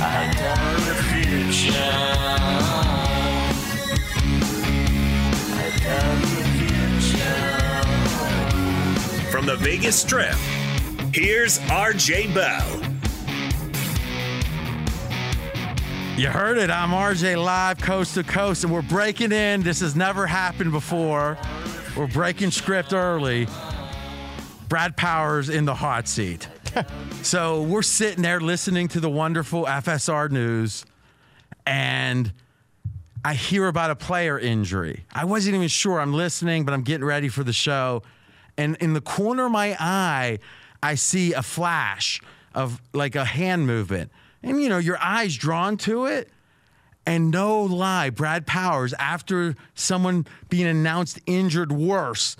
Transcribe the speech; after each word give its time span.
From 0.00 0.06
the 9.44 9.56
Vegas 9.58 10.00
Strip, 10.00 10.36
here's 11.12 11.58
RJ 11.58 12.34
Bell. 12.34 12.80
You 16.16 16.28
heard 16.28 16.56
it. 16.56 16.70
I'm 16.70 16.92
RJ 16.92 17.36
live 17.36 17.76
coast 17.82 18.14
to 18.14 18.22
coast, 18.22 18.64
and 18.64 18.72
we're 18.72 18.80
breaking 18.80 19.32
in. 19.32 19.62
This 19.62 19.80
has 19.80 19.94
never 19.94 20.26
happened 20.26 20.72
before. 20.72 21.36
We're 21.94 22.06
breaking 22.06 22.52
script 22.52 22.94
early. 22.94 23.48
Brad 24.70 24.96
Powers 24.96 25.50
in 25.50 25.66
the 25.66 25.74
hot 25.74 26.08
seat. 26.08 26.48
so 27.22 27.62
we're 27.62 27.82
sitting 27.82 28.22
there 28.22 28.40
listening 28.40 28.88
to 28.88 29.00
the 29.00 29.10
wonderful 29.10 29.64
FSR 29.64 30.30
news, 30.30 30.84
and 31.66 32.32
I 33.24 33.34
hear 33.34 33.66
about 33.66 33.90
a 33.90 33.96
player 33.96 34.38
injury. 34.38 35.04
I 35.12 35.24
wasn't 35.24 35.56
even 35.56 35.68
sure. 35.68 36.00
I'm 36.00 36.14
listening, 36.14 36.64
but 36.64 36.72
I'm 36.72 36.82
getting 36.82 37.04
ready 37.04 37.28
for 37.28 37.44
the 37.44 37.52
show. 37.52 38.02
And 38.56 38.76
in 38.76 38.94
the 38.94 39.00
corner 39.00 39.46
of 39.46 39.52
my 39.52 39.76
eye, 39.78 40.38
I 40.82 40.94
see 40.94 41.32
a 41.32 41.42
flash 41.42 42.20
of 42.54 42.80
like 42.92 43.14
a 43.14 43.24
hand 43.24 43.66
movement. 43.66 44.10
And 44.42 44.60
you 44.62 44.68
know, 44.68 44.78
your 44.78 44.98
eye's 45.00 45.36
drawn 45.36 45.76
to 45.78 46.06
it. 46.06 46.30
And 47.06 47.30
no 47.30 47.62
lie, 47.62 48.10
Brad 48.10 48.46
Powers, 48.46 48.92
after 48.98 49.54
someone 49.74 50.26
being 50.48 50.66
announced 50.66 51.18
injured 51.26 51.72
worse, 51.72 52.36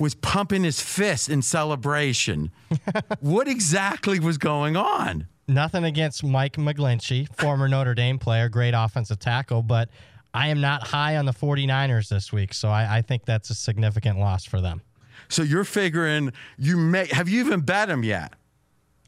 was 0.00 0.14
pumping 0.14 0.64
his 0.64 0.80
fist 0.80 1.28
in 1.28 1.42
celebration. 1.42 2.50
what 3.20 3.46
exactly 3.46 4.18
was 4.18 4.38
going 4.38 4.76
on? 4.76 5.26
Nothing 5.46 5.84
against 5.84 6.24
Mike 6.24 6.56
McGlinchey, 6.56 7.28
former 7.36 7.68
Notre 7.68 7.94
Dame 7.94 8.18
player, 8.18 8.48
great 8.48 8.72
offensive 8.74 9.18
tackle, 9.18 9.62
but 9.62 9.90
I 10.32 10.48
am 10.48 10.60
not 10.60 10.86
high 10.86 11.16
on 11.16 11.26
the 11.26 11.32
49ers 11.32 12.08
this 12.08 12.32
week, 12.32 12.54
so 12.54 12.68
I, 12.68 12.98
I 12.98 13.02
think 13.02 13.24
that's 13.24 13.50
a 13.50 13.54
significant 13.54 14.18
loss 14.18 14.44
for 14.44 14.60
them. 14.60 14.80
So 15.28 15.42
you're 15.42 15.64
figuring 15.64 16.32
you 16.56 16.76
may 16.76 17.06
have 17.06 17.28
you 17.28 17.40
even 17.40 17.60
bet 17.60 17.88
them 17.88 18.04
yet? 18.04 18.34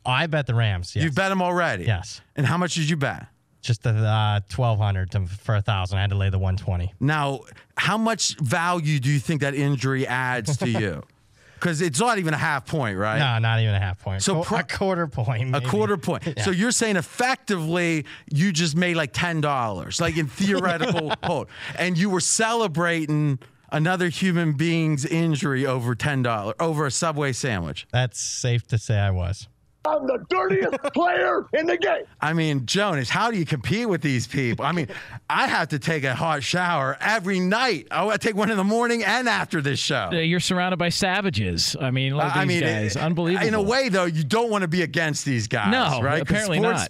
Oh, 0.05 0.11
I 0.11 0.27
bet 0.27 0.47
the 0.47 0.55
Rams. 0.55 0.95
Yes. 0.97 1.05
You 1.05 1.13
bet 1.13 1.31
them 1.31 1.41
already. 1.41 1.85
Yes. 1.85 2.21
And 2.35 2.45
how 2.45 2.59
much 2.59 2.75
did 2.75 2.91
you 2.91 2.97
bet? 2.97 3.27
Just 3.63 3.85
the 3.85 3.91
uh, 3.91 4.41
twelve 4.49 4.79
hundred 4.79 5.13
for 5.29 5.55
a 5.55 5.63
thousand. 5.63 5.99
I 5.99 6.01
had 6.03 6.11
to 6.11 6.17
lay 6.17 6.31
the 6.31 6.39
one 6.39 6.57
twenty. 6.57 6.93
Now, 7.01 7.41
how 7.77 7.97
much 7.97 8.37
value 8.39 8.99
do 8.99 9.09
you 9.11 9.19
think 9.21 9.41
that 9.41 9.55
injury 9.55 10.07
adds 10.07 10.57
to 10.59 10.69
you? 10.69 11.03
Because 11.55 11.81
it's 11.81 12.01
not 12.01 12.19
even 12.19 12.35
a 12.35 12.39
half 12.39 12.67
point, 12.67 12.99
right? 12.99 13.21
No, 13.21 13.39
not 13.39 13.61
even 13.61 13.73
a 13.73 13.79
half 13.79 14.03
point. 14.03 14.21
So 14.21 14.43
So 14.43 14.43
pro- 14.43 14.59
a 14.59 14.63
quarter 14.65 15.07
point. 15.07 15.43
A 15.43 15.47
maybe. 15.47 15.67
quarter 15.67 15.97
point. 15.97 16.25
So 16.41 16.51
you're 16.51 16.73
saying 16.73 16.97
effectively 16.97 18.05
you 18.33 18.51
just 18.51 18.75
made 18.77 18.97
like 18.97 19.13
ten 19.13 19.41
dollars, 19.41 20.01
like 20.01 20.17
in 20.17 20.27
theoretical 20.27 21.13
hold, 21.23 21.47
and 21.79 21.97
you 21.97 22.11
were 22.11 22.19
celebrating 22.21 23.39
another 23.71 24.09
human 24.09 24.55
being's 24.55 25.05
injury 25.07 25.65
over 25.65 25.95
ten 25.95 26.23
dollars 26.25 26.57
over 26.59 26.85
a 26.87 26.91
Subway 26.91 27.33
sandwich. 27.33 27.87
That's 27.93 28.21
safe 28.21 28.67
to 28.67 28.77
say 28.79 28.99
I 28.99 29.13
was. 29.13 29.47
I'm 29.85 30.07
the 30.07 30.25
dirtiest 30.29 30.77
player 30.95 31.47
in 31.53 31.67
the 31.67 31.77
game. 31.77 32.05
I 32.21 32.33
mean, 32.33 32.67
Jonas, 32.67 33.09
how 33.09 33.31
do 33.31 33.37
you 33.39 33.45
compete 33.45 33.89
with 33.89 34.01
these 34.01 34.27
people? 34.27 34.65
I 34.65 34.73
mean, 34.73 34.87
I 35.31 35.49
have 35.49 35.69
to 35.69 35.79
take 35.79 36.05
a 36.05 36.15
hot 36.15 36.43
shower 36.43 36.97
every 37.01 37.41
night. 37.41 37.89
Oh, 37.91 38.09
I 38.09 38.17
take 38.17 38.37
one 38.37 38.51
in 38.51 38.57
the 38.57 38.65
morning 38.65 39.03
and 39.03 39.29
after 39.29 39.61
this 39.61 39.79
show. 39.81 40.11
Uh, 40.13 40.17
You're 40.19 40.39
surrounded 40.41 40.77
by 40.79 40.89
savages. 40.91 41.77
I 41.81 41.91
mean, 41.91 42.15
look 42.17 42.25
at 42.27 42.37
I 42.37 42.45
these 42.45 42.61
mean, 42.61 42.71
guys. 42.71 42.97
it- 42.97 43.03
Unbelievable. 43.03 43.47
In 43.49 43.55
a 43.55 43.63
way, 43.63 43.89
though, 43.89 44.05
you 44.05 44.23
don't 44.23 44.51
want 44.51 44.63
to 44.63 44.69
be 44.69 44.83
against 44.83 45.25
these 45.25 45.49
guys, 45.49 45.73
No, 45.73 46.01
right? 46.01 46.23
apparently 46.23 46.59
sports, 46.59 46.89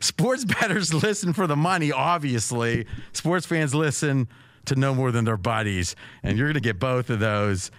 Sports 0.00 0.44
bettors 0.44 0.92
listen 0.92 1.32
for 1.32 1.46
the 1.46 1.56
money, 1.56 1.90
obviously. 1.92 2.86
Sports 3.12 3.46
fans 3.46 3.74
listen 3.74 4.28
to 4.66 4.76
no 4.76 4.94
more 4.94 5.10
than 5.10 5.24
their 5.24 5.36
buddies, 5.38 5.96
and 6.22 6.36
you're 6.36 6.46
going 6.48 6.54
to 6.54 6.60
get 6.60 6.78
both 6.78 7.08
of 7.10 7.18
those. 7.20 7.70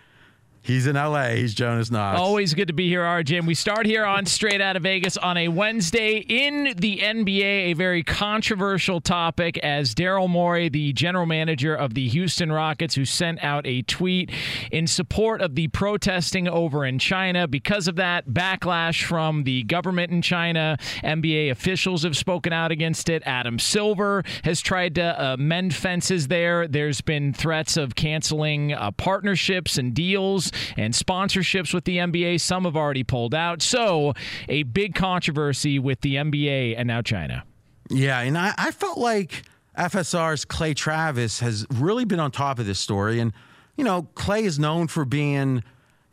He's 0.64 0.86
in 0.86 0.96
LA. 0.96 1.30
He's 1.30 1.56
Jonas 1.56 1.90
Knox. 1.90 2.20
Always 2.20 2.54
good 2.54 2.68
to 2.68 2.74
be 2.74 2.88
here, 2.88 3.02
RJ. 3.02 3.40
And 3.40 3.48
we 3.48 3.56
start 3.56 3.88
here 3.88 4.06
on 4.06 4.28
Straight 4.28 4.62
Out 4.62 4.76
of 4.76 4.84
Vegas 4.84 5.18
on 5.18 5.36
a 5.36 5.48
Wednesday 5.48 6.18
in 6.18 6.76
the 6.78 7.00
NBA, 7.00 7.72
a 7.72 7.74
very 7.74 8.04
controversial 8.04 9.02
topic 9.02 9.58
as 9.60 9.96
Daryl 9.96 10.30
Morey, 10.30 10.70
the 10.70 10.94
general 10.94 11.26
manager 11.26 11.74
of 11.74 11.96
the 11.96 12.08
Houston 12.10 12.52
Rockets, 12.52 12.94
who 12.94 13.06
sent 13.06 13.44
out 13.44 13.66
a 13.66 13.82
tweet 13.82 14.30
in 14.72 14.86
support 14.86 15.42
of 15.42 15.56
the 15.56 15.68
protesting 15.70 16.48
over 16.48 16.86
in 16.86 17.00
China. 17.00 17.48
Because 17.48 17.88
of 17.88 17.96
that, 17.96 18.28
backlash 18.28 19.04
from 19.04 19.46
the 19.46 19.64
government 19.64 20.12
in 20.12 20.22
China. 20.22 20.78
NBA 21.04 21.50
officials 21.50 22.04
have 22.04 22.16
spoken 22.16 22.54
out 22.54 22.72
against 22.72 23.10
it. 23.10 23.24
Adam 23.26 23.58
Silver 23.58 24.24
has 24.44 24.62
tried 24.62 24.94
to 24.94 25.20
uh, 25.20 25.38
mend 25.40 25.74
fences 25.74 26.28
there. 26.28 26.68
There's 26.68 27.02
been 27.02 27.34
threats 27.34 27.78
of 27.78 27.96
canceling 27.96 28.74
uh, 28.74 28.92
partnerships 28.92 29.80
and 29.80 29.96
deals 29.96 30.51
and 30.78 30.94
sponsorships 30.94 31.74
with 31.74 31.86
the 31.86 31.98
NBA. 31.98 32.40
Some 32.42 32.66
have 32.66 32.76
already 32.76 33.04
pulled 33.04 33.34
out. 33.34 33.62
So, 33.62 34.14
a 34.50 34.64
big 34.64 34.96
controversy 34.96 35.80
with 35.80 36.02
the 36.02 36.16
NBA 36.16 36.76
and 36.78 36.88
now 36.88 37.02
China. 37.02 37.44
Yeah, 37.90 38.20
and 38.22 38.38
I, 38.38 38.54
I 38.58 38.72
felt 38.72 38.98
like 38.98 39.44
FSR's 39.78 40.46
Clay 40.46 40.74
Travis 40.74 41.40
has 41.40 41.66
really 41.74 42.06
been 42.06 42.20
on 42.20 42.32
top 42.32 42.60
of 42.60 42.66
this 42.66 42.80
story. 42.80 43.20
And, 43.20 43.34
you 43.76 43.84
know, 43.84 44.04
Clay 44.16 44.44
is 44.44 44.60
known 44.60 44.88
for 44.88 45.06
being 45.06 45.64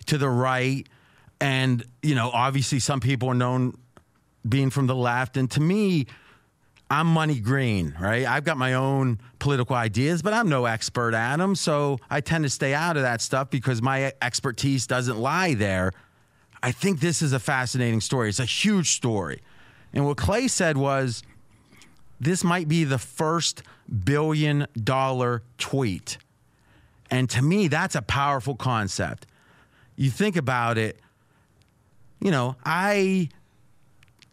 to 0.06 0.18
the 0.18 0.28
right. 0.28 0.86
And, 1.40 1.84
you 2.02 2.14
know, 2.14 2.30
obviously 2.30 2.78
some 2.78 3.00
people 3.00 3.28
are 3.28 3.34
known 3.34 3.76
being 4.48 4.70
from 4.70 4.86
the 4.86 4.94
left. 4.94 5.36
And 5.36 5.50
to 5.52 5.60
me, 5.60 6.06
I'm 6.90 7.06
money 7.06 7.38
green, 7.38 7.94
right? 8.00 8.26
I've 8.26 8.44
got 8.44 8.56
my 8.56 8.74
own 8.74 9.20
political 9.38 9.76
ideas, 9.76 10.22
but 10.22 10.32
I'm 10.32 10.48
no 10.48 10.64
expert, 10.64 11.14
Adam. 11.14 11.54
So 11.54 11.98
I 12.08 12.20
tend 12.20 12.44
to 12.44 12.50
stay 12.50 12.72
out 12.72 12.96
of 12.96 13.02
that 13.02 13.20
stuff 13.20 13.50
because 13.50 13.82
my 13.82 14.12
expertise 14.22 14.86
doesn't 14.86 15.18
lie 15.18 15.54
there. 15.54 15.92
I 16.62 16.72
think 16.72 17.00
this 17.00 17.20
is 17.20 17.32
a 17.32 17.38
fascinating 17.38 18.00
story. 18.00 18.30
It's 18.30 18.40
a 18.40 18.46
huge 18.46 18.92
story. 18.92 19.42
And 19.92 20.06
what 20.06 20.16
Clay 20.16 20.48
said 20.48 20.76
was 20.76 21.22
this 22.20 22.42
might 22.42 22.68
be 22.68 22.84
the 22.84 22.98
first 22.98 23.62
billion 24.04 24.66
dollar 24.82 25.42
tweet. 25.58 26.18
And 27.10 27.28
to 27.30 27.42
me, 27.42 27.68
that's 27.68 27.94
a 27.94 28.02
powerful 28.02 28.54
concept. 28.54 29.26
You 29.96 30.10
think 30.10 30.36
about 30.36 30.78
it, 30.78 31.00
you 32.20 32.30
know, 32.30 32.56
I 32.64 33.28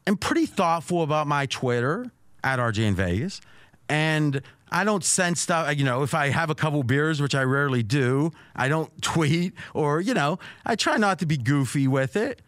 am 0.08 0.18
pretty 0.18 0.46
thoughtful 0.46 1.04
about 1.04 1.28
my 1.28 1.46
Twitter 1.46 2.12
at 2.46 2.60
RJ 2.60 2.80
in 2.80 2.96
Vegas. 2.96 3.42
And 3.90 4.42
I 4.72 4.84
don't 4.84 5.04
send 5.04 5.38
stuff, 5.38 5.76
you 5.78 5.84
know, 5.84 6.04
if 6.04 6.14
I 6.14 6.30
have 6.30 6.50
a 6.50 6.56
couple 6.56 6.82
beers, 6.84 7.22
which 7.22 7.36
I 7.36 7.44
rarely 7.44 7.84
do, 7.84 8.32
I 8.56 8.70
don't 8.70 8.90
tweet 9.02 9.54
or, 9.74 10.00
you 10.00 10.14
know, 10.14 10.40
I 10.66 10.76
try 10.76 10.96
not 10.96 11.20
to 11.20 11.26
be 11.26 11.36
goofy 11.36 11.88
with 11.88 12.16
it. 12.16 12.42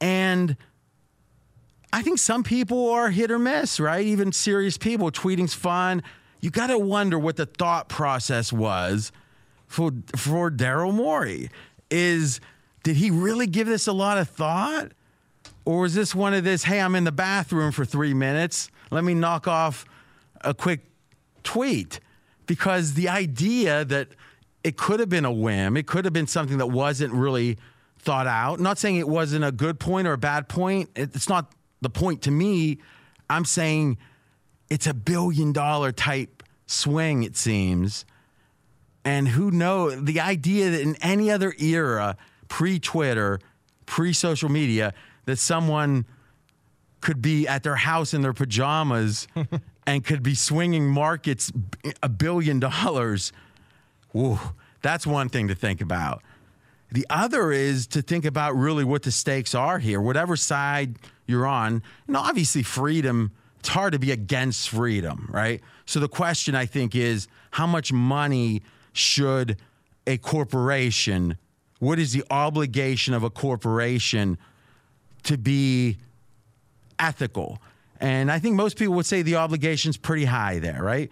And 0.00 0.56
I 1.92 2.02
think 2.02 2.18
some 2.18 2.44
people 2.44 2.90
are 2.90 3.10
hit 3.10 3.30
or 3.30 3.38
miss, 3.38 3.80
right? 3.80 4.06
Even 4.06 4.30
serious 4.30 4.76
people. 4.76 5.10
Tweeting's 5.10 5.54
fun. 5.54 6.02
You 6.40 6.50
got 6.50 6.68
to 6.68 6.78
wonder 6.78 7.18
what 7.18 7.36
the 7.36 7.46
thought 7.46 7.88
process 7.88 8.52
was 8.52 9.10
for 9.66 9.92
for 10.14 10.50
Daryl 10.50 10.94
Morey. 10.94 11.50
Is 11.90 12.40
did 12.84 12.96
he 12.96 13.10
really 13.10 13.46
give 13.46 13.66
this 13.66 13.86
a 13.86 13.92
lot 13.92 14.18
of 14.18 14.28
thought? 14.28 14.92
Or 15.64 15.80
was 15.80 15.94
this 15.94 16.14
one 16.14 16.32
of 16.32 16.44
this, 16.44 16.64
hey, 16.64 16.80
I'm 16.80 16.94
in 16.94 17.04
the 17.04 17.12
bathroom 17.12 17.72
for 17.72 17.84
three 17.84 18.14
minutes. 18.14 18.70
Let 18.90 19.04
me 19.04 19.14
knock 19.14 19.46
off 19.46 19.84
a 20.40 20.54
quick 20.54 20.80
tweet. 21.42 22.00
Because 22.46 22.94
the 22.94 23.08
idea 23.08 23.84
that 23.84 24.08
it 24.64 24.76
could 24.76 25.00
have 25.00 25.08
been 25.08 25.24
a 25.24 25.32
whim, 25.32 25.76
it 25.76 25.86
could 25.86 26.04
have 26.04 26.14
been 26.14 26.26
something 26.26 26.58
that 26.58 26.68
wasn't 26.68 27.12
really 27.12 27.58
thought 27.98 28.26
out. 28.26 28.60
Not 28.60 28.78
saying 28.78 28.96
it 28.96 29.08
wasn't 29.08 29.44
a 29.44 29.52
good 29.52 29.78
point 29.78 30.08
or 30.08 30.12
a 30.14 30.18
bad 30.18 30.48
point. 30.48 30.90
It's 30.96 31.28
not 31.28 31.52
the 31.80 31.90
point 31.90 32.22
to 32.22 32.30
me. 32.30 32.78
I'm 33.28 33.44
saying 33.44 33.98
it's 34.70 34.86
a 34.86 34.94
billion 34.94 35.52
dollar 35.52 35.92
type 35.92 36.42
swing, 36.66 37.22
it 37.22 37.36
seems. 37.36 38.04
And 39.04 39.28
who 39.28 39.50
knows? 39.50 40.02
The 40.04 40.20
idea 40.20 40.70
that 40.70 40.80
in 40.80 40.96
any 40.96 41.30
other 41.30 41.54
era, 41.58 42.16
pre 42.48 42.78
Twitter, 42.78 43.40
pre 43.86 44.12
social 44.12 44.48
media, 44.48 44.92
that 45.24 45.38
someone 45.38 46.06
could 47.00 47.22
be 47.22 47.46
at 47.46 47.62
their 47.62 47.76
house 47.76 48.12
in 48.14 48.22
their 48.22 48.32
pajamas 48.32 49.28
and 49.86 50.04
could 50.04 50.22
be 50.22 50.34
swinging 50.34 50.88
markets 50.88 51.52
a 52.02 52.08
billion 52.08 52.60
dollars. 52.60 53.32
Ooh, 54.16 54.38
that's 54.82 55.06
one 55.06 55.28
thing 55.28 55.48
to 55.48 55.54
think 55.54 55.80
about. 55.80 56.22
The 56.90 57.06
other 57.10 57.52
is 57.52 57.86
to 57.88 58.02
think 58.02 58.24
about 58.24 58.56
really 58.56 58.84
what 58.84 59.02
the 59.02 59.10
stakes 59.10 59.54
are 59.54 59.78
here, 59.78 60.00
whatever 60.00 60.36
side 60.36 60.96
you're 61.26 61.46
on. 61.46 61.82
And 62.06 62.16
obviously, 62.16 62.62
freedom, 62.62 63.32
it's 63.58 63.68
hard 63.68 63.92
to 63.92 63.98
be 63.98 64.10
against 64.10 64.70
freedom, 64.70 65.28
right? 65.30 65.60
So 65.84 66.00
the 66.00 66.08
question, 66.08 66.54
I 66.54 66.66
think, 66.66 66.94
is 66.94 67.28
how 67.50 67.66
much 67.66 67.92
money 67.92 68.62
should 68.92 69.58
a 70.06 70.16
corporation, 70.16 71.36
what 71.78 71.98
is 71.98 72.12
the 72.12 72.24
obligation 72.30 73.12
of 73.12 73.22
a 73.22 73.30
corporation 73.30 74.38
to 75.24 75.36
be 75.36 75.98
ethical? 76.98 77.60
And 78.00 78.30
I 78.30 78.38
think 78.38 78.56
most 78.56 78.76
people 78.76 78.94
would 78.94 79.06
say 79.06 79.22
the 79.22 79.36
obligation's 79.36 79.96
pretty 79.96 80.24
high 80.24 80.58
there, 80.58 80.82
right? 80.82 81.10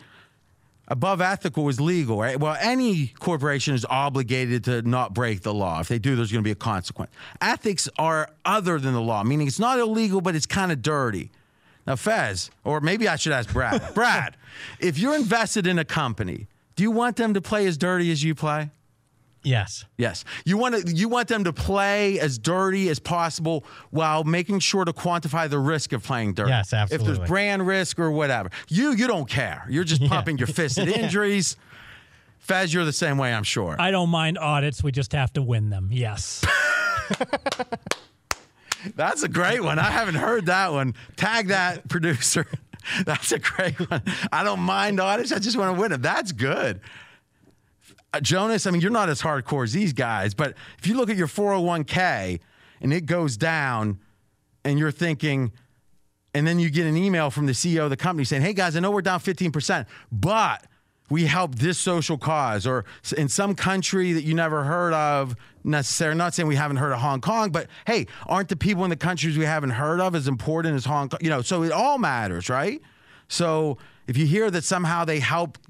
Above 0.89 1.21
ethical 1.21 1.69
is 1.69 1.81
legal, 1.81 2.19
right? 2.19 2.39
Well, 2.39 2.57
any 2.61 3.09
corporation 3.19 3.75
is 3.75 3.85
obligated 3.85 4.65
to 4.65 4.83
not 4.83 5.15
break 5.15 5.43
the 5.43 5.53
law. 5.53 5.81
If 5.81 5.89
they 5.89 5.99
do, 5.99 6.15
there's 6.15 6.31
going 6.31 6.45
to 6.45 6.47
be 6.47 6.53
a 6.53 6.55
consequence. 6.55 7.11
Ethics 7.41 7.89
are 7.99 8.31
other 8.45 8.79
than 8.79 8.93
the 8.93 9.01
law, 9.01 9.25
meaning 9.25 9.49
it's 9.49 9.59
not 9.59 9.81
illegal, 9.81 10.21
but 10.21 10.37
it's 10.37 10.47
kind 10.47 10.71
of 10.71 10.83
dirty. 10.83 11.31
Now, 11.89 11.97
Fez, 11.97 12.51
or 12.63 12.81
maybe 12.81 13.09
I 13.09 13.17
should 13.17 13.33
ask 13.33 13.53
Brad. 13.53 13.83
Brad, 13.95 14.37
if 14.79 14.97
you're 14.97 15.17
invested 15.17 15.67
in 15.67 15.79
a 15.79 15.85
company, 15.85 16.47
do 16.77 16.85
you 16.85 16.93
want 16.93 17.17
them 17.17 17.35
to 17.35 17.41
play 17.41 17.67
as 17.67 17.77
dirty 17.77 18.13
as 18.13 18.23
you 18.23 18.35
play? 18.37 18.71
Yes. 19.47 19.85
Yes. 19.97 20.25
You 20.45 20.57
want 20.59 20.75
to 20.87 20.93
you 20.93 21.09
want 21.09 21.29
them 21.29 21.45
to 21.45 21.53
play 21.53 22.19
as 22.19 22.37
dirty 22.37 22.89
as 22.89 22.99
possible 22.99 23.65
while 23.91 24.25
making 24.25 24.59
sure 24.59 24.85
to 24.85 24.93
quantify 24.93 25.49
the 25.49 25.59
risk 25.61 25.93
of 25.93 26.03
playing 26.03 26.35
dirty. 26.35 26.51
Yes, 26.51 26.73
absolutely. 26.73 27.13
If 27.13 27.17
there's 27.19 27.29
brand 27.29 27.65
risk 27.67 27.99
or 28.01 28.11
whatever. 28.11 28.51
You 28.69 28.91
you 28.93 29.07
don't 29.07 29.29
care. 29.29 29.65
You're 29.71 29.85
just 29.85 30.01
Yeah. 30.07 30.09
pumping 30.09 30.39
your 30.39 30.49
fist 30.49 30.79
at 30.79 30.89
injuries. 31.03 31.57
Fez, 32.41 32.75
you're 32.75 32.85
the 32.85 32.93
same 32.93 33.19
way, 33.19 33.33
I'm 33.33 33.43
sure. 33.45 33.77
I 33.79 33.91
don't 33.93 34.11
mind 34.11 34.37
audits. 34.39 34.83
We 34.83 34.91
just 34.93 35.13
have 35.13 35.33
to 35.35 35.43
win 35.43 35.71
them. 35.71 35.91
Yes. 35.93 36.45
That's 38.95 39.23
a 39.23 39.29
great 39.29 39.63
one. 39.63 39.79
I 39.79 39.91
haven't 39.91 40.15
heard 40.17 40.47
that 40.47 40.73
one. 40.73 40.95
Tag 41.17 41.49
that 41.49 41.89
producer. 41.89 42.47
That's 43.05 43.33
a 43.33 43.39
great 43.41 43.79
one. 43.91 44.03
I 44.31 44.45
don't 44.45 44.61
mind 44.61 45.01
audits. 45.01 45.33
I 45.33 45.39
just 45.41 45.57
want 45.57 45.75
to 45.75 45.81
win 45.81 45.91
them. 45.91 46.03
That's 46.03 46.31
good. 46.33 46.81
Uh, 48.13 48.21
Jonas, 48.21 48.67
I 48.67 48.71
mean, 48.71 48.81
you're 48.81 48.91
not 48.91 49.09
as 49.09 49.23
hardcore 49.23 49.65
as 49.65 49.73
these 49.73 49.93
guys, 49.93 50.35
but 50.35 50.55
if 50.79 50.87
you 50.87 50.97
look 50.97 51.11
at 51.11 51.17
your 51.17 51.27
401k 51.27 52.41
and 52.81 52.93
it 52.93 53.07
goes 53.07 53.37
down 53.37 53.99
and 54.65 54.79
you're 54.79 54.93
thinking, 54.93 55.53
and 56.35 56.47
then 56.47 56.59
you 56.59 56.71
get 56.71 56.87
an 56.87 56.97
email 56.97 57.31
from 57.31 57.47
the 57.47 57.53
CEO 57.53 57.85
of 57.85 57.91
the 57.91 57.97
company 57.97 58.25
saying, 58.25 58.43
hey 58.43 58.53
guys, 58.53 58.77
I 58.77 58.81
know 58.81 58.91
we're 58.91 59.03
down 59.03 59.21
15%, 59.21 59.87
but 60.13 60.67
we 61.09 61.27
helped 61.27 61.59
this 61.59 61.79
social 61.79 62.19
cause, 62.19 62.67
or 62.67 62.85
in 63.17 63.29
some 63.29 63.55
country 63.55 64.13
that 64.13 64.25
you 64.25 64.35
never 64.35 64.65
heard 64.65 64.93
of 64.93 65.37
necessarily. 65.63 66.19
Not 66.19 66.35
saying 66.35 66.49
we 66.49 66.57
haven't 66.57 66.79
heard 66.79 66.93
of 66.93 66.99
Hong 66.99 67.21
Kong, 67.21 67.51
but 67.51 67.69
hey, 67.87 68.07
aren't 68.27 68.49
the 68.49 68.57
people 68.57 68.83
in 68.85 68.91
the 68.91 68.97
countries 68.97 69.39
we 69.39 69.45
haven't 69.45 69.71
heard 69.71 70.01
of 70.01 70.15
as 70.15 70.27
important 70.27 70.75
as 70.75 70.85
Hong 70.85 71.09
Kong? 71.09 71.21
You 71.23 71.31
know, 71.31 71.43
so 71.43 71.63
it 71.63 71.73
all 71.73 71.99
matters, 71.99 72.49
right? 72.49 72.81
So 73.29 73.79
if 74.07 74.17
you 74.17 74.27
hear 74.27 74.51
that 74.51 74.65
somehow 74.65 75.05
they 75.05 75.21
helped 75.21 75.61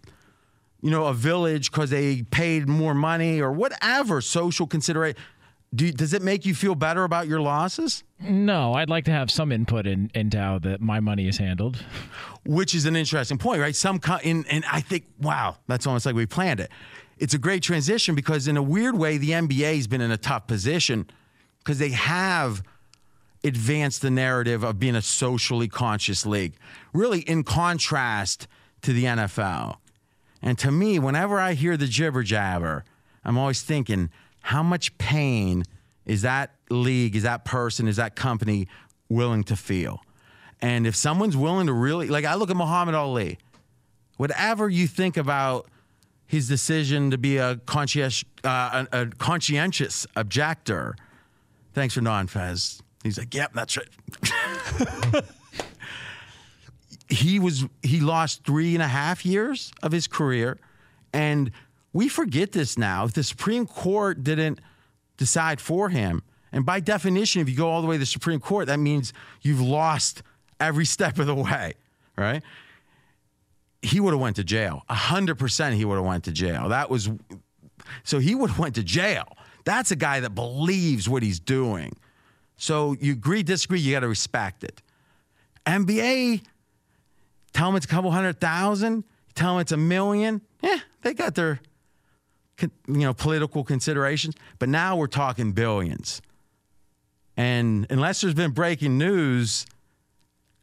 you 0.87 0.93
know, 0.93 1.07
a 1.07 1.13
village 1.13 1.73
because 1.73 1.91
they 1.91 2.23
paid 2.23 2.69
more 2.69 2.95
money 2.95 3.41
or 3.41 3.51
whatever 3.51 4.21
social 4.21 4.69
consideration. 4.69 5.21
Do, 5.75 5.91
does 5.91 6.13
it 6.13 6.23
make 6.23 6.47
you 6.47 6.55
feel 6.55 6.77
better 6.77 7.03
about 7.03 7.27
your 7.27 7.41
losses? 7.41 8.05
No, 8.21 8.73
I'd 8.75 8.89
like 8.89 9.05
to 9.07 9.11
have 9.11 9.29
some 9.29 9.51
input 9.51 9.89
in, 9.89 10.13
into 10.15 10.39
how 10.39 10.61
that 10.61 10.81
my 10.81 11.01
money 11.01 11.27
is 11.27 11.39
handled. 11.39 11.85
Which 12.45 12.73
is 12.73 12.87
an 12.87 12.95
interesting 12.95 13.37
point, 13.37 13.61
right? 13.61 13.75
Some 13.75 13.99
co- 13.99 14.21
in, 14.23 14.47
and 14.49 14.65
I 14.71 14.81
think, 14.81 15.07
wow, 15.21 15.57
that's 15.67 15.89
almost 15.89 16.07
like 16.07 16.15
we 16.15 16.25
planned 16.25 16.61
it. 16.61 16.71
It's 17.19 17.35
a 17.35 17.39
great 17.39 17.65
transition 17.65 18.15
because 18.15 18.47
in 18.47 18.57
a 18.57 18.63
weird 18.63 18.97
way, 18.97 19.19
the 19.19 19.31
NBA 19.31 19.75
has 19.75 19.89
been 19.89 20.01
in 20.01 20.13
a 20.13 20.17
tough 20.17 20.47
position 20.47 21.11
because 21.59 21.81
they 21.81 21.91
have 21.91 22.63
advanced 23.43 24.03
the 24.03 24.11
narrative 24.11 24.63
of 24.63 24.79
being 24.79 24.95
a 24.95 25.03
socially 25.03 25.67
conscious 25.67 26.25
league, 26.25 26.55
really 26.93 27.23
in 27.23 27.43
contrast 27.43 28.47
to 28.83 28.93
the 28.93 29.03
NFL. 29.03 29.79
And 30.47 30.57
to 30.59 30.71
me, 30.71 31.01
whenever 31.01 31.41
I 31.41 31.55
hear 31.55 31.77
the 31.77 31.89
jibber 31.89 32.23
jabber, 32.23 32.85
I'm 33.25 33.37
always 33.37 33.63
thinking, 33.63 34.11
how 34.43 34.63
much 34.63 34.97
pain 34.97 35.65
is 36.05 36.23
that 36.23 36.53
league, 36.71 37.17
is 37.17 37.25
that 37.25 37.45
person, 37.45 37.89
is 37.89 37.97
that 37.97 38.15
company 38.15 38.69
willing 39.09 39.43
to 39.43 39.57
feel? 39.57 40.03
And 40.63 40.87
if 40.87 40.95
someone's 40.95 41.37
willing 41.37 41.67
to 41.67 41.73
really, 41.73 42.07
like 42.07 42.25
I 42.25 42.37
look 42.37 42.49
at 42.49 42.57
Muhammad 42.57 42.95
Ali, 42.95 43.39
whatever 44.19 44.69
you 44.69 44.87
think 44.87 45.17
about 45.17 45.67
his 46.27 46.47
decision 46.47 47.11
to 47.11 47.19
be 47.19 47.39
a 47.39 47.57
conscientious, 47.67 48.25
uh, 48.45 48.85
a, 48.93 49.03
a 49.03 49.07
conscientious 49.07 50.07
objector. 50.15 50.95
Thanks 51.75 51.95
for 51.95 52.03
nodding, 52.03 52.29
Fez. 52.29 52.81
He's 53.03 53.19
like, 53.19 53.35
yep, 53.35 53.53
that's 53.53 53.77
right. 53.77 53.89
he 57.09 57.39
was 57.39 57.67
he 57.83 58.01
lost 58.01 58.45
three 58.45 58.75
and 58.75 58.83
a 58.83 58.89
half 58.89 59.25
years 59.25 59.73
of 59.83 59.93
his 59.93 60.07
career, 60.07 60.59
and 61.13 61.51
we 61.93 62.09
forget 62.09 62.53
this 62.53 62.77
now. 62.77 63.05
If 63.05 63.13
the 63.13 63.23
Supreme 63.23 63.67
Court 63.67 64.23
didn't 64.25 64.61
decide 65.17 65.61
for 65.61 65.89
him, 65.89 66.23
and 66.53 66.67
by 66.67 66.81
definition, 66.81 67.43
if 67.43 67.49
you 67.49 67.57
go 67.57 67.71
all 67.71 67.81
the 67.81 67.87
way 67.87 67.97
to 67.97 68.01
the 68.01 68.07
Supreme 68.07 68.41
Court, 68.41 68.67
that 68.67 68.79
means 68.79 69.13
you've 69.43 69.61
lost 69.61 70.23
every 70.59 70.85
step 70.97 71.19
of 71.19 71.27
the 71.27 71.35
way, 71.35 71.75
right? 72.17 72.43
He 73.83 74.01
would 74.01 74.13
have 74.13 74.21
went 74.21 74.37
to 74.37 74.45
jail. 74.45 74.83
hundred 74.89 75.39
percent, 75.39 75.77
he 75.77 75.85
would 75.85 75.97
have 75.97 76.05
went 76.05 76.25
to 76.25 76.33
jail. 76.33 76.69
That 76.71 76.91
was 76.91 77.09
so 78.03 78.19
he 78.19 78.35
would 78.35 78.51
have 78.51 78.59
went 78.59 78.75
to 78.77 78.83
jail. 78.83 79.37
That's 79.65 79.91
a 79.91 79.97
guy 79.97 80.21
that 80.21 80.31
believes 80.35 81.09
what 81.09 81.23
he's 81.23 81.41
doing. 81.41 81.97
So 82.57 82.97
you 83.01 83.13
agree, 83.13 83.43
disagree, 83.43 83.81
you 83.81 83.93
got 83.93 84.01
to 84.01 84.09
respect 84.09 84.65
it. 84.65 84.81
NBA, 85.67 86.43
tell 87.57 87.69
them 87.69 87.77
it's 87.77 87.87
a 87.87 87.89
couple 87.89 88.11
hundred 88.11 88.39
thousand, 88.39 89.05
tell 89.35 89.55
them 89.55 89.63
it's 89.63 89.73
a 89.73 89.79
million. 89.79 90.43
Yeah, 90.63 90.79
they 91.03 91.15
got 91.15 91.35
their 91.35 91.61
you 92.61 92.71
know 92.87 93.15
political 93.15 93.65
considerations, 93.65 94.35
but 94.59 94.69
now 94.69 94.97
we're 94.97 95.07
talking 95.07 95.53
billions. 95.53 96.21
And 97.37 97.87
unless 97.91 98.21
there's 98.21 98.35
been 98.35 98.53
breaking 98.53 98.99
news, 98.99 99.67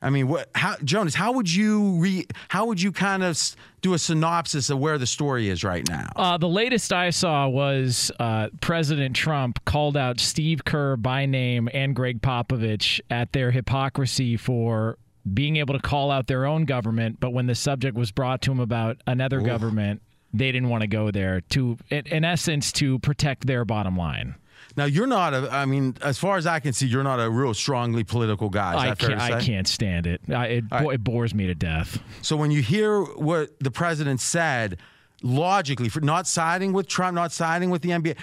I 0.04 0.12
mean, 0.12 0.28
what? 0.28 0.50
How, 0.54 0.76
Jonas? 0.84 1.16
How 1.16 1.32
would 1.32 1.52
you 1.52 2.00
re? 2.00 2.28
How 2.50 2.66
would 2.68 2.80
you 2.80 2.92
kind 2.92 3.24
of 3.24 3.42
do 3.82 3.96
a 3.96 4.00
synopsis 4.00 4.70
of 4.70 4.78
where 4.78 5.00
the 5.00 5.08
story 5.08 5.50
is 5.50 5.64
right 5.64 5.88
now? 5.90 6.10
Uh, 6.16 6.38
the 6.38 6.50
latest 6.50 6.94
I 6.94 7.10
saw 7.10 7.48
was 7.48 8.12
uh, 8.20 8.50
President 8.62 9.16
Trump 9.16 9.64
called 9.66 9.98
out 9.98 10.20
Steve 10.20 10.64
Kerr 10.66 10.96
by 10.98 11.26
name 11.26 11.70
and 11.74 11.96
Gregg 11.96 12.22
Popovich 12.22 13.02
at 13.10 13.34
their 13.34 13.50
hypocrisy 13.50 14.38
for 14.38 14.98
being 15.32 15.58
able 15.58 15.74
to 15.74 15.80
call 15.80 16.12
out 16.12 16.28
their 16.28 16.46
own 16.46 16.66
government, 16.66 17.20
but 17.20 17.32
when 17.32 17.48
the 17.48 17.56
subject 17.56 17.98
was 17.98 18.12
brought 18.12 18.42
to 18.44 18.52
him 18.52 18.60
about 18.60 18.98
another 19.08 19.40
Ooh. 19.40 19.46
government, 19.46 20.02
they 20.34 20.52
didn't 20.52 20.70
want 20.70 20.82
to 20.82 20.88
go 20.88 21.12
there 21.12 21.42
to, 21.42 21.78
in 21.90 22.24
essence, 22.24 22.72
to 22.74 23.00
protect 23.00 23.48
their 23.48 23.66
bottom 23.66 23.96
line. 23.96 24.36
Now 24.76 24.86
you're 24.86 25.08
not 25.08 25.34
a. 25.34 25.50
I 25.52 25.66
mean, 25.66 25.96
as 26.02 26.18
far 26.18 26.38
as 26.38 26.48
I 26.48 26.60
can 26.60 26.74
see, 26.74 26.88
you're 26.88 27.04
not 27.04 27.20
a 27.20 27.30
real 27.30 27.54
strongly 27.54 28.04
political 28.04 28.50
guy. 28.50 28.90
I 28.90 28.96
can't, 28.96 29.20
I 29.20 29.40
can't 29.40 29.68
stand 29.68 30.08
it. 30.08 30.22
I, 30.30 30.46
it, 30.48 30.64
right. 30.72 30.94
it 30.96 31.04
bores 31.04 31.36
me 31.36 31.46
to 31.48 31.54
death. 31.54 32.02
So 32.22 32.36
when 32.36 32.50
you 32.50 32.62
hear 32.62 33.04
what 33.04 33.52
the 33.60 33.70
president 33.70 34.20
said, 34.20 34.78
logically, 35.22 35.90
for 35.90 36.02
not 36.02 36.28
siding 36.28 36.74
with 36.74 36.88
Trump, 36.88 37.16
not 37.16 37.32
siding 37.32 37.70
with 37.70 37.84
the 37.84 37.90
NBA, 37.90 38.18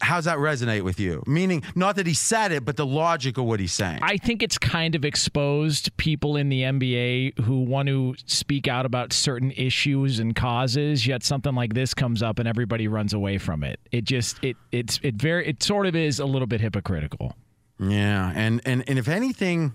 how's 0.00 0.24
that 0.24 0.38
resonate 0.38 0.82
with 0.82 1.00
you? 1.00 1.22
Meaning, 1.26 1.62
not 1.74 1.96
that 1.96 2.06
he 2.06 2.14
said 2.14 2.52
it, 2.52 2.64
but 2.64 2.76
the 2.76 2.86
logic 2.86 3.38
of 3.38 3.44
what 3.44 3.60
he's 3.60 3.72
saying. 3.72 4.00
I 4.02 4.16
think 4.16 4.42
it's 4.42 4.58
kind 4.58 4.94
of 4.94 5.04
exposed 5.04 5.96
people 5.96 6.36
in 6.36 6.48
the 6.48 6.62
NBA 6.62 7.40
who 7.40 7.60
want 7.60 7.88
to 7.88 8.14
speak 8.26 8.68
out 8.68 8.86
about 8.86 9.12
certain 9.12 9.52
issues 9.52 10.18
and 10.18 10.34
causes, 10.34 11.06
yet 11.06 11.22
something 11.22 11.54
like 11.54 11.74
this 11.74 11.94
comes 11.94 12.22
up 12.22 12.38
and 12.38 12.48
everybody 12.48 12.88
runs 12.88 13.12
away 13.12 13.38
from 13.38 13.64
it. 13.64 13.80
It 13.92 14.04
just 14.04 14.42
it 14.42 14.56
it's 14.72 15.00
it 15.02 15.16
very 15.16 15.46
it 15.46 15.62
sort 15.62 15.86
of 15.86 15.96
is 15.96 16.18
a 16.18 16.26
little 16.26 16.46
bit 16.46 16.60
hypocritical. 16.60 17.34
Yeah, 17.80 18.32
and 18.34 18.60
and 18.64 18.84
and 18.88 18.98
if 18.98 19.08
anything, 19.08 19.72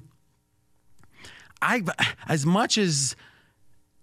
I 1.62 1.84
as 2.28 2.46
much 2.46 2.78
as 2.78 3.16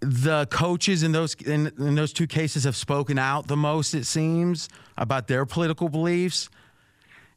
the 0.00 0.47
coaches 0.47 1.02
in 1.02 1.12
those 1.12 1.35
in, 1.35 1.73
in, 1.78 1.95
those 1.95 2.12
two 2.12 2.26
cases 2.26 2.64
have 2.64 2.76
spoken 2.76 3.19
out 3.19 3.47
the 3.47 3.57
most 3.57 3.95
it 3.95 4.04
seems 4.04 4.69
about 4.97 5.28
their 5.28 5.45
political 5.45 5.88
beliefs. 5.88 6.49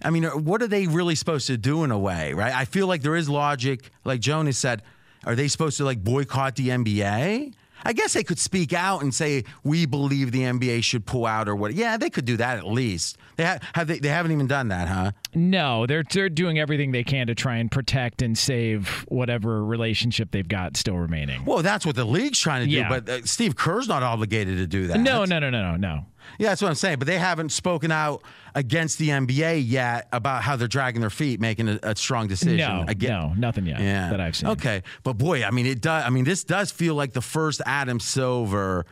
I 0.01 0.09
mean 0.09 0.23
what 0.23 0.61
are 0.61 0.67
they 0.67 0.87
really 0.87 1.15
supposed 1.15 1.47
to 1.47 1.57
do 1.57 1.83
in 1.83 1.91
a 1.91 1.99
way 1.99 2.33
right? 2.33 2.53
I 2.53 2.65
feel 2.65 2.87
like 2.87 3.01
there 3.01 3.15
is 3.15 3.29
logic 3.29 3.91
like 4.05 4.19
jonas 4.21 4.57
said 4.57 4.81
are 5.25 5.35
they 5.35 5.47
supposed 5.47 5.77
to 5.77 5.85
like 5.85 6.03
boycott 6.03 6.55
the 6.55 6.69
nba 6.69 7.53
I 7.83 7.93
guess 7.93 8.13
they 8.13 8.23
could 8.23 8.39
speak 8.39 8.73
out 8.73 9.01
and 9.01 9.13
say 9.13 9.43
we 9.63 9.85
believe 9.85 10.31
the 10.31 10.41
NBA 10.41 10.83
should 10.83 11.05
pull 11.05 11.25
out 11.25 11.47
or 11.47 11.55
what. 11.55 11.73
Yeah, 11.73 11.97
they 11.97 12.09
could 12.09 12.25
do 12.25 12.37
that 12.37 12.57
at 12.57 12.67
least. 12.67 13.17
They 13.35 13.45
ha- 13.45 13.59
have 13.75 13.87
they, 13.87 13.99
they 13.99 14.09
haven't 14.09 14.31
even 14.31 14.47
done 14.47 14.69
that, 14.69 14.87
huh? 14.87 15.11
No, 15.33 15.85
they're 15.85 16.03
they're 16.03 16.29
doing 16.29 16.59
everything 16.59 16.91
they 16.91 17.03
can 17.03 17.27
to 17.27 17.35
try 17.35 17.57
and 17.57 17.71
protect 17.71 18.21
and 18.21 18.37
save 18.37 19.05
whatever 19.07 19.63
relationship 19.63 20.31
they've 20.31 20.47
got 20.47 20.77
still 20.77 20.97
remaining. 20.97 21.45
Well, 21.45 21.61
that's 21.61 21.85
what 21.85 21.95
the 21.95 22.05
league's 22.05 22.39
trying 22.39 22.65
to 22.65 22.69
do, 22.69 22.77
yeah. 22.77 22.89
but 22.89 23.09
uh, 23.09 23.25
Steve 23.25 23.55
Kerr's 23.55 23.87
not 23.87 24.03
obligated 24.03 24.57
to 24.57 24.67
do 24.67 24.87
that. 24.87 24.99
No, 24.99 25.25
no, 25.25 25.39
no, 25.39 25.49
no, 25.49 25.61
no, 25.61 25.75
no. 25.77 26.05
Yeah, 26.37 26.49
that's 26.49 26.61
what 26.61 26.69
I'm 26.69 26.75
saying. 26.75 26.99
But 26.99 27.07
they 27.07 27.17
haven't 27.17 27.49
spoken 27.49 27.91
out 27.91 28.23
against 28.55 28.97
the 28.97 29.09
NBA 29.09 29.63
yet 29.65 30.07
about 30.11 30.43
how 30.43 30.55
they're 30.55 30.67
dragging 30.67 31.01
their 31.01 31.09
feet, 31.09 31.39
making 31.39 31.69
a, 31.69 31.79
a 31.83 31.95
strong 31.95 32.27
decision. 32.27 32.57
No, 32.57 32.85
Again, 32.87 33.09
no, 33.11 33.33
nothing 33.37 33.65
yet 33.65 33.79
yeah. 33.79 34.09
that 34.09 34.19
I've 34.19 34.35
seen. 34.35 34.49
Okay, 34.49 34.83
but 35.03 35.13
boy, 35.13 35.43
I 35.43 35.51
mean, 35.51 35.65
it 35.65 35.81
does. 35.81 36.03
I 36.05 36.09
mean, 36.09 36.23
this 36.23 36.43
does 36.43 36.71
feel 36.71 36.95
like 36.95 37.13
the 37.13 37.21
first 37.21 37.61
Adam 37.65 37.99
Silver, 37.99 38.85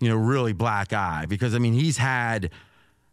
you 0.00 0.08
know, 0.08 0.16
really 0.16 0.52
black 0.52 0.92
eye 0.92 1.26
because 1.28 1.54
I 1.54 1.58
mean, 1.58 1.74
he's 1.74 1.96
had. 1.96 2.50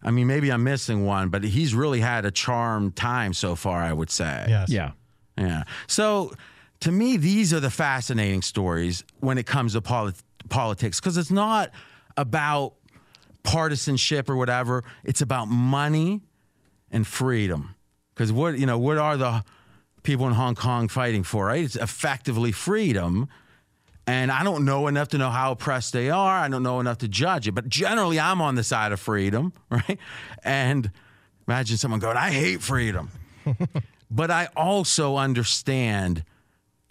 I 0.05 0.11
mean, 0.11 0.27
maybe 0.27 0.51
I'm 0.51 0.65
missing 0.65 1.05
one, 1.05 1.29
but 1.29 1.45
he's 1.45 1.73
really 1.73 2.01
had 2.01 2.25
a 2.25 2.31
charmed 2.31 2.97
time 2.97 3.33
so 3.33 3.55
far. 3.55 3.81
I 3.81 3.93
would 3.93 4.09
say. 4.09 4.45
Yes. 4.49 4.69
Yeah. 4.69 4.91
Yeah. 5.37 5.63
So, 5.87 6.33
to 6.81 6.91
me, 6.91 7.15
these 7.15 7.53
are 7.53 7.61
the 7.61 7.69
fascinating 7.69 8.41
stories 8.41 9.03
when 9.21 9.37
it 9.37 9.45
comes 9.45 9.73
to 9.73 9.81
polit- 9.81 10.21
politics 10.49 10.99
because 10.99 11.17
it's 11.17 11.31
not 11.31 11.71
about 12.17 12.73
partisanship 13.43 14.29
or 14.29 14.35
whatever. 14.35 14.83
It's 15.03 15.21
about 15.21 15.47
money 15.47 16.21
and 16.91 17.05
freedom. 17.05 17.75
Because 18.13 18.31
what 18.31 18.57
you 18.57 18.65
know, 18.65 18.77
what 18.77 18.97
are 18.97 19.17
the 19.17 19.43
people 20.03 20.27
in 20.27 20.33
Hong 20.33 20.55
Kong 20.55 20.87
fighting 20.87 21.23
for? 21.23 21.47
Right? 21.47 21.63
It's 21.63 21.75
effectively 21.75 22.51
freedom. 22.51 23.27
And 24.05 24.31
I 24.31 24.43
don't 24.43 24.65
know 24.65 24.87
enough 24.87 25.09
to 25.09 25.17
know 25.17 25.29
how 25.29 25.53
oppressed 25.53 25.93
they 25.93 26.09
are. 26.09 26.37
I 26.37 26.49
don't 26.49 26.63
know 26.63 26.81
enough 26.81 26.97
to 26.99 27.07
judge 27.07 27.47
it. 27.47 27.53
But 27.53 27.69
generally, 27.69 28.19
I'm 28.19 28.41
on 28.41 28.55
the 28.55 28.63
side 28.63 28.91
of 28.91 28.99
freedom, 28.99 29.53
right? 29.69 29.97
And 30.43 30.91
imagine 31.47 31.77
someone 31.77 31.99
going, 31.99 32.17
"I 32.17 32.31
hate 32.31 32.61
freedom," 32.61 33.09
but 34.11 34.29
I 34.29 34.49
also 34.55 35.15
understand, 35.15 36.23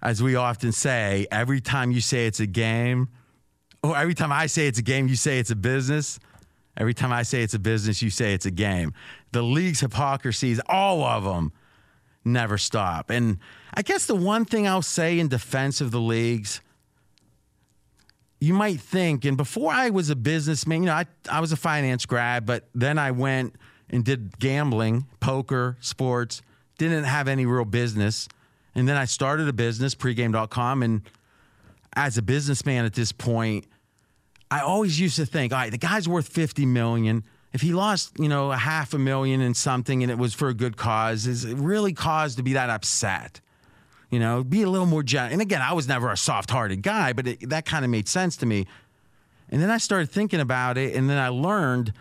as 0.00 0.22
we 0.22 0.36
often 0.36 0.72
say, 0.72 1.26
every 1.30 1.60
time 1.60 1.92
you 1.92 2.00
say 2.00 2.26
it's 2.26 2.40
a 2.40 2.46
game, 2.46 3.08
or 3.82 3.96
every 3.96 4.14
time 4.14 4.32
I 4.32 4.46
say 4.46 4.66
it's 4.66 4.78
a 4.78 4.82
game, 4.82 5.06
you 5.08 5.16
say 5.16 5.38
it's 5.38 5.50
a 5.50 5.56
business. 5.56 6.18
Every 6.76 6.94
time 6.94 7.12
I 7.12 7.22
say 7.22 7.42
it's 7.42 7.54
a 7.54 7.58
business, 7.58 8.00
you 8.02 8.10
say 8.10 8.32
it's 8.32 8.46
a 8.46 8.50
game. 8.50 8.94
The 9.32 9.42
league's 9.42 9.80
hypocrisies, 9.80 10.60
all 10.66 11.04
of 11.04 11.24
them, 11.24 11.52
never 12.24 12.56
stop. 12.56 13.10
And 13.10 13.38
I 13.74 13.82
guess 13.82 14.06
the 14.06 14.14
one 14.14 14.44
thing 14.44 14.66
I'll 14.66 14.82
say 14.82 15.18
in 15.18 15.28
defense 15.28 15.80
of 15.80 15.90
the 15.90 16.00
leagues, 16.00 16.60
you 18.40 18.54
might 18.54 18.80
think, 18.80 19.24
and 19.24 19.36
before 19.36 19.72
I 19.72 19.90
was 19.90 20.10
a 20.10 20.16
businessman, 20.16 20.82
you 20.82 20.86
know, 20.86 20.94
I, 20.94 21.06
I 21.30 21.40
was 21.40 21.52
a 21.52 21.56
finance 21.56 22.06
grad, 22.06 22.46
but 22.46 22.68
then 22.74 22.98
I 22.98 23.10
went 23.10 23.54
and 23.90 24.04
did 24.04 24.38
gambling, 24.38 25.06
poker, 25.20 25.76
sports, 25.80 26.42
didn't 26.78 27.04
have 27.04 27.28
any 27.28 27.46
real 27.46 27.64
business. 27.64 28.28
And 28.74 28.88
then 28.88 28.96
I 28.96 29.04
started 29.04 29.46
a 29.48 29.52
business, 29.52 29.94
pregame.com. 29.94 30.82
And 30.82 31.02
as 31.94 32.16
a 32.16 32.22
businessman 32.22 32.84
at 32.86 32.94
this 32.94 33.12
point, 33.12 33.66
I 34.52 34.60
always 34.60 35.00
used 35.00 35.16
to 35.16 35.24
think, 35.24 35.50
all 35.54 35.60
right, 35.60 35.70
the 35.70 35.78
guy's 35.78 36.06
worth 36.06 36.28
50 36.28 36.66
million. 36.66 37.24
If 37.54 37.62
he 37.62 37.72
lost, 37.72 38.12
you 38.18 38.28
know, 38.28 38.52
a 38.52 38.56
half 38.56 38.92
a 38.92 38.98
million 38.98 39.40
in 39.40 39.54
something 39.54 40.02
and 40.02 40.12
it 40.12 40.18
was 40.18 40.34
for 40.34 40.50
a 40.50 40.54
good 40.54 40.76
cause, 40.76 41.26
is 41.26 41.46
it 41.46 41.56
really 41.56 41.94
cause 41.94 42.36
to 42.36 42.42
be 42.42 42.52
that 42.52 42.68
upset? 42.68 43.40
You 44.10 44.20
know, 44.20 44.44
be 44.44 44.60
a 44.60 44.68
little 44.68 44.86
more 44.86 45.02
gentle. 45.02 45.32
And 45.32 45.40
again, 45.40 45.62
I 45.62 45.72
was 45.72 45.88
never 45.88 46.10
a 46.10 46.18
soft-hearted 46.18 46.82
guy, 46.82 47.14
but 47.14 47.28
it, 47.28 47.48
that 47.48 47.64
kind 47.64 47.82
of 47.82 47.90
made 47.90 48.08
sense 48.08 48.36
to 48.36 48.46
me. 48.46 48.66
And 49.48 49.62
then 49.62 49.70
I 49.70 49.78
started 49.78 50.10
thinking 50.10 50.40
about 50.40 50.76
it, 50.76 50.94
and 50.94 51.08
then 51.08 51.16
I 51.16 51.28
learned 51.28 51.94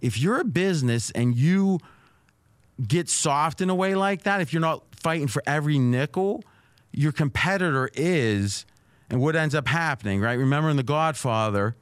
if 0.00 0.20
you're 0.20 0.38
a 0.38 0.44
business 0.44 1.10
and 1.10 1.34
you 1.34 1.80
get 2.86 3.08
soft 3.08 3.60
in 3.60 3.70
a 3.70 3.74
way 3.74 3.96
like 3.96 4.22
that, 4.22 4.40
if 4.40 4.52
you're 4.52 4.62
not 4.62 4.84
fighting 4.94 5.26
for 5.26 5.42
every 5.48 5.80
nickel, 5.80 6.44
your 6.92 7.10
competitor 7.10 7.90
is 7.94 8.66
and 9.12 9.20
what 9.20 9.36
ends 9.36 9.54
up 9.54 9.68
happening, 9.68 10.22
right? 10.22 10.38
Remember 10.38 10.70
in 10.70 10.78
The 10.78 10.82
Godfather, 10.82 11.76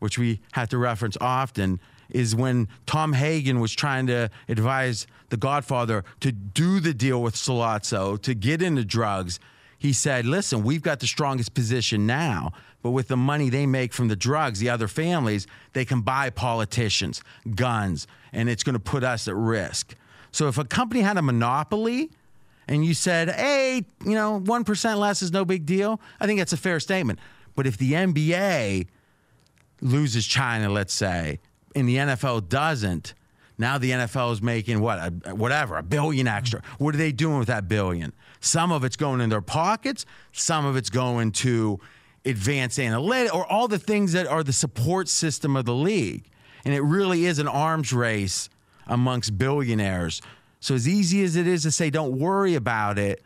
which 0.00 0.18
we 0.18 0.40
have 0.52 0.68
to 0.68 0.76
reference 0.78 1.16
often, 1.18 1.80
is 2.10 2.36
when 2.36 2.68
Tom 2.84 3.14
Hagen 3.14 3.58
was 3.58 3.74
trying 3.74 4.06
to 4.08 4.30
advise 4.48 5.06
The 5.30 5.38
Godfather 5.38 6.04
to 6.20 6.30
do 6.30 6.78
the 6.78 6.92
deal 6.92 7.22
with 7.22 7.34
Sollozzo, 7.34 8.20
to 8.20 8.34
get 8.34 8.60
into 8.60 8.84
drugs. 8.84 9.40
He 9.78 9.94
said, 9.94 10.26
listen, 10.26 10.62
we've 10.62 10.82
got 10.82 11.00
the 11.00 11.06
strongest 11.06 11.54
position 11.54 12.06
now, 12.06 12.52
but 12.82 12.90
with 12.90 13.08
the 13.08 13.16
money 13.16 13.48
they 13.48 13.64
make 13.64 13.94
from 13.94 14.08
the 14.08 14.16
drugs, 14.16 14.60
the 14.60 14.68
other 14.68 14.88
families, 14.88 15.46
they 15.72 15.86
can 15.86 16.02
buy 16.02 16.28
politicians, 16.28 17.22
guns, 17.54 18.06
and 18.32 18.50
it's 18.50 18.62
going 18.62 18.74
to 18.74 18.78
put 18.80 19.02
us 19.02 19.26
at 19.26 19.34
risk. 19.34 19.94
So 20.32 20.48
if 20.48 20.58
a 20.58 20.64
company 20.64 21.00
had 21.00 21.16
a 21.16 21.22
monopoly, 21.22 22.10
and 22.68 22.84
you 22.84 22.94
said, 22.94 23.30
hey, 23.30 23.84
you 24.04 24.14
know, 24.14 24.40
1% 24.40 24.96
less 24.96 25.22
is 25.22 25.32
no 25.32 25.44
big 25.44 25.64
deal, 25.66 26.00
I 26.20 26.26
think 26.26 26.38
that's 26.38 26.52
a 26.52 26.58
fair 26.58 26.78
statement. 26.80 27.18
But 27.56 27.66
if 27.66 27.78
the 27.78 27.92
NBA 27.92 28.86
loses 29.80 30.26
China, 30.26 30.68
let's 30.68 30.92
say, 30.92 31.40
and 31.74 31.88
the 31.88 31.96
NFL 31.96 32.48
doesn't, 32.48 33.14
now 33.56 33.78
the 33.78 33.90
NFL 33.90 34.32
is 34.32 34.42
making 34.42 34.80
what, 34.80 34.98
a, 34.98 35.34
whatever, 35.34 35.76
a 35.76 35.82
billion 35.82 36.28
extra. 36.28 36.62
What 36.78 36.94
are 36.94 36.98
they 36.98 37.10
doing 37.10 37.38
with 37.38 37.48
that 37.48 37.66
billion? 37.66 38.12
Some 38.40 38.70
of 38.70 38.84
it's 38.84 38.96
going 38.96 39.20
in 39.20 39.30
their 39.30 39.40
pockets, 39.40 40.06
some 40.32 40.64
of 40.64 40.76
it's 40.76 40.90
going 40.90 41.32
to 41.32 41.80
advanced 42.24 42.78
analytics 42.78 43.34
or 43.34 43.46
all 43.46 43.66
the 43.66 43.78
things 43.78 44.12
that 44.12 44.26
are 44.26 44.44
the 44.44 44.52
support 44.52 45.08
system 45.08 45.56
of 45.56 45.64
the 45.64 45.74
league. 45.74 46.28
And 46.64 46.74
it 46.74 46.82
really 46.82 47.24
is 47.24 47.38
an 47.38 47.48
arms 47.48 47.92
race 47.92 48.48
amongst 48.86 49.38
billionaires. 49.38 50.20
So, 50.60 50.74
as 50.74 50.88
easy 50.88 51.22
as 51.22 51.36
it 51.36 51.46
is 51.46 51.62
to 51.62 51.70
say, 51.70 51.90
don't 51.90 52.18
worry 52.18 52.54
about 52.54 52.98
it, 52.98 53.22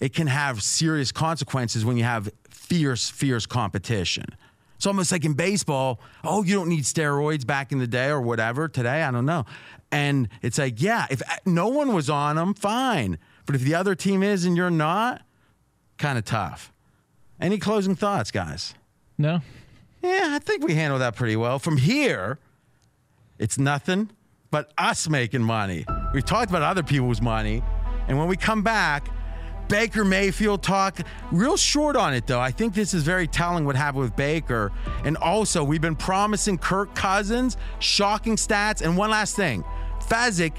it 0.00 0.14
can 0.14 0.26
have 0.26 0.62
serious 0.62 1.12
consequences 1.12 1.84
when 1.84 1.96
you 1.96 2.04
have 2.04 2.30
fierce, 2.50 3.08
fierce 3.08 3.46
competition. 3.46 4.24
It's 4.76 4.86
almost 4.88 5.12
like 5.12 5.24
in 5.24 5.34
baseball, 5.34 6.00
oh, 6.24 6.42
you 6.42 6.56
don't 6.56 6.68
need 6.68 6.82
steroids 6.82 7.46
back 7.46 7.70
in 7.70 7.78
the 7.78 7.86
day 7.86 8.08
or 8.08 8.20
whatever. 8.20 8.66
Today, 8.66 9.04
I 9.04 9.12
don't 9.12 9.26
know. 9.26 9.46
And 9.92 10.28
it's 10.42 10.58
like, 10.58 10.82
yeah, 10.82 11.06
if 11.08 11.22
no 11.46 11.68
one 11.68 11.92
was 11.92 12.10
on 12.10 12.34
them, 12.34 12.52
fine. 12.52 13.18
But 13.46 13.54
if 13.54 13.60
the 13.62 13.76
other 13.76 13.94
team 13.94 14.24
is 14.24 14.44
and 14.44 14.56
you're 14.56 14.70
not, 14.70 15.22
kind 15.98 16.18
of 16.18 16.24
tough. 16.24 16.72
Any 17.40 17.58
closing 17.58 17.94
thoughts, 17.94 18.32
guys? 18.32 18.74
No. 19.16 19.40
Yeah, 20.02 20.30
I 20.30 20.40
think 20.40 20.64
we 20.64 20.74
handled 20.74 21.00
that 21.00 21.14
pretty 21.14 21.36
well. 21.36 21.60
From 21.60 21.76
here, 21.76 22.40
it's 23.38 23.58
nothing 23.58 24.10
but 24.50 24.72
us 24.76 25.08
making 25.08 25.42
money. 25.42 25.84
We've 26.12 26.24
talked 26.24 26.50
about 26.50 26.62
other 26.62 26.82
people's 26.82 27.20
money. 27.20 27.62
And 28.08 28.18
when 28.18 28.28
we 28.28 28.36
come 28.36 28.62
back, 28.62 29.08
Baker 29.68 30.04
Mayfield 30.04 30.62
talk. 30.62 30.98
Real 31.30 31.56
short 31.56 31.96
on 31.96 32.12
it, 32.12 32.26
though. 32.26 32.40
I 32.40 32.50
think 32.50 32.74
this 32.74 32.92
is 32.92 33.02
very 33.02 33.26
telling 33.26 33.64
what 33.64 33.74
happened 33.74 34.02
with 34.02 34.16
Baker. 34.16 34.70
And 35.04 35.16
also, 35.16 35.64
we've 35.64 35.80
been 35.80 35.96
promising 35.96 36.58
Kirk 36.58 36.94
Cousins 36.94 37.56
shocking 37.78 38.36
stats. 38.36 38.82
And 38.82 38.96
one 38.96 39.10
last 39.10 39.34
thing 39.34 39.64
Fezzik, 40.00 40.52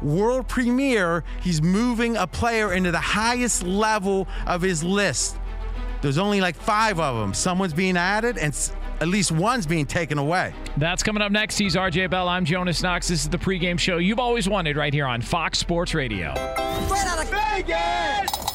world 0.00 0.48
premiere, 0.48 1.24
he's 1.42 1.60
moving 1.60 2.16
a 2.16 2.26
player 2.26 2.72
into 2.72 2.90
the 2.90 3.00
highest 3.00 3.62
level 3.62 4.26
of 4.46 4.62
his 4.62 4.82
list. 4.82 5.36
There's 6.00 6.18
only 6.18 6.40
like 6.40 6.56
five 6.56 7.00
of 7.00 7.16
them. 7.16 7.34
Someone's 7.34 7.74
being 7.74 7.96
added, 7.96 8.38
and 8.38 8.54
at 9.00 9.08
least 9.08 9.32
one's 9.32 9.66
being 9.66 9.86
taken 9.86 10.18
away. 10.18 10.52
That's 10.76 11.02
coming 11.02 11.22
up 11.22 11.32
next. 11.32 11.58
He's 11.58 11.76
RJ 11.76 12.10
Bell. 12.10 12.28
I'm 12.28 12.44
Jonas 12.44 12.82
Knox. 12.82 13.08
This 13.08 13.22
is 13.22 13.28
the 13.28 13.38
pregame 13.38 13.78
show 13.78 13.98
you've 13.98 14.18
always 14.18 14.48
wanted 14.48 14.76
right 14.76 14.92
here 14.92 15.06
on 15.06 15.20
Fox 15.20 15.58
Sports 15.58 15.94
Radio. 15.94 16.32
Straight 16.34 17.06
out 17.06 17.22
of 17.22 17.30
Vegas! 17.30 18.46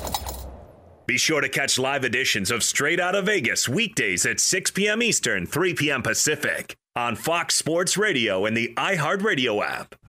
Be 1.07 1.17
sure 1.17 1.41
to 1.41 1.49
catch 1.49 1.77
live 1.77 2.05
editions 2.05 2.51
of 2.51 2.63
Straight 2.63 2.99
Out 2.99 3.15
of 3.15 3.25
Vegas 3.25 3.67
weekdays 3.67 4.25
at 4.25 4.39
6 4.39 4.71
p.m. 4.71 5.03
Eastern, 5.03 5.45
3 5.45 5.73
p.m. 5.73 6.01
Pacific 6.01 6.75
on 6.95 7.15
Fox 7.15 7.55
Sports 7.55 7.97
Radio 7.97 8.45
and 8.45 8.55
the 8.55 8.73
iHeartRadio 8.77 9.61
app. 9.61 9.95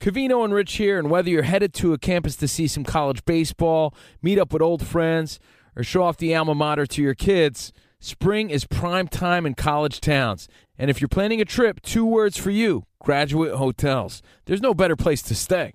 Covino 0.00 0.44
and 0.44 0.52
Rich 0.52 0.74
here, 0.74 0.98
and 0.98 1.10
whether 1.10 1.30
you're 1.30 1.42
headed 1.42 1.72
to 1.74 1.92
a 1.92 1.98
campus 1.98 2.36
to 2.36 2.48
see 2.48 2.66
some 2.66 2.84
college 2.84 3.24
baseball, 3.24 3.94
meet 4.20 4.38
up 4.38 4.52
with 4.52 4.60
old 4.60 4.86
friends, 4.86 5.40
or 5.76 5.82
show 5.82 6.02
off 6.02 6.18
the 6.18 6.34
alma 6.34 6.54
mater 6.54 6.86
to 6.86 7.02
your 7.02 7.14
kids, 7.14 7.72
spring 8.00 8.50
is 8.50 8.66
prime 8.66 9.08
time 9.08 9.46
in 9.46 9.54
college 9.54 10.00
towns. 10.00 10.48
And 10.78 10.90
if 10.90 11.00
you're 11.00 11.08
planning 11.08 11.40
a 11.40 11.44
trip, 11.44 11.80
two 11.80 12.04
words 12.04 12.36
for 12.36 12.50
you 12.50 12.84
graduate 13.00 13.54
hotels. 13.54 14.22
There's 14.46 14.62
no 14.62 14.74
better 14.74 14.96
place 14.96 15.22
to 15.22 15.34
stay. 15.34 15.74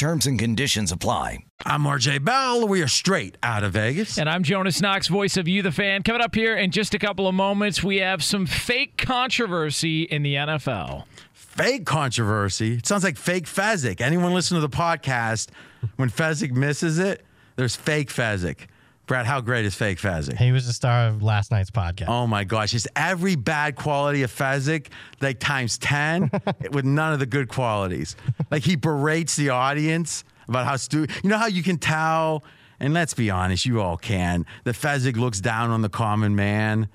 Terms 0.00 0.24
and 0.24 0.38
conditions 0.38 0.92
apply. 0.92 1.44
I'm 1.66 1.82
RJ 1.82 2.24
Bell. 2.24 2.66
We 2.66 2.80
are 2.80 2.88
straight 2.88 3.36
out 3.42 3.62
of 3.62 3.74
Vegas. 3.74 4.16
And 4.16 4.30
I'm 4.30 4.42
Jonas 4.42 4.80
Knox, 4.80 5.08
voice 5.08 5.36
of 5.36 5.46
You, 5.46 5.60
the 5.60 5.72
fan. 5.72 6.02
Coming 6.04 6.22
up 6.22 6.34
here 6.34 6.56
in 6.56 6.70
just 6.70 6.94
a 6.94 6.98
couple 6.98 7.28
of 7.28 7.34
moments, 7.34 7.84
we 7.84 7.98
have 7.98 8.24
some 8.24 8.46
fake 8.46 8.96
controversy 8.96 10.04
in 10.04 10.22
the 10.22 10.36
NFL. 10.36 11.04
Fake 11.34 11.84
controversy. 11.84 12.76
It 12.76 12.86
sounds 12.86 13.04
like 13.04 13.18
fake 13.18 13.44
Fezzik. 13.44 14.00
Anyone 14.00 14.32
listen 14.32 14.54
to 14.54 14.62
the 14.62 14.74
podcast, 14.74 15.50
when 15.96 16.08
Fezzik 16.08 16.52
misses 16.52 16.98
it, 16.98 17.22
there's 17.56 17.76
fake 17.76 18.08
Fezzik. 18.08 18.68
Brad, 19.10 19.26
how 19.26 19.40
great 19.40 19.64
is 19.64 19.74
fake 19.74 19.98
Fezzik? 19.98 20.38
He 20.38 20.52
was 20.52 20.68
the 20.68 20.72
star 20.72 21.08
of 21.08 21.20
last 21.20 21.50
night's 21.50 21.72
podcast. 21.72 22.06
Oh 22.06 22.28
my 22.28 22.44
gosh, 22.44 22.70
just 22.70 22.86
every 22.94 23.34
bad 23.34 23.74
quality 23.74 24.22
of 24.22 24.30
Fezzik, 24.30 24.86
like 25.20 25.40
times 25.40 25.78
10 25.78 26.30
with 26.70 26.84
none 26.84 27.12
of 27.12 27.18
the 27.18 27.26
good 27.26 27.48
qualities. 27.48 28.14
Like 28.52 28.62
he 28.62 28.76
berates 28.76 29.34
the 29.34 29.48
audience 29.48 30.22
about 30.46 30.64
how 30.64 30.76
stupid. 30.76 31.10
You 31.24 31.30
know 31.30 31.38
how 31.38 31.48
you 31.48 31.64
can 31.64 31.76
tell, 31.76 32.44
and 32.78 32.94
let's 32.94 33.12
be 33.12 33.30
honest, 33.30 33.66
you 33.66 33.80
all 33.80 33.96
can, 33.96 34.46
that 34.62 34.76
Fezzik 34.76 35.16
looks 35.16 35.40
down 35.40 35.70
on 35.70 35.82
the 35.82 35.88
common 35.88 36.36
man. 36.36 36.88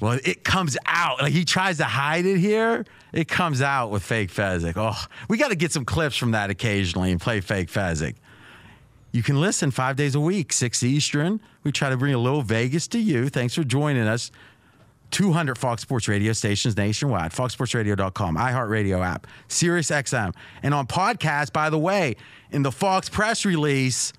Well, 0.00 0.18
it 0.24 0.42
comes 0.42 0.78
out. 0.86 1.20
Like 1.20 1.34
he 1.34 1.44
tries 1.44 1.76
to 1.76 1.84
hide 1.84 2.24
it 2.24 2.38
here. 2.38 2.86
It 3.12 3.28
comes 3.28 3.60
out 3.60 3.90
with 3.90 4.02
fake 4.02 4.32
Fezzik. 4.32 4.72
Oh, 4.76 4.98
we 5.28 5.36
got 5.36 5.48
to 5.48 5.54
get 5.54 5.70
some 5.70 5.84
clips 5.84 6.16
from 6.16 6.30
that 6.30 6.48
occasionally 6.48 7.12
and 7.12 7.20
play 7.20 7.42
fake 7.42 7.68
Fezzik. 7.68 8.14
You 9.14 9.22
can 9.22 9.40
listen 9.40 9.70
five 9.70 9.94
days 9.94 10.16
a 10.16 10.20
week, 10.20 10.52
6 10.52 10.82
Eastern. 10.82 11.40
We 11.62 11.70
try 11.70 11.88
to 11.88 11.96
bring 11.96 12.14
a 12.14 12.18
little 12.18 12.42
Vegas 12.42 12.88
to 12.88 12.98
you. 12.98 13.28
Thanks 13.28 13.54
for 13.54 13.62
joining 13.62 14.08
us. 14.08 14.32
200 15.12 15.56
Fox 15.56 15.82
Sports 15.82 16.08
radio 16.08 16.32
stations 16.32 16.76
nationwide, 16.76 17.30
foxsportsradio.com, 17.30 18.36
iHeartRadio 18.36 19.06
app, 19.06 19.28
Sirius 19.46 19.92
XM. 19.92 20.34
And 20.64 20.74
on 20.74 20.88
podcast, 20.88 21.52
by 21.52 21.70
the 21.70 21.78
way, 21.78 22.16
in 22.50 22.64
the 22.64 22.72
Fox 22.72 23.08
press 23.08 23.44
release, 23.44 24.12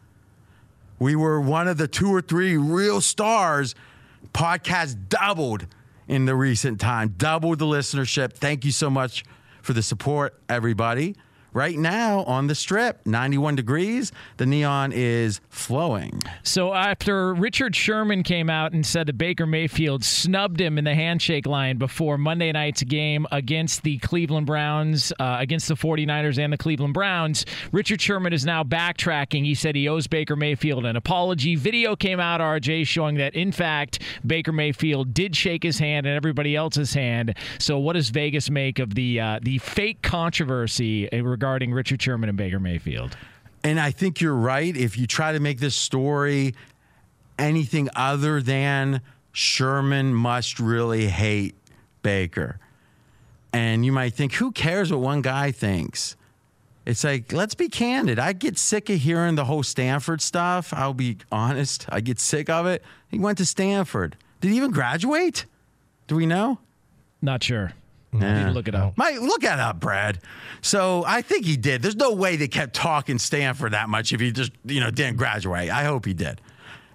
we 0.97 1.17
were 1.17 1.41
one 1.41 1.67
of 1.67 1.77
the 1.77 1.89
two 1.89 2.07
or 2.07 2.21
three 2.21 2.55
real 2.55 3.01
stars. 3.01 3.75
Podcast 4.33 5.09
doubled 5.09 5.67
in 6.07 6.23
the 6.23 6.35
recent 6.35 6.79
time, 6.79 7.15
doubled 7.17 7.59
the 7.59 7.65
listenership. 7.65 8.31
Thank 8.31 8.63
you 8.63 8.71
so 8.71 8.89
much 8.89 9.25
for 9.61 9.73
the 9.73 9.83
support, 9.83 10.39
everybody. 10.47 11.17
Right 11.55 11.77
now 11.77 12.25
on 12.25 12.47
the 12.47 12.53
strip, 12.53 12.99
91 13.05 13.55
degrees. 13.55 14.11
The 14.35 14.45
neon 14.45 14.91
is 14.91 15.39
flowing. 15.47 16.21
So 16.43 16.73
after 16.73 17.33
Richard 17.33 17.77
Sherman 17.77 18.23
came 18.23 18.49
out 18.49 18.73
and 18.73 18.85
said 18.85 19.07
that 19.07 19.17
Baker 19.17 19.45
Mayfield 19.45 20.03
snubbed 20.03 20.59
him 20.59 20.77
in 20.77 20.83
the 20.83 20.93
handshake 20.93 21.47
line 21.47 21.77
before 21.77 22.17
Monday 22.17 22.51
night's 22.51 22.83
game 22.83 23.25
against 23.31 23.83
the 23.83 23.99
Cleveland 23.99 24.47
Browns, 24.47 25.13
uh, 25.17 25.37
against 25.39 25.69
the 25.69 25.75
49ers 25.75 26.37
and 26.37 26.51
the 26.51 26.57
Cleveland 26.57 26.93
Browns, 26.93 27.45
Richard 27.71 28.01
Sherman 28.01 28.33
is 28.33 28.45
now 28.45 28.61
backtracking. 28.61 29.45
He 29.45 29.55
said 29.55 29.77
he 29.77 29.87
owes 29.87 30.07
Baker 30.07 30.35
Mayfield 30.35 30.85
an 30.85 30.97
apology. 30.97 31.55
Video 31.55 31.95
came 31.95 32.19
out, 32.19 32.41
RJ, 32.41 32.85
showing 32.85 33.15
that 33.15 33.33
in 33.33 33.53
fact 33.53 34.01
Baker 34.27 34.51
Mayfield 34.51 35.13
did 35.13 35.37
shake 35.37 35.63
his 35.63 35.79
hand 35.79 36.05
and 36.05 36.17
everybody 36.17 36.53
else's 36.53 36.93
hand. 36.93 37.33
So 37.59 37.79
what 37.79 37.93
does 37.93 38.09
Vegas 38.09 38.49
make 38.49 38.77
of 38.77 38.93
the 38.93 39.21
uh, 39.21 39.39
the 39.41 39.59
fake 39.59 40.01
controversy 40.01 41.07
regarding 41.13 41.44
regarding 41.45 41.71
Richard 41.71 42.01
Sherman 42.01 42.27
and 42.27 42.35
Baker 42.35 42.59
Mayfield. 42.59 43.15
And 43.63 43.79
I 43.79 43.91
think 43.91 44.19
you're 44.19 44.33
right. 44.33 44.75
If 44.75 44.97
you 44.97 45.05
try 45.05 45.31
to 45.31 45.39
make 45.39 45.59
this 45.59 45.75
story 45.75 46.55
anything 47.37 47.87
other 47.95 48.41
than 48.41 49.01
Sherman 49.31 50.11
must 50.11 50.59
really 50.59 51.05
hate 51.05 51.53
Baker. 52.01 52.57
And 53.53 53.85
you 53.85 53.91
might 53.91 54.15
think, 54.15 54.33
who 54.33 54.51
cares 54.51 54.91
what 54.91 55.01
one 55.01 55.21
guy 55.21 55.51
thinks? 55.51 56.15
It's 56.83 57.03
like, 57.03 57.31
let's 57.31 57.53
be 57.53 57.69
candid. 57.69 58.17
I 58.17 58.33
get 58.33 58.57
sick 58.57 58.89
of 58.89 58.99
hearing 58.99 59.35
the 59.35 59.45
whole 59.45 59.61
Stanford 59.61 60.23
stuff. 60.23 60.73
I'll 60.73 60.95
be 60.95 61.17
honest. 61.31 61.85
I 61.89 62.01
get 62.01 62.19
sick 62.19 62.49
of 62.49 62.65
it. 62.65 62.83
He 63.09 63.19
went 63.19 63.37
to 63.37 63.45
Stanford. 63.45 64.17
Did 64.41 64.49
he 64.49 64.57
even 64.57 64.71
graduate? 64.71 65.45
Do 66.07 66.15
we 66.15 66.25
know? 66.25 66.57
Not 67.21 67.43
sure. 67.43 67.73
Yeah. 68.13 68.51
look 68.51 68.67
it 68.67 68.75
up. 68.75 68.97
Mike, 68.97 69.19
look 69.19 69.43
it 69.43 69.49
up, 69.49 69.79
Brad. 69.79 70.19
So 70.61 71.03
I 71.05 71.21
think 71.21 71.45
he 71.45 71.57
did. 71.57 71.81
There's 71.81 71.95
no 71.95 72.13
way 72.13 72.35
they 72.37 72.47
kept 72.47 72.73
talking 72.73 73.19
Stanford 73.19 73.73
that 73.73 73.89
much 73.89 74.13
if 74.13 74.19
he 74.21 74.31
just, 74.31 74.51
you 74.63 74.79
know, 74.79 74.89
didn't 74.91 75.17
graduate. 75.17 75.69
I 75.69 75.83
hope 75.83 76.05
he 76.05 76.13
did. 76.13 76.41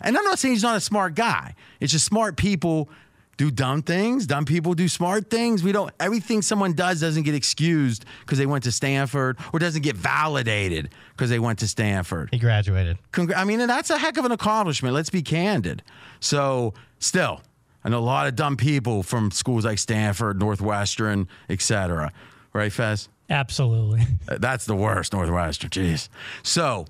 And 0.01 0.17
I'm 0.17 0.25
not 0.25 0.39
saying 0.39 0.55
he's 0.55 0.63
not 0.63 0.77
a 0.77 0.81
smart 0.81 1.15
guy. 1.15 1.55
It's 1.79 1.93
just 1.93 2.07
smart 2.07 2.37
people 2.37 2.89
do 3.37 3.51
dumb 3.51 3.81
things. 3.83 4.27
Dumb 4.27 4.45
people 4.45 4.75
do 4.75 4.87
smart 4.89 5.31
things. 5.31 5.63
We 5.63 5.73
don't 5.73 5.91
everything 5.99 6.43
someone 6.43 6.75
does 6.75 7.01
doesn't 7.01 7.23
get 7.23 7.35
excused 7.35 8.05
because 8.21 8.37
they 8.39 8.47
went 8.47 8.65
to 8.65 8.73
Stanford 8.73 9.39
or 9.53 9.59
doesn't 9.59 9.83
get 9.83 9.97
validated 9.97 10.91
because 11.13 11.31
they 11.31 11.39
went 11.39 11.59
to 11.61 11.69
Stanford. 11.69 12.29
He 12.33 12.39
graduated. 12.39 12.99
Congra- 13.13 13.37
I 13.37 13.45
mean, 13.45 13.61
and 13.61 13.71
that's 13.71 13.89
a 13.89 13.97
heck 13.99 14.19
of 14.19 14.25
an 14.27 14.33
accomplishment. 14.33 14.95
Let's 14.95 15.09
be 15.09 15.23
candid. 15.23 15.83
So, 16.21 16.75
still, 16.99 17.41
I 17.85 17.89
know 17.89 17.99
a 17.99 18.01
lot 18.01 18.27
of 18.27 18.37
dumb 18.37 18.57
people 18.57 19.03
from 19.03 19.31
schools 19.31 19.65
like 19.65 19.79
Stanford, 19.79 20.39
Northwestern, 20.39 21.29
etc. 21.49 22.13
Right, 22.53 22.73
Fez? 22.73 23.09
Absolutely. 23.29 24.03
Uh, 24.29 24.39
that's 24.39 24.65
the 24.65 24.77
worst, 24.77 25.13
Northwestern. 25.13 25.71
Jeez. 25.71 26.09
So, 26.43 26.87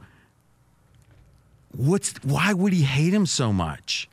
what's 1.75 2.13
why 2.23 2.53
would 2.53 2.73
he 2.73 2.83
hate 2.83 3.15
him 3.15 3.25
so 3.25 3.53
much? 3.53 4.09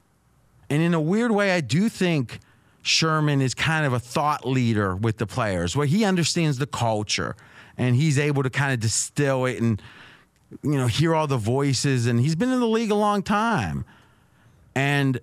And 0.70 0.82
in 0.82 0.94
a 0.94 1.02
weird 1.02 1.32
way, 1.32 1.52
I 1.52 1.62
do 1.62 1.90
think 1.90 2.40
Sherman 2.84 3.42
is 3.42 3.54
kind 3.54 3.86
of 3.86 3.92
a 3.94 4.00
thought 4.00 4.48
leader 4.48 4.96
with 4.96 5.18
the 5.18 5.26
players, 5.26 5.76
where 5.76 5.88
he 5.88 6.06
understands 6.06 6.58
the 6.58 6.68
culture 6.68 7.36
and 7.78 7.96
he's 7.96 8.18
able 8.18 8.44
to 8.44 8.50
kind 8.50 8.74
of 8.74 8.80
distill 8.80 9.46
it 9.46 9.62
and 9.62 9.82
you 10.63 10.78
know 10.78 10.88
hear 10.88 11.13
all 11.13 11.28
the 11.28 11.38
voices. 11.38 12.08
And 12.08 12.20
he's 12.20 12.36
been 12.36 12.52
in 12.52 12.60
the 12.60 12.68
league 12.68 12.92
a 12.92 12.96
long 12.96 13.24
time, 13.24 13.84
and 14.76 15.20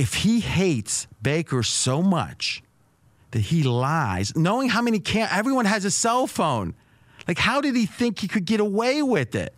if 0.00 0.14
he 0.14 0.40
hates 0.40 1.06
Baker 1.20 1.62
so 1.62 2.00
much 2.00 2.62
that 3.32 3.40
he 3.40 3.62
lies, 3.62 4.34
knowing 4.34 4.70
how 4.70 4.80
many 4.80 4.98
can 4.98 5.28
everyone 5.30 5.66
has 5.66 5.84
a 5.84 5.90
cell 5.90 6.26
phone. 6.26 6.74
Like, 7.28 7.36
how 7.36 7.60
did 7.60 7.76
he 7.76 7.84
think 7.84 8.18
he 8.18 8.26
could 8.26 8.46
get 8.46 8.60
away 8.60 9.02
with 9.02 9.34
it? 9.34 9.54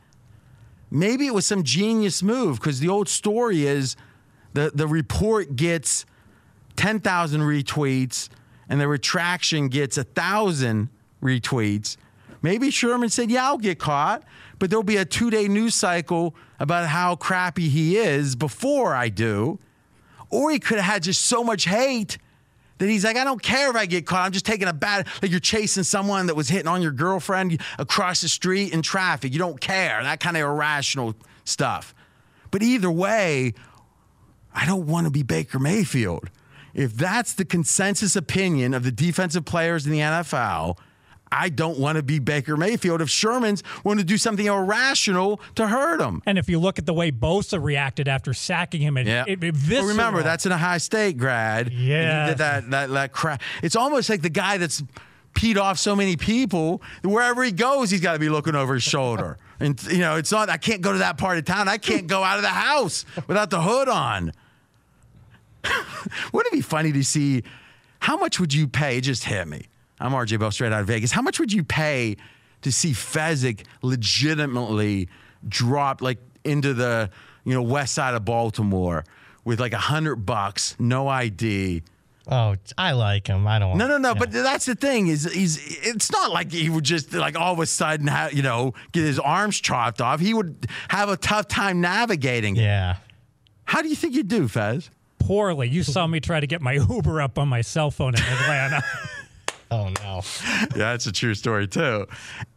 Maybe 0.91 1.29
it 1.29 1.33
was 1.33 1.47
some 1.47 1.63
genius 1.63 2.25
move 2.25 2.59
because 2.59 2.81
the 2.81 2.89
old 2.89 3.09
story 3.09 3.67
is 3.67 3.95
the, 4.53 4.73
the 4.75 4.89
report 4.89 5.55
gets 5.55 6.07
10,000 6.75 7.41
retweets 7.41 8.29
and 8.69 8.81
the 8.81 8.89
retraction 8.89 9.69
gets 9.69 9.97
1,000 9.97 10.89
retweets. 11.23 11.97
Maybe 12.43 12.73
Sherman 12.73 13.11
said, 13.11 13.31
Yeah, 13.31 13.47
I'll 13.47 13.59
get 13.59 13.79
caught, 13.79 14.25
but 14.59 14.71
there'll 14.71 14.83
be 14.83 14.97
a 14.97 15.05
two 15.05 15.31
day 15.31 15.47
news 15.47 15.77
cycle 15.77 16.35
about 16.59 16.89
how 16.89 17.15
crappy 17.15 17.69
he 17.69 17.97
is 17.97 18.35
before 18.35 18.93
I 18.93 19.09
do. 19.09 19.61
Or 20.33 20.51
he 20.51 20.59
could 20.59 20.79
have 20.79 20.93
had 20.93 21.03
just 21.05 21.23
so 21.23 21.45
much 21.45 21.67
hate 21.67 22.19
that 22.79 22.89
he's 22.89 23.05
like, 23.05 23.17
I 23.17 23.23
don't 23.23 23.41
care 23.41 23.71
if 23.71 23.77
I 23.77 23.87
get 23.87 24.07
caught. 24.07 24.25
I'm 24.25 24.33
just 24.33 24.47
taking 24.47 24.67
a 24.67 24.73
bad, 24.73 25.07
like 25.21 25.31
you're 25.31 25.39
chasing 25.39 25.85
someone 25.85 26.27
that 26.27 26.35
was 26.35 26.49
hitting 26.49 26.67
on 26.67 26.83
your 26.83 26.91
girlfriend 26.91 27.61
across 27.79 28.23
the 28.23 28.29
street 28.29 28.73
in 28.73 28.83
traffic. 28.83 29.33
You 29.33 29.39
don't 29.39 29.61
care. 29.61 30.03
That 30.03 30.19
kind 30.19 30.37
of 30.37 30.43
irrational 30.43 31.15
stuff. 31.45 31.95
But 32.51 32.63
either 32.63 32.91
way, 32.91 33.53
I 34.55 34.67
don't 34.67 34.87
want 34.87 35.07
to 35.07 35.11
be 35.11 35.23
Baker 35.23 35.59
Mayfield. 35.59 36.31
If 36.75 36.95
that's 36.95 37.35
the 37.35 37.45
consensus 37.45 38.17
opinion 38.17 38.73
of 38.73 38.85
the 38.85 38.91
defensive 38.91 39.45
players 39.45 39.85
in 39.87 39.93
the 39.93 40.01
NFL, 40.01 40.79
I 41.33 41.49
don't 41.49 41.79
want 41.79 41.97
to 41.97 42.03
be 42.03 42.19
Baker 42.19 42.59
Mayfield 42.59 43.01
if 43.01 43.09
Sherman's 43.09 43.63
want 43.83 43.99
to 43.99 44.05
do 44.05 44.19
something 44.19 44.47
irrational 44.47 45.41
to 45.55 45.67
hurt 45.67 46.01
him. 46.01 46.23
And 46.27 46.37
if 46.37 46.49
you 46.49 46.61
look 46.61 46.79
at 46.79 46.85
the 46.85 46.93
way 46.93 47.11
Bosa 47.11 47.61
reacted 47.61 48.07
after 48.07 48.35
sacking 48.35 48.83
him, 48.83 48.99
it, 48.99 49.07
yeah. 49.07 49.25
it, 49.27 49.43
it 49.43 49.57
well, 49.69 49.87
remember 49.87 50.23
that's 50.23 50.45
an 50.45 50.53
Ohio 50.53 50.79
State 50.79 51.17
grad. 51.17 51.73
Yeah, 51.73 52.25
he 52.25 52.31
did 52.31 52.39
that 52.39 52.71
that 52.71 52.91
that 52.91 53.13
crap. 53.13 53.41
It's 53.63 53.77
almost 53.77 54.11
like 54.11 54.21
the 54.21 54.31
guy 54.31 54.59
that's 54.59 54.83
peed 55.35 55.57
off 55.57 55.79
so 55.79 55.97
many 55.97 56.17
people. 56.17 56.83
Wherever 57.03 57.43
he 57.43 57.51
goes, 57.51 57.91
he's 57.91 58.03
got 58.03 58.13
to 58.13 58.19
be 58.19 58.29
looking 58.29 58.55
over 58.55 58.75
his 58.75 58.83
shoulder. 58.83 59.39
And 59.61 59.81
you 59.85 59.99
know, 59.99 60.17
it's 60.17 60.33
not. 60.33 60.51
I 60.51 60.57
can't 60.57 60.81
go 60.81 60.91
to 60.91 60.99
that 60.99 61.19
part 61.19 61.39
of 61.39 61.45
town. 61.45 61.69
I 61.69 61.79
can't 61.79 62.09
go 62.09 62.25
out 62.25 62.37
of 62.37 62.43
the 62.43 62.49
house 62.49 63.05
without 63.29 63.49
the 63.49 63.63
hood 63.63 63.89
on. 63.89 64.33
Wouldn't 66.33 66.53
it 66.53 66.57
be 66.57 66.63
funny 66.63 66.91
to 66.91 67.05
see? 67.05 67.45
How 68.01 68.17
much 68.17 68.41
would 68.41 68.53
you 68.53 68.67
pay? 68.67 69.01
Just 69.01 69.23
hit 69.23 69.47
me 69.47 69.69
I'm 70.03 70.13
RJ 70.13 70.39
Bell 70.41 70.51
straight 70.51 70.73
out 70.73 70.81
of 70.81 70.87
Vegas. 70.87 71.13
How 71.13 71.23
much 71.23 71.39
would 71.41 71.53
you 71.53 71.65
pay 71.65 72.17
to 72.63 72.73
see 72.73 72.93
Fezzik 72.93 73.65
legitimately 73.83 75.09
drop 75.47 76.03
like 76.03 76.19
into 76.45 76.75
the 76.75 77.11
you 77.45 77.55
know 77.55 77.63
west 77.63 77.95
side 77.95 78.15
of 78.15 78.25
Baltimore 78.25 79.05
with 79.45 79.61
like 79.61 79.73
a 79.73 79.79
hundred 79.79 80.17
bucks, 80.17 80.77
no 80.79 81.09
ID. 81.09 81.83
Oh, 82.29 82.55
I 82.79 82.93
like 82.93 83.27
him. 83.27 83.49
I 83.49 83.59
don't. 83.59 83.71
Want 83.71 83.79
No, 83.81 83.89
no, 83.89 83.99
no. 83.99 84.11
yeah. 84.11 84.15
But 84.15 84.31
that's 84.31 84.65
the 84.65 84.77
thing 84.77 85.09
is, 85.09 85.25
he's. 85.33 85.59
It's 85.85 86.13
not 86.13 86.31
like 86.31 86.53
he 86.53 86.71
would 86.71 86.85
just 86.85 87.13
like 87.13 87.37
all 87.37 87.53
of 87.53 87.59
a 87.59 87.67
sudden, 87.67 88.07
have, 88.07 88.33
you 88.33 88.43
know, 88.43 88.75
get 88.93 89.03
his 89.03 89.19
arms 89.19 89.61
chopped 89.61 90.01
off. 90.01 90.21
He 90.21 90.33
would 90.33 90.69
have 90.89 91.09
a 91.09 91.17
tough 91.17 91.49
time 91.49 91.81
navigating. 91.81 92.55
Yeah. 92.55 92.97
How 93.65 93.83
do 93.83 93.89
you 93.89 93.97
think 93.97 94.15
you 94.15 94.23
do, 94.23 94.47
Fez? 94.47 94.89
Poorly. 95.19 95.69
You 95.69 95.83
saw 95.83 96.07
me 96.07 96.21
try 96.21 96.39
to 96.39 96.47
get 96.47 96.61
my 96.61 96.75
Uber 96.75 97.21
up 97.21 97.39
on 97.39 97.49
my 97.49 97.61
cell 97.61 97.91
phone 97.91 98.15
in 98.15 98.23
Atlanta. 98.23 98.85
Oh 99.73 99.89
no. 100.03 100.21
yeah, 100.45 100.67
that's 100.93 101.07
a 101.07 101.13
true 101.13 101.35
story 101.35 101.67
too. 101.67 102.07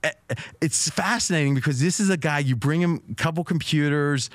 Eh, 0.03 0.11
It's 0.59 0.89
fascinating 0.89 1.55
because 1.55 1.79
this 1.79 2.01
is 2.01 2.09
a 2.09 2.17
guy 2.17 2.39
you 2.39 2.57
bring 2.57 2.81
him 2.81 3.01
a 3.09 3.15
couple 3.15 3.43
computers, 3.45 4.29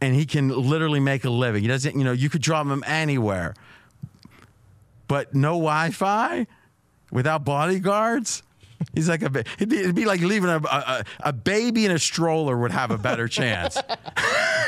and 0.00 0.12
he 0.12 0.26
can 0.26 0.48
literally 0.48 0.98
make 0.98 1.24
a 1.24 1.30
living. 1.30 1.62
He 1.62 1.68
doesn't, 1.68 1.96
you 1.96 2.02
know, 2.02 2.10
you 2.10 2.28
could 2.28 2.42
drop 2.42 2.66
him 2.66 2.82
anywhere, 2.84 3.54
but 5.06 5.34
no 5.36 5.50
Wi-Fi, 5.52 6.48
without 7.12 7.44
bodyguards. 7.44 8.42
He's 8.92 9.08
like 9.08 9.22
a. 9.22 9.26
It'd 9.56 9.68
be, 9.68 9.78
it'd 9.78 9.94
be 9.94 10.04
like 10.04 10.20
leaving 10.20 10.50
a, 10.50 10.56
a 10.58 11.04
a 11.20 11.32
baby 11.32 11.86
in 11.86 11.92
a 11.92 11.98
stroller 11.98 12.58
would 12.58 12.72
have 12.72 12.90
a 12.90 12.98
better 12.98 13.28
chance. 13.28 13.78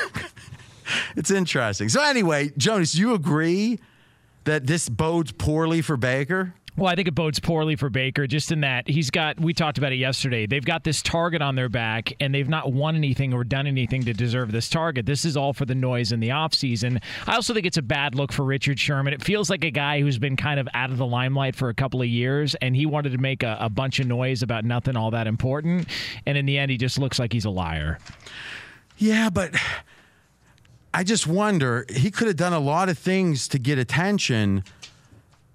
it's 1.16 1.32
interesting. 1.32 1.88
So 1.88 2.00
anyway, 2.02 2.52
Jonas, 2.56 2.94
you 2.94 3.14
agree 3.14 3.80
that 4.44 4.68
this 4.68 4.88
bodes 4.88 5.32
poorly 5.32 5.82
for 5.82 5.96
Baker? 5.96 6.54
Well, 6.76 6.88
I 6.88 6.94
think 6.94 7.08
it 7.08 7.14
bodes 7.14 7.40
poorly 7.40 7.74
for 7.74 7.88
Baker 7.88 8.26
just 8.26 8.52
in 8.52 8.60
that 8.60 8.86
he's 8.86 9.10
got, 9.10 9.40
we 9.40 9.54
talked 9.54 9.78
about 9.78 9.92
it 9.92 9.96
yesterday, 9.96 10.46
they've 10.46 10.64
got 10.64 10.84
this 10.84 11.00
target 11.00 11.40
on 11.40 11.54
their 11.54 11.70
back 11.70 12.12
and 12.20 12.34
they've 12.34 12.48
not 12.48 12.70
won 12.70 12.96
anything 12.96 13.32
or 13.32 13.44
done 13.44 13.66
anything 13.66 14.02
to 14.04 14.12
deserve 14.12 14.52
this 14.52 14.68
target. 14.68 15.06
This 15.06 15.24
is 15.24 15.38
all 15.38 15.54
for 15.54 15.64
the 15.64 15.74
noise 15.74 16.12
in 16.12 16.20
the 16.20 16.28
offseason. 16.28 17.02
I 17.26 17.34
also 17.34 17.54
think 17.54 17.64
it's 17.64 17.78
a 17.78 17.82
bad 17.82 18.14
look 18.14 18.30
for 18.30 18.44
Richard 18.44 18.78
Sherman. 18.78 19.14
It 19.14 19.22
feels 19.22 19.48
like 19.48 19.64
a 19.64 19.70
guy 19.70 20.00
who's 20.00 20.18
been 20.18 20.36
kind 20.36 20.60
of 20.60 20.68
out 20.74 20.90
of 20.90 20.98
the 20.98 21.06
limelight 21.06 21.56
for 21.56 21.70
a 21.70 21.74
couple 21.74 22.02
of 22.02 22.08
years 22.08 22.54
and 22.56 22.76
he 22.76 22.84
wanted 22.84 23.12
to 23.12 23.18
make 23.18 23.42
a, 23.42 23.56
a 23.58 23.70
bunch 23.70 23.98
of 23.98 24.06
noise 24.06 24.42
about 24.42 24.64
nothing 24.66 24.96
all 24.96 25.10
that 25.12 25.26
important. 25.26 25.88
And 26.26 26.36
in 26.36 26.44
the 26.44 26.58
end, 26.58 26.70
he 26.70 26.76
just 26.76 26.98
looks 26.98 27.18
like 27.18 27.32
he's 27.32 27.46
a 27.46 27.50
liar. 27.50 27.98
Yeah, 28.98 29.30
but 29.30 29.54
I 30.92 31.04
just 31.04 31.26
wonder, 31.26 31.84
he 31.90 32.10
could 32.10 32.26
have 32.26 32.36
done 32.36 32.54
a 32.54 32.58
lot 32.58 32.88
of 32.88 32.98
things 32.98 33.48
to 33.48 33.58
get 33.58 33.78
attention. 33.78 34.64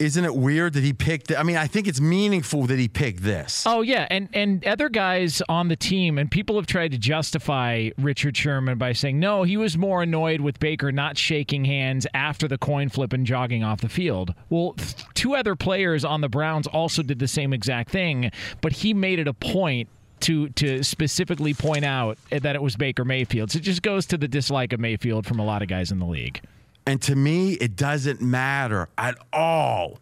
Isn't 0.02 0.26
it 0.26 0.36
weird 0.36 0.74
that 0.74 0.84
he 0.84 0.94
picked? 0.94 1.32
I 1.32 1.44
mean, 1.44 1.58
I 1.58 1.68
think 1.68 1.88
it's 1.88 2.02
meaningful 2.02 2.66
that 2.66 2.80
he 2.80 2.88
picked 2.88 3.22
this. 3.22 3.64
Oh 3.68 3.82
yeah, 3.82 4.08
and 4.10 4.30
and 4.34 4.66
other 4.66 4.90
guys 4.90 5.44
on 5.48 5.68
the 5.68 5.76
team 5.76 6.18
and 6.18 6.30
people 6.32 6.56
have 6.56 6.66
tried 6.66 6.92
to 6.94 6.98
justify 6.98 7.92
Richard 8.00 8.36
Sherman 8.36 8.80
by 8.80 8.94
saying 8.94 9.20
no, 9.20 9.44
he 9.44 9.58
was 9.58 9.78
more 9.78 10.02
annoyed 10.02 10.42
with 10.42 10.60
Baker 10.60 10.92
not 10.92 11.20
shaking 11.20 11.66
hands 11.66 12.08
after 12.16 12.48
the 12.48 12.58
coin 12.58 12.90
flip 12.90 13.14
and 13.14 13.28
jogging 13.28 13.64
off 13.64 13.82
the 13.82 13.90
field. 13.90 14.34
Well, 14.50 14.76
two 15.14 15.36
other 15.36 15.56
players 15.56 16.04
on 16.04 16.22
the 16.22 16.30
Browns 16.30 16.66
also 16.66 17.04
did 17.04 17.20
the 17.20 17.28
same 17.28 17.54
exact 17.54 17.92
thing, 17.92 18.32
but 18.62 18.72
he 18.72 18.96
made 18.96 19.20
it 19.20 19.28
a 19.28 19.34
point 19.34 19.88
to 20.22 20.50
to 20.50 20.84
specifically 20.84 21.54
point 21.54 21.86
out 21.86 22.18
that 22.32 22.56
it 22.56 22.62
was 22.64 22.76
Baker 22.76 23.06
Mayfield. 23.06 23.52
So 23.52 23.58
it 23.58 23.64
just 23.64 23.84
goes 23.84 24.08
to 24.08 24.18
the 24.18 24.28
dislike 24.28 24.74
of 24.74 24.80
Mayfield 24.80 25.28
from 25.28 25.38
a 25.40 25.46
lot 25.46 25.62
of 25.62 25.68
guys 25.68 25.92
in 25.92 26.00
the 26.00 26.08
league. 26.08 26.42
And 26.86 27.02
to 27.04 27.16
me, 27.16 27.54
it 27.54 27.76
doesn't 27.76 28.22
matter 28.22 28.90
at 28.98 29.16
all 29.32 30.00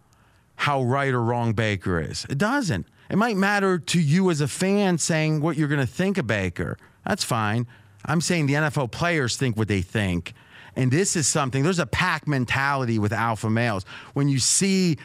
how 0.56 0.84
right 0.84 1.14
or 1.14 1.22
wrong 1.22 1.54
Baker 1.54 2.00
is. 2.02 2.26
It 2.30 2.38
doesn't. 2.38 2.88
It 3.10 3.18
might 3.18 3.38
matter 3.38 3.80
to 3.80 4.00
you 4.00 4.30
as 4.30 4.42
a 4.42 4.48
fan 4.48 4.98
saying 4.98 5.42
what 5.42 5.58
you're 5.58 5.68
going 5.68 5.80
to 5.80 5.88
think 5.88 6.18
of 6.18 6.28
Baker. 6.28 6.78
That's 7.06 7.24
fine. 7.24 7.66
I'm 8.06 8.22
saying 8.22 8.46
the 8.46 8.54
NFL 8.54 8.92
players 8.92 9.36
think 9.36 9.58
what 9.58 9.68
they 9.68 9.82
think. 9.82 10.34
And 10.76 10.92
this 10.92 11.16
is 11.16 11.28
something, 11.28 11.64
there's 11.64 11.80
a 11.80 11.86
pack 11.86 12.28
mentality 12.28 13.00
with 13.00 13.12
alpha 13.12 13.50
males. 13.50 13.86
When 14.14 14.30
you 14.30 14.40
see 14.40 14.98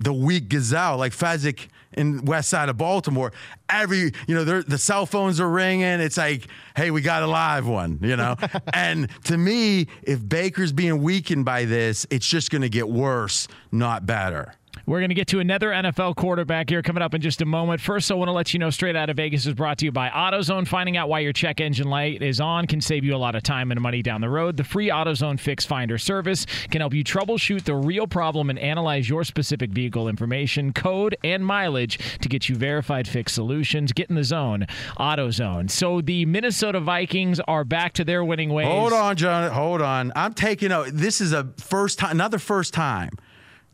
the 0.00 0.12
weak 0.12 0.48
gazelle 0.48 0.96
like 0.96 1.12
Fezzik 1.12 1.68
in 1.92 2.24
west 2.24 2.48
side 2.48 2.68
of 2.68 2.76
Baltimore, 2.76 3.32
every, 3.68 4.12
you 4.26 4.34
know, 4.34 4.44
the 4.62 4.78
cell 4.78 5.06
phones 5.06 5.40
are 5.40 5.48
ringing. 5.48 6.00
It's 6.00 6.16
like, 6.16 6.46
hey, 6.76 6.90
we 6.90 7.00
got 7.00 7.22
a 7.22 7.26
live 7.26 7.66
one, 7.66 7.98
you 8.02 8.16
know? 8.16 8.36
and 8.72 9.08
to 9.24 9.36
me, 9.36 9.88
if 10.02 10.26
Baker's 10.26 10.72
being 10.72 11.02
weakened 11.02 11.44
by 11.44 11.64
this, 11.64 12.06
it's 12.10 12.26
just 12.26 12.50
going 12.50 12.62
to 12.62 12.68
get 12.68 12.88
worse, 12.88 13.48
not 13.72 14.06
better. 14.06 14.54
We're 14.86 15.00
going 15.00 15.10
to 15.10 15.14
get 15.14 15.28
to 15.28 15.40
another 15.40 15.70
NFL 15.70 16.16
quarterback 16.16 16.68
here 16.68 16.82
coming 16.82 17.02
up 17.02 17.14
in 17.14 17.20
just 17.20 17.40
a 17.40 17.44
moment. 17.44 17.80
First, 17.80 18.10
I 18.10 18.14
want 18.14 18.28
to 18.28 18.32
let 18.32 18.52
you 18.52 18.58
know 18.58 18.70
Straight 18.70 18.96
Out 18.96 19.10
of 19.10 19.16
Vegas 19.16 19.46
is 19.46 19.54
brought 19.54 19.78
to 19.78 19.84
you 19.84 19.92
by 19.92 20.08
AutoZone. 20.08 20.66
Finding 20.66 20.96
out 20.96 21.08
why 21.08 21.20
your 21.20 21.32
check 21.32 21.60
engine 21.60 21.88
light 21.88 22.22
is 22.22 22.40
on 22.40 22.66
can 22.66 22.80
save 22.80 23.04
you 23.04 23.14
a 23.14 23.18
lot 23.18 23.34
of 23.34 23.42
time 23.42 23.70
and 23.70 23.80
money 23.80 24.02
down 24.02 24.20
the 24.20 24.28
road. 24.28 24.56
The 24.56 24.64
free 24.64 24.88
AutoZone 24.88 25.38
Fix 25.38 25.64
Finder 25.64 25.98
service 25.98 26.46
can 26.70 26.80
help 26.80 26.94
you 26.94 27.04
troubleshoot 27.04 27.64
the 27.64 27.74
real 27.74 28.06
problem 28.06 28.50
and 28.50 28.58
analyze 28.58 29.08
your 29.08 29.24
specific 29.24 29.70
vehicle 29.70 30.08
information, 30.08 30.72
code, 30.72 31.16
and 31.22 31.44
mileage 31.44 31.98
to 32.20 32.28
get 32.28 32.48
you 32.48 32.56
verified 32.56 33.06
fix 33.06 33.32
solutions. 33.32 33.92
Get 33.92 34.08
in 34.08 34.16
the 34.16 34.24
zone. 34.24 34.66
AutoZone. 34.98 35.70
So 35.70 36.00
the 36.00 36.26
Minnesota 36.26 36.80
Vikings 36.80 37.40
are 37.40 37.64
back 37.64 37.92
to 37.94 38.04
their 38.04 38.24
winning 38.24 38.50
ways. 38.50 38.66
Hold 38.66 38.92
on, 38.92 39.16
John. 39.16 39.50
Hold 39.52 39.82
on. 39.82 40.12
I'm 40.16 40.34
taking 40.34 40.72
a. 40.72 40.90
This 40.90 41.20
is 41.20 41.32
a 41.32 41.48
first 41.58 41.98
time, 41.98 42.12
another 42.12 42.38
first 42.38 42.74
time. 42.74 43.10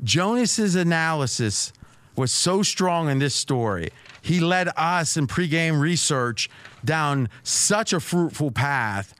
Jonas's 0.03 0.75
analysis 0.75 1.73
was 2.17 2.33
so 2.33 2.63
strong 2.63 3.09
in 3.09 3.19
this 3.19 3.35
story. 3.35 3.91
He 4.23 4.41
led 4.41 4.69
us 4.77 5.17
in 5.17 5.27
pregame 5.27 5.81
research 5.81 6.49
down 6.85 7.29
such 7.43 7.93
a 7.93 8.01
fruitful 8.01 8.51
path 8.51 9.15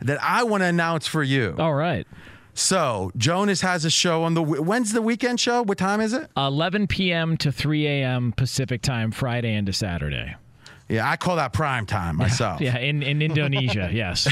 that 0.00 0.22
I 0.22 0.42
want 0.44 0.62
to 0.62 0.66
announce 0.66 1.06
for 1.06 1.22
you. 1.22 1.54
All 1.58 1.74
right. 1.74 2.06
So 2.54 3.12
Jonas 3.16 3.60
has 3.60 3.84
a 3.84 3.90
show 3.90 4.24
on 4.24 4.34
the. 4.34 4.42
When's 4.42 4.92
the 4.92 5.02
weekend 5.02 5.38
show? 5.38 5.62
What 5.62 5.78
time 5.78 6.00
is 6.00 6.12
it? 6.12 6.30
11 6.36 6.88
p.m. 6.88 7.36
to 7.38 7.52
3 7.52 7.86
a.m. 7.86 8.32
Pacific 8.32 8.82
time, 8.82 9.12
Friday 9.12 9.54
into 9.54 9.72
Saturday. 9.72 10.34
Yeah, 10.88 11.08
I 11.08 11.16
call 11.16 11.36
that 11.36 11.52
prime 11.52 11.86
time 11.86 12.16
myself. 12.18 12.60
Yeah, 12.60 12.76
in, 12.78 13.02
in 13.02 13.22
Indonesia, 13.22 13.88
yes. 13.92 14.26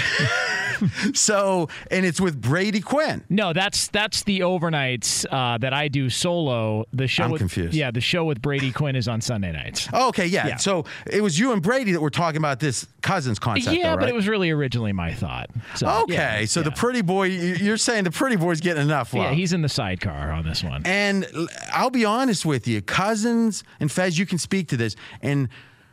So, 1.14 1.69
and 1.91 2.05
it's 2.07 2.21
with 2.21 2.41
Brady 2.41 2.81
Quinn. 2.81 3.25
No, 3.29 3.53
that's 3.53 3.88
that's 3.88 4.23
the 4.25 4.41
overnights 4.41 5.25
uh, 5.31 5.59
that 5.59 5.73
I 5.73 5.88
do 5.88 6.11
solo. 6.11 6.85
The 6.93 7.07
show 7.07 7.25
I'm 7.25 7.31
with, 7.31 7.41
confused. 7.41 7.75
Yeah, 7.75 7.91
the 7.91 8.01
show 8.01 8.25
with 8.25 8.41
Brady 8.43 8.71
Quinn 8.73 8.97
is 8.97 9.09
on 9.09 9.21
Sunday 9.21 9.53
nights. 9.53 9.88
Oh, 9.93 10.09
okay, 10.09 10.27
yeah. 10.27 10.47
Yeah. 10.49 10.57
So 10.57 10.85
it 11.11 11.23
was 11.23 11.38
you 11.38 11.53
and 11.53 11.62
Brady 11.62 11.93
that 11.93 12.01
were 12.01 12.11
talking 12.11 12.38
about 12.38 12.61
this 12.61 12.87
Cousins 13.03 13.38
concept. 13.38 13.77
yeah, 13.77 13.93
though, 13.95 14.01
but 14.01 14.09
it 14.09 14.14
was 14.14 14.29
really 14.29 14.51
originally 14.51 14.93
my 14.93 15.12
thought. 15.14 15.51
So, 15.75 15.88
Okay, 16.03 16.41
yeah, 16.41 16.45
so 16.47 16.62
the 16.62 16.71
pretty 16.71 17.03
boy, 17.03 17.25
you- 17.29 17.55
you're 17.55 17.77
saying 17.77 18.05
the 18.05 18.11
pretty 18.11 18.37
boy's 18.37 18.61
getting 18.61 18.83
enough 18.83 19.12
love. 19.14 19.25
yeah, 19.25 19.33
he's 19.33 19.53
in 19.53 19.62
the 19.62 19.69
sidecar 19.69 20.31
on 20.33 20.45
this 20.45 20.62
one. 20.62 20.83
and 20.85 21.27
I'll 21.73 21.91
be 21.91 22.05
honest 22.05 22.45
with 22.47 22.67
you, 22.69 22.83
Cousins 22.83 23.64
and 23.81 23.91
Fez, 23.91 24.19
you 24.19 24.27
can 24.27 24.38
speak 24.38 24.69
to 24.69 24.77
this, 24.77 24.95
and 25.23 25.49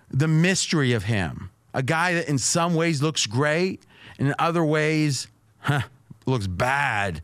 the 0.10 0.28
mystery 0.28 0.94
of 0.94 1.04
him. 1.06 1.50
A 1.74 1.84
guy 1.84 2.14
that 2.14 2.30
in 2.30 2.38
some 2.38 2.74
ways 2.76 3.02
looks 3.02 3.26
great, 3.26 3.84
and 4.20 4.30
in 4.30 4.36
other 4.40 4.64
ways, 4.64 5.28
huh, 5.60 5.82
looks 6.26 6.48
bad. 6.48 7.22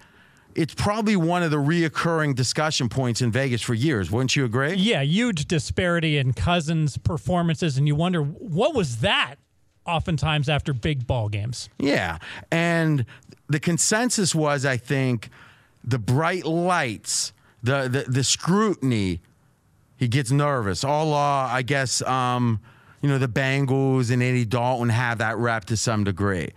It's 0.54 0.73
probably 0.73 1.15
one 1.15 1.43
of 1.43 1.51
the 1.51 1.58
reoccurring 1.58 2.36
discussion 2.36 2.89
points 2.89 3.21
in 3.21 3.32
Vegas 3.32 3.62
for 3.62 3.73
years. 3.73 4.12
Wouldn't 4.12 4.36
you 4.36 4.43
agree? 4.43 4.73
yeah, 4.73 5.01
huge 5.01 5.45
disparity 5.45 6.17
in 6.17 6.34
Cousins' 6.34 6.97
performances, 6.97 7.77
and 7.77 7.88
you 7.88 7.95
wonder 7.95 8.21
what 8.21 8.75
was 8.75 8.97
that. 8.97 9.36
Oftentimes 9.86 10.47
after 10.47 10.73
big 10.73 11.08
ball 11.08 11.27
games. 11.30 11.69
Yeah. 11.80 12.19
And 12.51 13.06
the 13.47 13.60
consensus 13.60 14.36
was, 14.36 14.63
I 14.65 14.77
think, 14.77 15.30
the 15.84 15.97
bright 15.97 16.45
lights, 16.45 17.34
the 17.63 17.88
the, 17.88 18.12
the 18.12 18.23
scrutiny, 18.23 19.21
he 19.97 20.08
gets 20.08 20.32
nervous. 20.32 20.84
All 20.84 21.08
law, 21.08 21.49
I 21.51 21.63
guess, 21.63 22.01
um, 22.04 22.60
you 23.01 23.10
know, 23.10 23.17
the 23.17 23.27
Bengals 23.27 24.12
and 24.12 24.21
Andy 24.21 24.45
Dalton 24.45 24.89
have 24.89 25.17
that 25.17 25.38
rep 25.38 25.65
to 25.65 25.77
some 25.77 26.04
degree. 26.04 26.49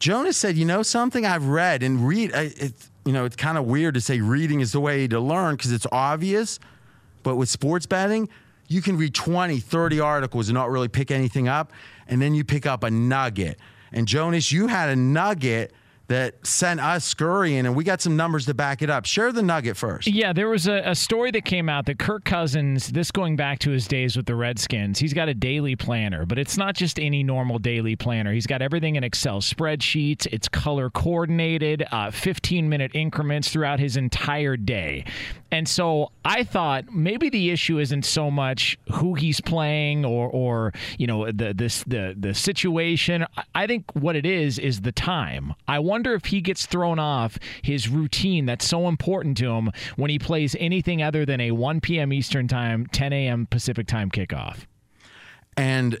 Jonas 0.00 0.38
said, 0.38 0.56
you 0.56 0.64
know 0.64 0.82
something 0.82 1.26
I've 1.26 1.44
read 1.44 1.82
and 1.82 2.06
read, 2.06 2.32
it's, 2.34 2.90
you 3.04 3.12
know, 3.12 3.26
it's 3.26 3.36
kind 3.36 3.58
of 3.58 3.66
weird 3.66 3.94
to 3.94 4.00
say 4.00 4.20
reading 4.20 4.60
is 4.60 4.72
the 4.72 4.80
way 4.80 5.06
to 5.06 5.20
learn 5.20 5.56
because 5.56 5.72
it's 5.72 5.86
obvious. 5.92 6.58
But 7.22 7.36
with 7.36 7.50
sports 7.50 7.84
betting, 7.84 8.30
you 8.66 8.80
can 8.80 8.96
read 8.96 9.14
20, 9.14 9.60
30 9.60 10.00
articles 10.00 10.48
and 10.48 10.54
not 10.54 10.70
really 10.70 10.88
pick 10.88 11.10
anything 11.10 11.48
up. 11.48 11.72
And 12.08 12.20
then 12.20 12.34
you 12.34 12.44
pick 12.44 12.64
up 12.64 12.82
a 12.82 12.90
nugget. 12.90 13.58
And 13.92 14.08
Jonas, 14.08 14.50
you 14.50 14.68
had 14.68 14.88
a 14.88 14.96
nugget 14.96 15.74
that 16.10 16.44
sent 16.44 16.80
us 16.80 17.04
scurrying, 17.04 17.66
and 17.66 17.76
we 17.76 17.84
got 17.84 18.00
some 18.00 18.16
numbers 18.16 18.44
to 18.46 18.52
back 18.52 18.82
it 18.82 18.90
up. 18.90 19.06
Share 19.06 19.30
the 19.30 19.42
nugget 19.42 19.76
first. 19.76 20.08
Yeah, 20.08 20.32
there 20.32 20.48
was 20.48 20.66
a, 20.66 20.82
a 20.84 20.94
story 20.96 21.30
that 21.30 21.44
came 21.44 21.68
out 21.68 21.86
that 21.86 22.00
Kirk 22.00 22.24
Cousins, 22.24 22.88
this 22.88 23.12
going 23.12 23.36
back 23.36 23.60
to 23.60 23.70
his 23.70 23.86
days 23.86 24.16
with 24.16 24.26
the 24.26 24.34
Redskins, 24.34 24.98
he's 24.98 25.14
got 25.14 25.28
a 25.28 25.34
daily 25.34 25.76
planner, 25.76 26.26
but 26.26 26.36
it's 26.36 26.56
not 26.56 26.74
just 26.74 26.98
any 26.98 27.22
normal 27.22 27.60
daily 27.60 27.94
planner. 27.94 28.32
He's 28.32 28.48
got 28.48 28.60
everything 28.60 28.96
in 28.96 29.04
Excel 29.04 29.40
spreadsheets, 29.40 30.26
it's 30.32 30.48
color 30.48 30.90
coordinated, 30.90 31.86
uh, 31.92 32.10
15 32.10 32.68
minute 32.68 32.90
increments 32.92 33.52
throughout 33.52 33.78
his 33.78 33.96
entire 33.96 34.56
day. 34.56 35.04
And 35.52 35.68
so 35.68 36.12
I 36.24 36.44
thought 36.44 36.92
maybe 36.92 37.28
the 37.28 37.50
issue 37.50 37.78
isn't 37.78 38.04
so 38.04 38.30
much 38.30 38.78
who 38.92 39.14
he's 39.14 39.40
playing 39.40 40.04
or, 40.04 40.28
or 40.28 40.72
you 40.96 41.06
know 41.06 41.30
the 41.30 41.52
this 41.52 41.82
the 41.84 42.14
the 42.18 42.34
situation. 42.34 43.26
I 43.54 43.66
think 43.66 43.84
what 43.94 44.14
it 44.14 44.24
is 44.24 44.58
is 44.58 44.82
the 44.82 44.92
time. 44.92 45.54
I 45.66 45.80
wonder 45.80 46.14
if 46.14 46.26
he 46.26 46.40
gets 46.40 46.66
thrown 46.66 46.98
off 46.98 47.38
his 47.62 47.88
routine 47.88 48.46
that's 48.46 48.66
so 48.66 48.86
important 48.86 49.36
to 49.38 49.50
him 49.50 49.70
when 49.96 50.10
he 50.10 50.18
plays 50.18 50.54
anything 50.60 51.02
other 51.02 51.26
than 51.26 51.40
a 51.40 51.50
1 51.50 51.80
p.m. 51.80 52.12
Eastern 52.12 52.46
time, 52.46 52.86
10 52.86 53.12
a.m. 53.12 53.46
Pacific 53.46 53.86
time 53.86 54.10
kickoff. 54.10 54.66
And 55.56 55.98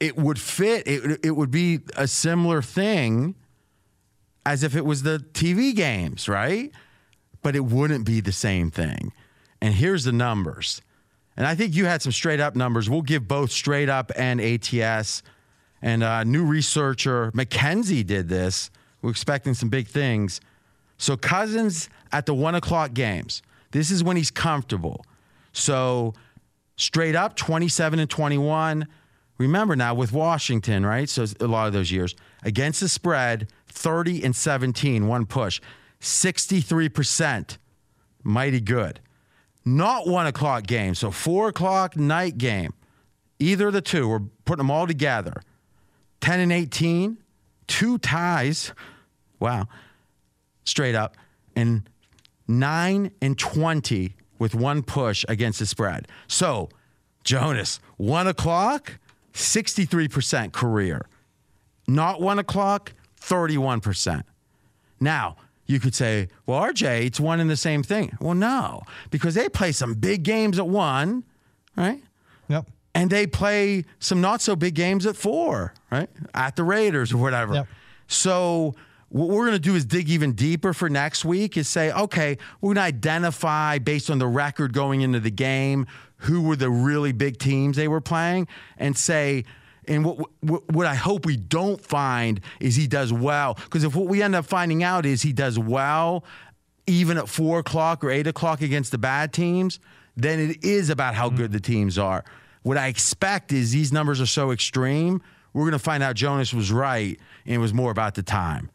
it 0.00 0.16
would 0.16 0.38
fit. 0.38 0.86
It 0.86 1.20
it 1.24 1.30
would 1.32 1.50
be 1.50 1.80
a 1.96 2.06
similar 2.06 2.60
thing 2.60 3.36
as 4.44 4.62
if 4.62 4.74
it 4.74 4.84
was 4.84 5.02
the 5.02 5.24
TV 5.32 5.74
games, 5.74 6.28
right? 6.28 6.72
But 7.42 7.56
it 7.56 7.64
wouldn't 7.64 8.04
be 8.04 8.20
the 8.20 8.32
same 8.32 8.70
thing. 8.70 9.12
And 9.60 9.74
here's 9.74 10.04
the 10.04 10.12
numbers. 10.12 10.82
And 11.36 11.46
I 11.46 11.54
think 11.54 11.74
you 11.74 11.86
had 11.86 12.02
some 12.02 12.12
straight 12.12 12.40
up 12.40 12.54
numbers. 12.54 12.90
We'll 12.90 13.02
give 13.02 13.26
both 13.26 13.50
straight 13.50 13.88
up 13.88 14.10
and 14.16 14.40
ATS. 14.40 15.22
And 15.82 16.02
uh, 16.02 16.24
new 16.24 16.44
researcher 16.44 17.30
McKenzie 17.32 18.04
did 18.04 18.28
this. 18.28 18.70
We're 19.02 19.10
expecting 19.10 19.54
some 19.54 19.68
big 19.68 19.88
things. 19.88 20.40
So 20.98 21.16
Cousins 21.16 21.88
at 22.12 22.26
the 22.26 22.34
one 22.34 22.54
o'clock 22.54 22.92
games. 22.92 23.42
This 23.70 23.90
is 23.90 24.04
when 24.04 24.16
he's 24.16 24.30
comfortable. 24.30 25.04
So 25.52 26.14
straight 26.76 27.16
up 27.16 27.36
27 27.36 27.98
and 27.98 28.10
21. 28.10 28.86
Remember 29.38 29.74
now 29.74 29.94
with 29.94 30.12
Washington, 30.12 30.84
right? 30.84 31.08
So 31.08 31.24
a 31.40 31.46
lot 31.46 31.66
of 31.66 31.72
those 31.72 31.90
years 31.90 32.14
against 32.42 32.80
the 32.80 32.88
spread, 32.88 33.48
30 33.68 34.24
and 34.24 34.36
17, 34.36 35.06
one 35.06 35.24
push, 35.24 35.60
63%. 36.00 37.58
Mighty 38.22 38.60
good. 38.60 39.00
Not 39.64 40.06
one 40.06 40.26
o'clock 40.26 40.66
game. 40.66 40.94
So 40.94 41.10
four 41.10 41.48
o'clock 41.48 41.96
night 41.96 42.38
game. 42.38 42.72
Either 43.38 43.68
of 43.68 43.72
the 43.72 43.80
two. 43.80 44.08
We're 44.08 44.20
putting 44.44 44.58
them 44.58 44.70
all 44.70 44.86
together. 44.86 45.42
10 46.20 46.40
and 46.40 46.52
18, 46.52 47.18
two 47.66 47.98
ties. 47.98 48.72
Wow. 49.38 49.68
Straight 50.64 50.94
up. 50.94 51.16
And 51.56 51.88
9 52.46 53.10
and 53.22 53.38
20 53.38 54.14
with 54.38 54.54
one 54.54 54.82
push 54.82 55.24
against 55.28 55.58
the 55.58 55.66
spread. 55.66 56.08
So, 56.26 56.68
Jonas, 57.24 57.80
one 57.96 58.26
o'clock, 58.26 58.98
63% 59.34 60.52
career. 60.52 61.06
Not 61.86 62.20
one 62.20 62.38
o'clock, 62.38 62.92
31%. 63.20 64.22
Now, 64.98 65.36
you 65.70 65.78
could 65.78 65.94
say, 65.94 66.28
well, 66.46 66.60
RJ, 66.60 67.06
it's 67.06 67.20
one 67.20 67.38
and 67.38 67.48
the 67.48 67.56
same 67.56 67.82
thing. 67.84 68.16
Well, 68.20 68.34
no, 68.34 68.82
because 69.10 69.34
they 69.34 69.48
play 69.48 69.70
some 69.70 69.94
big 69.94 70.24
games 70.24 70.58
at 70.58 70.66
one, 70.66 71.24
right? 71.76 72.02
Yep. 72.48 72.66
And 72.92 73.08
they 73.08 73.28
play 73.28 73.84
some 74.00 74.20
not 74.20 74.40
so 74.40 74.56
big 74.56 74.74
games 74.74 75.06
at 75.06 75.14
four, 75.14 75.72
right? 75.90 76.10
At 76.34 76.56
the 76.56 76.64
Raiders 76.64 77.12
or 77.12 77.18
whatever. 77.18 77.54
Yep. 77.54 77.68
So, 78.08 78.74
what 79.10 79.28
we're 79.28 79.46
going 79.46 79.56
to 79.56 79.58
do 79.58 79.74
is 79.74 79.84
dig 79.84 80.08
even 80.08 80.32
deeper 80.32 80.72
for 80.72 80.88
next 80.88 81.24
week 81.24 81.56
is 81.56 81.68
say, 81.68 81.92
okay, 81.92 82.36
we're 82.60 82.74
going 82.74 82.76
to 82.76 82.82
identify 82.82 83.78
based 83.78 84.10
on 84.10 84.18
the 84.18 84.26
record 84.26 84.72
going 84.72 85.00
into 85.00 85.18
the 85.20 85.30
game 85.30 85.86
who 86.18 86.42
were 86.42 86.56
the 86.56 86.70
really 86.70 87.12
big 87.12 87.38
teams 87.38 87.76
they 87.76 87.88
were 87.88 88.00
playing 88.00 88.46
and 88.76 88.96
say, 88.96 89.44
and 89.90 90.04
what, 90.04 90.30
what, 90.40 90.70
what 90.70 90.86
I 90.86 90.94
hope 90.94 91.26
we 91.26 91.36
don't 91.36 91.84
find 91.84 92.40
is 92.60 92.76
he 92.76 92.86
does 92.86 93.12
well. 93.12 93.54
Because 93.54 93.82
if 93.82 93.94
what 93.94 94.06
we 94.06 94.22
end 94.22 94.36
up 94.36 94.46
finding 94.46 94.84
out 94.84 95.04
is 95.04 95.20
he 95.20 95.32
does 95.32 95.58
well, 95.58 96.24
even 96.86 97.18
at 97.18 97.28
four 97.28 97.58
o'clock 97.58 98.04
or 98.04 98.10
eight 98.10 98.28
o'clock 98.28 98.62
against 98.62 98.92
the 98.92 98.98
bad 98.98 99.32
teams, 99.32 99.80
then 100.16 100.38
it 100.38 100.64
is 100.64 100.90
about 100.90 101.14
how 101.14 101.28
good 101.28 101.50
the 101.50 101.60
teams 101.60 101.98
are. 101.98 102.24
What 102.62 102.78
I 102.78 102.86
expect 102.86 103.52
is 103.52 103.72
these 103.72 103.92
numbers 103.92 104.20
are 104.20 104.26
so 104.26 104.52
extreme, 104.52 105.22
we're 105.52 105.64
going 105.64 105.72
to 105.72 105.78
find 105.78 106.02
out 106.02 106.14
Jonas 106.14 106.54
was 106.54 106.70
right 106.70 107.18
and 107.44 107.54
it 107.54 107.58
was 107.58 107.74
more 107.74 107.90
about 107.90 108.14
the 108.14 108.22
time. 108.22 108.70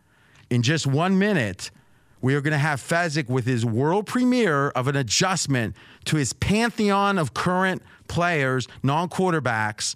In 0.49 0.61
just 0.63 0.85
one 0.85 1.17
minute, 1.17 1.71
we 2.21 2.35
are 2.35 2.41
going 2.41 2.51
to 2.51 2.57
have 2.57 2.81
Fezzik 2.81 3.29
with 3.29 3.45
his 3.45 3.65
world 3.65 4.05
premiere 4.05 4.69
of 4.69 4.89
an 4.89 4.97
adjustment 4.97 5.75
to 6.05 6.17
his 6.17 6.33
pantheon 6.33 7.17
of 7.17 7.33
current 7.33 7.81
players, 8.09 8.67
non 8.83 9.07
quarterbacks. 9.07 9.95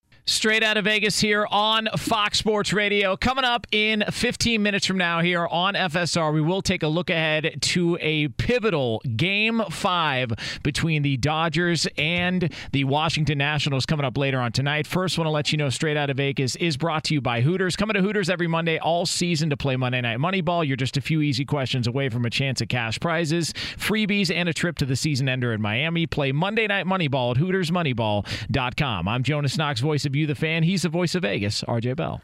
Straight 0.25 0.61
out 0.61 0.77
of 0.77 0.85
Vegas 0.85 1.19
here 1.19 1.47
on 1.49 1.89
Fox 1.97 2.37
Sports 2.37 2.71
Radio. 2.73 3.17
Coming 3.17 3.43
up 3.43 3.65
in 3.71 4.03
15 4.09 4.61
minutes 4.61 4.85
from 4.85 4.97
now 4.97 5.19
here 5.19 5.47
on 5.47 5.73
FSR, 5.73 6.31
we 6.31 6.41
will 6.41 6.61
take 6.61 6.83
a 6.83 6.87
look 6.87 7.09
ahead 7.09 7.57
to 7.61 7.97
a 7.99 8.27
pivotal 8.27 9.01
game 9.15 9.63
five 9.71 10.31
between 10.61 11.01
the 11.01 11.17
Dodgers 11.17 11.87
and 11.97 12.53
the 12.71 12.83
Washington 12.83 13.39
Nationals 13.39 13.87
coming 13.87 14.05
up 14.05 14.15
later 14.15 14.39
on 14.39 14.51
tonight. 14.51 14.85
First, 14.85 15.17
want 15.17 15.25
to 15.25 15.31
let 15.31 15.51
you 15.51 15.57
know 15.57 15.69
Straight 15.69 15.97
Out 15.97 16.11
of 16.11 16.17
Vegas 16.17 16.55
is 16.57 16.77
brought 16.77 17.03
to 17.05 17.15
you 17.15 17.21
by 17.21 17.41
Hooters. 17.41 17.75
Coming 17.75 17.95
to 17.95 18.01
Hooters 18.01 18.29
every 18.29 18.47
Monday 18.47 18.77
all 18.77 19.07
season 19.07 19.49
to 19.49 19.57
play 19.57 19.75
Monday 19.75 20.01
Night 20.01 20.19
Moneyball. 20.19 20.65
You're 20.65 20.77
just 20.77 20.97
a 20.97 21.01
few 21.01 21.21
easy 21.21 21.45
questions 21.45 21.87
away 21.87 22.09
from 22.09 22.25
a 22.25 22.29
chance 22.29 22.61
at 22.61 22.69
cash 22.69 22.99
prizes, 22.99 23.53
freebies, 23.53 24.33
and 24.33 24.47
a 24.47 24.53
trip 24.53 24.77
to 24.77 24.85
the 24.85 24.95
season 24.95 25.27
ender 25.27 25.51
in 25.51 25.61
Miami. 25.61 26.05
Play 26.05 26.31
Monday 26.31 26.67
Night 26.67 26.85
Moneyball 26.85 27.35
at 27.35 27.41
HootersMoneyball.com. 27.41 29.07
I'm 29.07 29.23
Jonas 29.23 29.57
Knox, 29.57 29.79
voice 29.79 30.05
of 30.05 30.10
you, 30.15 30.27
the 30.27 30.35
fan. 30.35 30.63
He's 30.63 30.83
the 30.83 30.89
voice 30.89 31.15
of 31.15 31.23
Vegas, 31.23 31.63
RJ 31.63 31.95
Bell. 31.95 32.21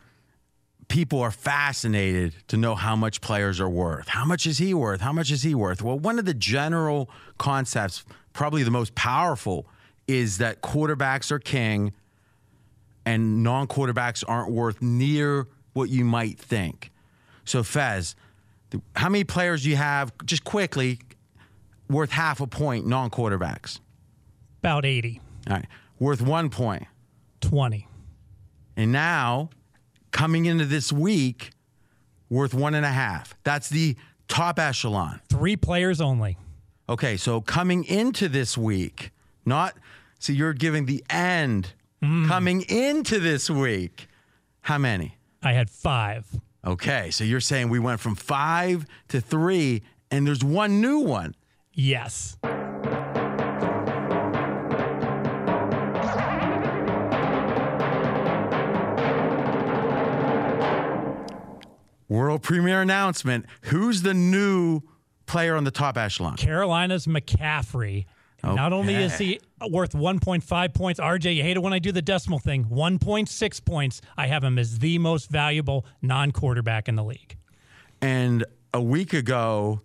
People 0.88 1.19
are 1.19 1.32
fascinated 1.32 2.34
to 2.47 2.58
know 2.58 2.76
how 2.76 2.95
much 2.95 3.19
players 3.19 3.60
are 3.60 3.69
worth. 3.69 4.08
How 4.08 4.23
much 4.23 4.45
is 4.45 4.58
he 4.58 4.73
worth? 4.73 5.02
How 5.02 5.12
much 5.12 5.32
is 5.32 5.43
he 5.43 5.54
worth? 5.54 5.82
Well, 5.82 6.00
one 6.00 6.17
of 6.17 6.26
the 6.26 6.34
general 6.34 7.10
concepts, 7.38 8.06
probably 8.32 8.63
the 8.63 8.71
most 8.71 8.95
powerful, 8.95 9.67
is 10.08 10.38
that 10.38 10.62
quarterbacks 10.62 11.30
are 11.32 11.39
king 11.39 11.91
and 13.06 13.43
non 13.43 13.67
quarterbacks 13.67 14.23
aren't 14.28 14.52
worth 14.52 14.82
near 14.82 15.47
what 15.73 15.89
you 15.89 16.06
might 16.06 16.39
think. 16.39 16.91
So, 17.45 17.63
Fez, 17.63 18.15
how 18.95 19.10
many 19.10 19.23
players 19.23 19.63
do 19.63 19.69
you 19.69 19.76
have, 19.78 20.12
just 20.26 20.43
quickly, 20.43 21.00
worth 21.89 22.12
half 22.12 22.41
a 22.41 22.47
point, 22.47 22.86
non 22.86 23.10
quarterbacks? 23.10 23.80
About 24.60 24.86
80, 24.86 25.21
All 25.50 25.56
right. 25.56 25.65
Worth 26.00 26.21
one 26.21 26.50
point. 26.50 26.84
20. 27.41 27.88
And 28.76 28.91
now, 28.91 29.50
coming 30.12 30.45
into 30.45 30.65
this 30.65 30.91
week, 30.91 31.52
worth 32.30 32.54
one 32.54 32.76
and 32.76 32.86
a 32.86 32.91
half. 32.91 33.36
That's 33.43 33.69
the 33.69 33.95
top 34.28 34.60
echelon. 34.60 35.21
Three 35.30 35.56
players 35.56 36.02
only. 36.02 36.38
Okay, 36.89 37.17
so 37.17 37.41
coming 37.41 37.84
into 37.84 38.30
this 38.30 38.58
week, 38.58 39.12
not 39.45 39.76
so 40.19 40.34
you're 40.34 40.54
giving 40.54 40.86
the 40.86 41.04
end. 41.10 41.73
Mm. 42.02 42.28
Coming 42.28 42.62
into 42.62 43.19
this 43.19 43.50
week, 43.50 44.08
how 44.62 44.78
many? 44.78 45.17
I 45.41 45.54
had 45.54 45.69
five. 45.69 46.26
Okay, 46.65 47.10
so 47.12 47.23
you're 47.23 47.39
saying 47.39 47.69
we 47.69 47.80
went 47.80 48.00
from 48.00 48.15
five 48.15 48.86
to 49.10 49.21
three, 49.21 49.84
and 50.12 50.28
there's 50.28 50.43
one 50.43 50.82
new 50.82 51.00
one. 51.00 51.36
Yes. 51.73 52.38
World 62.10 62.41
premiere 62.41 62.82
announcement. 62.82 63.46
Who's 63.63 64.02
the 64.02 64.13
new 64.13 64.82
player 65.26 65.56
on 65.56 65.63
the 65.63 65.72
top 65.72 65.98
echelon? 65.98 66.38
Carolina's 66.38 67.06
McCaffrey. 67.06 68.06
Not 68.43 68.72
only 68.72 68.96
is 68.96 69.17
he 69.17 69.39
worth 69.70 69.93
1.5 69.93 70.74
points, 70.74 71.00
RJ, 71.00 71.36
you 71.36 71.43
hate 71.43 71.58
it 71.58 71.60
when 71.62 71.74
I 71.74 71.80
do 71.80 71.91
the 71.91 72.02
decimal 72.02 72.39
thing. 72.39 72.65
1.6 72.65 73.65
points. 73.65 74.02
I 74.15 74.28
have 74.28 74.43
him 74.43 74.58
as 74.58 74.80
the 74.80 74.98
most 75.00 75.30
valuable 75.30 75.86
non 76.02 76.32
quarterback 76.32 76.88
in 76.88 76.96
the 76.96 77.04
league. 77.04 77.36
And 78.02 78.46
a 78.74 78.82
week 78.82 79.13
ago, 79.13 79.82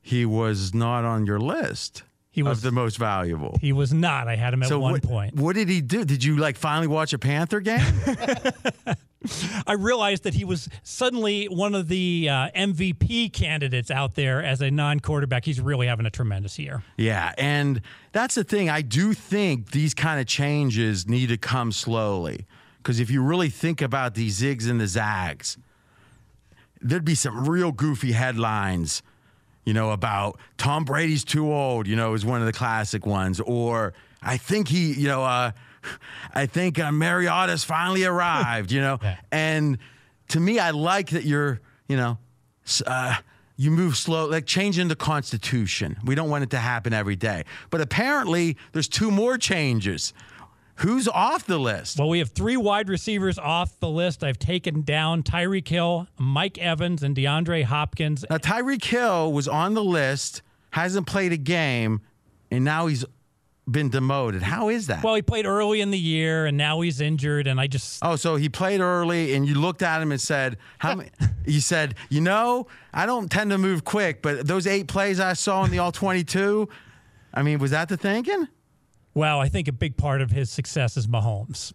he 0.00 0.26
was 0.26 0.74
not 0.74 1.04
on 1.04 1.26
your 1.26 1.38
list 1.38 2.02
He 2.30 2.40
of 2.40 2.48
was 2.48 2.62
the 2.62 2.72
most 2.72 2.96
valuable. 2.96 3.58
He 3.60 3.72
was 3.72 3.92
not. 3.92 4.28
I 4.28 4.36
had 4.36 4.54
him 4.54 4.62
at 4.62 4.70
one 4.70 4.92
what, 4.92 5.02
point. 5.02 5.34
What 5.36 5.54
did 5.54 5.68
he 5.68 5.80
do? 5.80 6.04
Did 6.04 6.24
you 6.24 6.36
like 6.36 6.56
finally 6.56 6.88
watch 6.88 7.12
a 7.12 7.18
Panther 7.18 7.60
game? 7.60 7.84
I 9.66 9.72
realized 9.72 10.24
that 10.24 10.34
he 10.34 10.44
was 10.44 10.68
suddenly 10.82 11.46
one 11.46 11.74
of 11.74 11.88
the 11.88 12.28
uh, 12.28 12.50
MVP 12.54 13.32
candidates 13.32 13.90
out 13.90 14.14
there 14.14 14.42
as 14.42 14.60
a 14.60 14.70
non 14.70 15.00
quarterback. 15.00 15.44
He's 15.44 15.60
really 15.60 15.86
having 15.86 16.06
a 16.06 16.10
tremendous 16.10 16.58
year. 16.58 16.82
yeah, 16.96 17.32
and 17.38 17.80
that's 18.12 18.34
the 18.34 18.44
thing. 18.44 18.68
I 18.68 18.82
do 18.82 19.12
think 19.14 19.70
these 19.70 19.94
kind 19.94 20.20
of 20.20 20.26
changes 20.26 21.08
need 21.08 21.28
to 21.28 21.36
come 21.36 21.72
slowly 21.72 22.46
because 22.78 23.00
if 23.00 23.10
you 23.10 23.22
really 23.22 23.48
think 23.48 23.80
about 23.80 24.14
these 24.14 24.40
zigs 24.40 24.68
and 24.68 24.80
the 24.80 24.86
zags, 24.86 25.56
there'd 26.80 27.04
be 27.04 27.14
some 27.14 27.48
real 27.48 27.72
goofy 27.72 28.12
headlines. 28.12 29.02
You 29.64 29.72
know 29.72 29.92
about 29.92 30.38
Tom 30.58 30.84
Brady's 30.84 31.24
too 31.24 31.50
old. 31.50 31.86
You 31.86 31.96
know 31.96 32.12
is 32.12 32.24
one 32.26 32.40
of 32.40 32.46
the 32.46 32.52
classic 32.52 33.06
ones, 33.06 33.40
or 33.40 33.94
I 34.22 34.36
think 34.36 34.68
he. 34.68 34.92
You 34.92 35.08
know. 35.08 35.24
uh 35.24 35.52
I 36.34 36.46
think 36.46 36.78
uh, 36.78 36.92
Mariota's 36.92 37.64
finally 37.64 38.04
arrived, 38.04 38.72
you 38.72 38.80
know, 38.80 38.98
and 39.32 39.78
to 40.28 40.40
me, 40.40 40.58
I 40.58 40.70
like 40.70 41.10
that 41.10 41.24
you're, 41.24 41.60
you 41.88 41.96
know, 41.96 42.18
uh, 42.86 43.16
you 43.56 43.70
move 43.70 43.96
slow, 43.96 44.26
like 44.26 44.46
changing 44.46 44.88
the 44.88 44.96
Constitution. 44.96 45.96
We 46.04 46.14
don't 46.14 46.30
want 46.30 46.44
it 46.44 46.50
to 46.50 46.58
happen 46.58 46.92
every 46.92 47.16
day. 47.16 47.44
But 47.70 47.80
apparently, 47.80 48.56
there's 48.72 48.88
two 48.88 49.10
more 49.10 49.38
changes. 49.38 50.12
Who's 50.76 51.06
off 51.06 51.46
the 51.46 51.58
list? 51.58 51.98
Well, 51.98 52.08
we 52.08 52.18
have 52.18 52.30
three 52.30 52.56
wide 52.56 52.88
receivers 52.88 53.38
off 53.38 53.78
the 53.78 53.88
list. 53.88 54.24
I've 54.24 54.40
taken 54.40 54.82
down 54.82 55.22
Tyreek 55.22 55.68
Hill, 55.68 56.08
Mike 56.18 56.58
Evans, 56.58 57.04
and 57.04 57.14
DeAndre 57.14 57.62
Hopkins. 57.62 58.24
Now, 58.28 58.38
Tyreek 58.38 58.84
Hill 58.84 59.32
was 59.32 59.46
on 59.46 59.74
the 59.74 59.84
list, 59.84 60.42
hasn't 60.70 61.06
played 61.06 61.32
a 61.32 61.36
game, 61.36 62.00
and 62.50 62.64
now 62.64 62.88
he's 62.88 63.04
been 63.70 63.88
demoted. 63.88 64.42
How 64.42 64.68
is 64.68 64.88
that? 64.88 65.02
Well, 65.02 65.14
he 65.14 65.22
played 65.22 65.46
early 65.46 65.80
in 65.80 65.90
the 65.90 65.98
year, 65.98 66.46
and 66.46 66.56
now 66.56 66.80
he's 66.80 67.00
injured. 67.00 67.46
And 67.46 67.60
I 67.60 67.66
just 67.66 67.98
Oh, 68.02 68.16
so 68.16 68.36
he 68.36 68.48
played 68.48 68.80
early, 68.80 69.34
and 69.34 69.46
you 69.46 69.54
looked 69.54 69.82
at 69.82 70.02
him 70.02 70.12
and 70.12 70.20
said, 70.20 70.58
"How 70.78 70.94
many?" 70.94 71.10
You 71.46 71.60
said, 71.72 71.94
"You 72.10 72.20
know, 72.20 72.66
I 72.92 73.06
don't 73.06 73.30
tend 73.30 73.50
to 73.50 73.58
move 73.58 73.84
quick, 73.84 74.22
but 74.22 74.46
those 74.46 74.66
eight 74.66 74.86
plays 74.88 75.18
I 75.20 75.32
saw 75.32 75.64
in 75.64 75.70
the 75.70 75.78
all 75.78 75.92
twenty-two, 75.92 76.68
I 77.32 77.42
mean, 77.42 77.58
was 77.58 77.70
that 77.70 77.88
the 77.88 77.96
thinking?" 77.96 78.48
well, 79.14 79.38
I 79.38 79.48
think 79.48 79.68
a 79.68 79.72
big 79.72 79.96
part 79.96 80.20
of 80.20 80.30
his 80.32 80.50
success 80.50 80.96
is 80.96 81.06
Mahomes. 81.06 81.72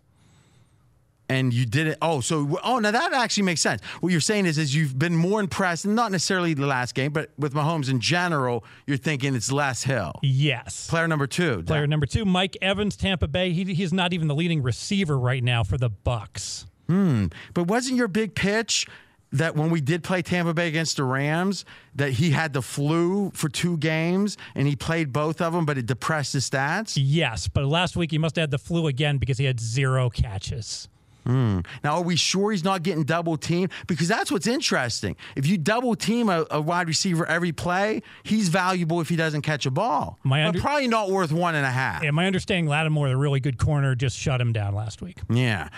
And 1.29 1.53
you 1.53 1.67
did 1.67 1.87
it. 1.87 1.97
Oh, 2.01 2.21
so 2.21 2.59
oh, 2.63 2.79
now 2.79 2.89
that 2.89 3.13
actually 3.13 3.43
makes 3.43 3.61
sense. 3.61 3.83
What 4.01 4.11
you're 4.11 4.19
saying 4.19 4.47
is, 4.47 4.57
is 4.57 4.75
you've 4.75 4.97
been 4.97 5.15
more 5.15 5.39
impressed, 5.39 5.85
not 5.85 6.11
necessarily 6.11 6.55
the 6.55 6.65
last 6.65 6.95
game, 6.95 7.11
but 7.11 7.29
with 7.37 7.53
Mahomes 7.53 7.89
in 7.89 7.99
general, 7.99 8.65
you're 8.87 8.97
thinking 8.97 9.35
it's 9.35 9.51
less 9.51 9.83
Hill. 9.83 10.13
Yes. 10.23 10.89
Player 10.89 11.07
number 11.07 11.27
two. 11.27 11.61
Player 11.63 11.85
number 11.85 12.07
two, 12.07 12.25
Mike 12.25 12.57
Evans, 12.63 12.95
Tampa 12.95 13.27
Bay. 13.27 13.51
He, 13.51 13.63
he's 13.75 13.93
not 13.93 14.11
even 14.11 14.27
the 14.27 14.35
leading 14.35 14.63
receiver 14.63 15.19
right 15.19 15.43
now 15.43 15.63
for 15.63 15.77
the 15.77 15.91
Bucs. 15.91 16.65
Hmm. 16.87 17.27
But 17.53 17.67
wasn't 17.67 17.97
your 17.97 18.07
big 18.07 18.33
pitch 18.33 18.87
that 19.31 19.55
when 19.55 19.69
we 19.69 19.81
did 19.81 20.03
play 20.03 20.23
Tampa 20.23 20.53
Bay 20.53 20.67
against 20.67 20.97
the 20.97 21.03
Rams, 21.03 21.65
that 21.95 22.13
he 22.13 22.31
had 22.31 22.53
the 22.53 22.63
flu 22.63 23.29
for 23.35 23.49
two 23.49 23.77
games 23.77 24.37
and 24.55 24.67
he 24.67 24.75
played 24.75 25.13
both 25.13 25.41
of 25.41 25.53
them, 25.53 25.65
but 25.65 25.77
it 25.77 25.85
depressed 25.85 26.33
his 26.33 26.49
stats? 26.49 26.97
Yes, 26.99 27.47
but 27.47 27.65
last 27.65 27.95
week 27.95 28.09
he 28.11 28.17
must 28.17 28.35
have 28.35 28.43
had 28.43 28.51
the 28.51 28.57
flu 28.57 28.87
again 28.87 29.17
because 29.17 29.37
he 29.37 29.45
had 29.45 29.59
zero 29.59 30.09
catches. 30.09 30.89
Hmm. 31.25 31.59
Now, 31.83 31.95
are 31.97 32.03
we 32.03 32.15
sure 32.15 32.51
he's 32.51 32.63
not 32.63 32.83
getting 32.83 33.03
double 33.03 33.37
teamed? 33.37 33.71
Because 33.87 34.07
that's 34.07 34.31
what's 34.31 34.47
interesting. 34.47 35.15
If 35.35 35.45
you 35.47 35.57
double 35.57 35.95
team 35.95 36.29
a, 36.29 36.45
a 36.49 36.61
wide 36.61 36.87
receiver 36.87 37.25
every 37.25 37.51
play, 37.51 38.01
he's 38.23 38.49
valuable 38.49 39.01
if 39.01 39.09
he 39.09 39.15
doesn't 39.15 39.41
catch 39.41 39.65
a 39.65 39.71
ball. 39.71 40.19
My 40.23 40.49
but 40.51 40.59
probably 40.61 40.87
not 40.87 41.09
worth 41.11 41.31
one 41.31 41.55
and 41.55 41.65
a 41.65 41.71
half. 41.71 42.03
Yeah, 42.03 42.11
my 42.11 42.25
understanding, 42.25 42.67
Lattimore, 42.67 43.09
the 43.09 43.17
really 43.17 43.39
good 43.39 43.57
corner, 43.57 43.95
just 43.95 44.17
shut 44.17 44.39
him 44.41 44.53
down 44.53 44.73
last 44.73 45.01
week. 45.01 45.19
Yeah. 45.29 45.69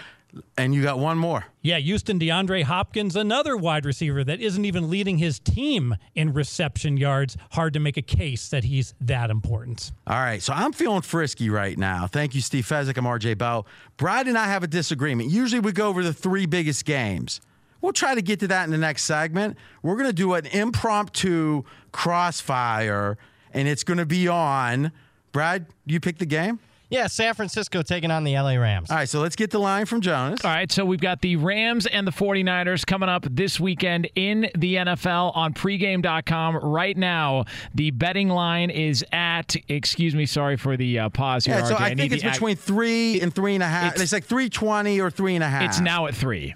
And 0.57 0.73
you 0.73 0.81
got 0.81 0.97
one 0.97 1.17
more. 1.17 1.45
Yeah, 1.61 1.77
Houston 1.77 2.17
DeAndre 2.19 2.63
Hopkins, 2.63 3.15
another 3.15 3.57
wide 3.57 3.85
receiver 3.85 4.23
that 4.23 4.39
isn't 4.39 4.63
even 4.63 4.89
leading 4.89 5.17
his 5.17 5.39
team 5.39 5.95
in 6.15 6.33
reception 6.33 6.95
yards. 6.97 7.35
Hard 7.51 7.73
to 7.73 7.79
make 7.79 7.97
a 7.97 8.01
case 8.01 8.47
that 8.49 8.63
he's 8.63 8.93
that 9.01 9.29
important. 9.29 9.91
All 10.07 10.19
right, 10.19 10.41
so 10.41 10.53
I'm 10.53 10.71
feeling 10.71 11.01
frisky 11.01 11.49
right 11.49 11.77
now. 11.77 12.07
Thank 12.07 12.33
you, 12.33 12.41
Steve 12.41 12.65
Fezzik. 12.65 12.97
I'm 12.97 13.03
RJ 13.03 13.37
Bell. 13.37 13.67
Brad 13.97 14.27
and 14.27 14.37
I 14.37 14.45
have 14.45 14.63
a 14.63 14.67
disagreement. 14.67 15.29
Usually 15.29 15.59
we 15.59 15.73
go 15.73 15.87
over 15.87 16.03
the 16.03 16.13
three 16.13 16.45
biggest 16.45 16.85
games. 16.85 17.41
We'll 17.81 17.93
try 17.93 18.15
to 18.15 18.21
get 18.21 18.39
to 18.41 18.47
that 18.47 18.65
in 18.65 18.71
the 18.71 18.77
next 18.77 19.03
segment. 19.03 19.57
We're 19.81 19.95
going 19.95 20.07
to 20.07 20.13
do 20.13 20.33
an 20.35 20.45
impromptu 20.45 21.63
crossfire, 21.91 23.17
and 23.53 23.67
it's 23.67 23.83
going 23.83 23.97
to 23.97 24.05
be 24.05 24.27
on. 24.27 24.91
Brad, 25.31 25.65
you 25.85 25.99
pick 25.99 26.19
the 26.19 26.25
game? 26.25 26.59
Yeah, 26.91 27.07
San 27.07 27.33
Francisco 27.33 27.81
taking 27.81 28.11
on 28.11 28.23
the 28.25 28.33
LA 28.35 28.55
Rams. 28.55 28.91
All 28.91 28.97
right, 28.97 29.07
so 29.09 29.21
let's 29.21 29.35
get 29.37 29.49
the 29.49 29.59
line 29.59 29.85
from 29.85 30.01
Jonas. 30.01 30.43
All 30.45 30.51
right, 30.51 30.69
so 30.71 30.83
we've 30.85 30.99
got 30.99 31.21
the 31.21 31.37
Rams 31.37 31.85
and 31.87 32.05
the 32.05 32.11
49ers 32.11 32.85
coming 32.85 33.07
up 33.09 33.25
this 33.31 33.59
weekend 33.59 34.09
in 34.15 34.49
the 34.57 34.75
NFL 34.75 35.35
on 35.35 35.53
pregame.com. 35.53 36.57
Right 36.57 36.97
now, 36.97 37.45
the 37.73 37.91
betting 37.91 38.27
line 38.29 38.69
is 38.69 39.03
at, 39.11 39.55
excuse 39.69 40.13
me, 40.15 40.25
sorry 40.25 40.57
for 40.57 40.75
the 40.77 40.99
uh, 40.99 41.09
pause 41.09 41.45
here. 41.45 41.55
Yeah, 41.55 41.63
so 41.63 41.75
RJ. 41.75 41.79
I 41.81 41.89
need 41.89 41.97
think 41.97 42.13
it's 42.13 42.23
ac- 42.23 42.31
between 42.33 42.55
three 42.57 43.21
and 43.21 43.33
three 43.33 43.53
and 43.55 43.63
a 43.63 43.67
half. 43.67 43.93
It's- 43.93 44.01
It's, 44.01 44.11
like 44.13 44.25
320 44.25 44.99
or 44.99 45.09
three 45.09 45.35
and 45.35 45.43
a 45.43 45.47
half. 45.47 45.63
It's 45.63 45.79
now 45.79 46.07
at 46.07 46.13
three 46.15 46.53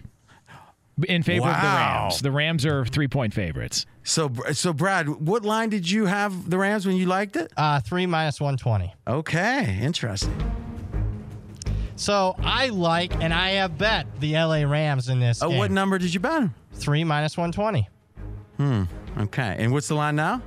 in 1.07 1.23
favor 1.23 1.47
of 1.47 1.61
the 1.61 1.67
Rams. 1.67 2.21
The 2.21 2.31
Rams 2.31 2.65
are 2.65 2.85
three 2.85 3.07
point 3.07 3.33
favorites. 3.33 3.85
So, 4.03 4.31
so 4.53 4.73
Brad, 4.73 5.07
what 5.07 5.43
line 5.43 5.69
did 5.69 5.89
you 5.89 6.05
have 6.05 6.49
the 6.49 6.57
Rams 6.57 6.85
when 6.85 6.95
you 6.95 7.05
liked 7.05 7.35
it? 7.35 7.51
Uh, 7.57 7.79
three 7.79 8.05
minus 8.05 8.39
120. 8.39 8.93
Okay, 9.07 9.79
interesting. 9.81 10.33
So 11.95 12.35
I 12.39 12.67
like, 12.69 13.15
and 13.23 13.33
I 13.33 13.51
have 13.51 13.77
bet 13.77 14.07
the 14.19 14.33
LA 14.33 14.63
Rams 14.63 15.09
in 15.09 15.19
this. 15.19 15.41
Oh, 15.41 15.49
game. 15.49 15.57
what 15.57 15.71
number 15.71 15.97
did 15.97 16.13
you 16.13 16.19
bet? 16.19 16.49
Three 16.73 17.03
minus 17.03 17.37
120. 17.37 17.89
Hmm. 18.57 18.83
Okay. 19.17 19.55
And 19.59 19.71
what's 19.71 19.87
the 19.87 19.95
line 19.95 20.15
now? 20.15 20.41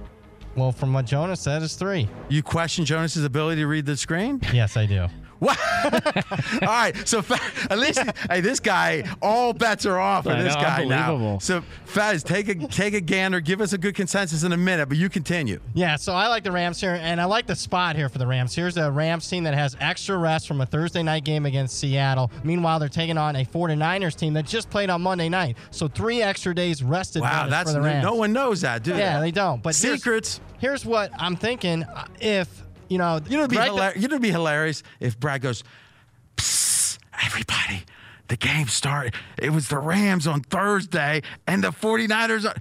Well, 0.56 0.72
from 0.72 0.92
what 0.92 1.06
Jonas 1.06 1.40
said, 1.40 1.62
it's 1.62 1.74
three. 1.74 2.08
You 2.28 2.42
question 2.42 2.84
Jonas's 2.84 3.24
ability 3.24 3.60
to 3.62 3.66
read 3.66 3.86
the 3.86 3.96
screen? 3.96 4.40
Yes, 4.52 4.76
I 4.76 4.86
do. 4.86 5.06
What? 5.38 5.58
all 6.62 6.68
right. 6.68 6.94
So 7.06 7.24
at 7.70 7.78
least, 7.78 8.02
hey, 8.30 8.40
this 8.40 8.60
guy, 8.60 9.04
all 9.22 9.52
bets 9.52 9.86
are 9.86 9.98
off 9.98 10.24
for 10.24 10.34
this 10.34 10.54
know, 10.54 10.60
guy 10.60 10.84
now. 10.84 11.38
So 11.38 11.62
Fez, 11.84 12.22
take 12.22 12.48
a 12.48 12.54
take 12.54 12.94
a 12.94 13.00
gander. 13.00 13.40
Give 13.40 13.60
us 13.60 13.72
a 13.72 13.78
good 13.78 13.94
consensus 13.94 14.42
in 14.42 14.52
a 14.52 14.56
minute, 14.56 14.88
but 14.88 14.98
you 14.98 15.08
continue. 15.08 15.60
Yeah, 15.74 15.96
so 15.96 16.12
I 16.12 16.28
like 16.28 16.44
the 16.44 16.52
Rams 16.52 16.80
here, 16.80 16.98
and 17.00 17.20
I 17.20 17.24
like 17.24 17.46
the 17.46 17.54
spot 17.54 17.94
here 17.94 18.08
for 18.08 18.18
the 18.18 18.26
Rams. 18.26 18.54
Here's 18.54 18.76
a 18.76 18.90
Rams 18.90 19.28
team 19.28 19.44
that 19.44 19.54
has 19.54 19.76
extra 19.80 20.16
rest 20.18 20.48
from 20.48 20.60
a 20.60 20.66
Thursday 20.66 21.02
night 21.02 21.24
game 21.24 21.46
against 21.46 21.78
Seattle. 21.78 22.30
Meanwhile, 22.42 22.80
they're 22.80 22.88
taking 22.88 23.18
on 23.18 23.36
a 23.36 23.44
49ers 23.44 24.16
team 24.16 24.34
that 24.34 24.46
just 24.46 24.70
played 24.70 24.90
on 24.90 25.02
Monday 25.02 25.28
night. 25.28 25.56
So 25.70 25.88
three 25.88 26.22
extra 26.22 26.54
days 26.54 26.82
rested 26.82 27.22
Wow, 27.22 27.48
that's 27.48 27.70
for 27.70 27.78
the. 27.78 27.84
Rams. 27.84 28.02
no 28.02 28.14
one 28.14 28.32
knows 28.32 28.62
that, 28.62 28.82
do 28.82 28.96
Yeah, 28.96 29.20
they 29.20 29.30
don't. 29.30 29.62
But 29.62 29.74
secrets. 29.74 30.40
Here's, 30.58 30.84
what 30.84 31.10
I'm 31.18 31.36
thinking: 31.36 31.84
uh, 31.84 32.06
if 32.20 32.64
you 32.88 32.98
know, 32.98 33.20
You 33.28 33.36
know, 33.36 33.44
it'd 33.44 33.50
be, 33.50 33.56
hilar- 33.56 33.94
you 33.96 34.02
know, 34.08 34.14
it'd 34.16 34.22
be 34.22 34.30
hilarious 34.30 34.82
if 35.00 35.18
Brad 35.18 35.40
goes, 35.42 35.62
Psst, 36.36 36.98
everybody, 37.24 37.82
the 38.28 38.36
game 38.36 38.68
started. 38.68 39.14
It 39.38 39.50
was 39.50 39.68
the 39.68 39.78
Rams 39.78 40.26
on 40.26 40.42
Thursday, 40.42 41.22
and 41.46 41.62
the 41.62 41.70
49ers 41.70 42.48
are. 42.48 42.56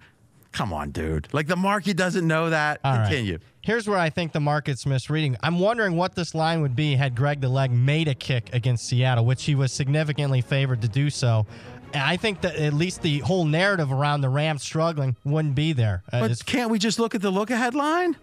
Come 0.52 0.74
on, 0.74 0.90
dude. 0.92 1.28
Like 1.34 1.46
the 1.48 1.56
market 1.56 1.98
doesn't 1.98 2.26
know 2.26 2.50
that. 2.50 2.80
All 2.84 2.94
right. 2.94 3.04
Continue. 3.08 3.38
Here's 3.62 3.88
where 3.88 4.00
I 4.00 4.10
think 4.10 4.32
the 4.32 4.40
market's 4.40 4.86
misreading. 4.88 5.36
I'm 5.44 5.60
wondering 5.60 5.96
what 5.98 6.16
this 6.16 6.34
line 6.34 6.62
would 6.62 6.76
be 6.76 6.96
had 6.96 7.16
Greg 7.16 7.42
the 7.42 7.50
Leg 7.50 7.70
made 7.70 8.08
a 8.08 8.16
kick 8.16 8.50
against 8.54 8.88
Seattle, 8.88 9.26
which 9.26 9.44
he 9.44 9.54
was 9.56 9.72
significantly 9.72 10.42
favored 10.42 10.82
to 10.82 10.88
do 10.88 11.10
so. 11.12 11.46
And 11.94 12.02
I 12.02 12.18
think 12.18 12.42
that 12.42 12.56
at 12.56 12.74
least 12.74 13.02
the 13.04 13.20
whole 13.20 13.46
narrative 13.46 13.92
around 13.92 14.22
the 14.22 14.30
Rams 14.30 14.64
struggling 14.64 15.16
wouldn't 15.26 15.54
be 15.54 15.74
there. 15.74 16.02
Uh, 16.12 16.28
But 16.28 16.46
can't 16.46 16.72
we 16.72 16.80
just 16.80 16.98
look 16.98 17.14
at 17.14 17.22
the 17.22 17.30
look 17.30 17.52
ahead 17.52 17.76
line? 17.76 18.16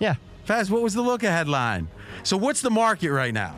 yeah. 0.00 0.14
Faz, 0.48 0.70
what 0.70 0.80
was 0.80 0.94
the 0.94 1.02
look 1.02 1.24
ahead 1.24 1.46
line? 1.46 1.88
So 2.22 2.34
what's 2.38 2.62
the 2.62 2.70
market 2.70 3.12
right 3.12 3.34
now? 3.34 3.54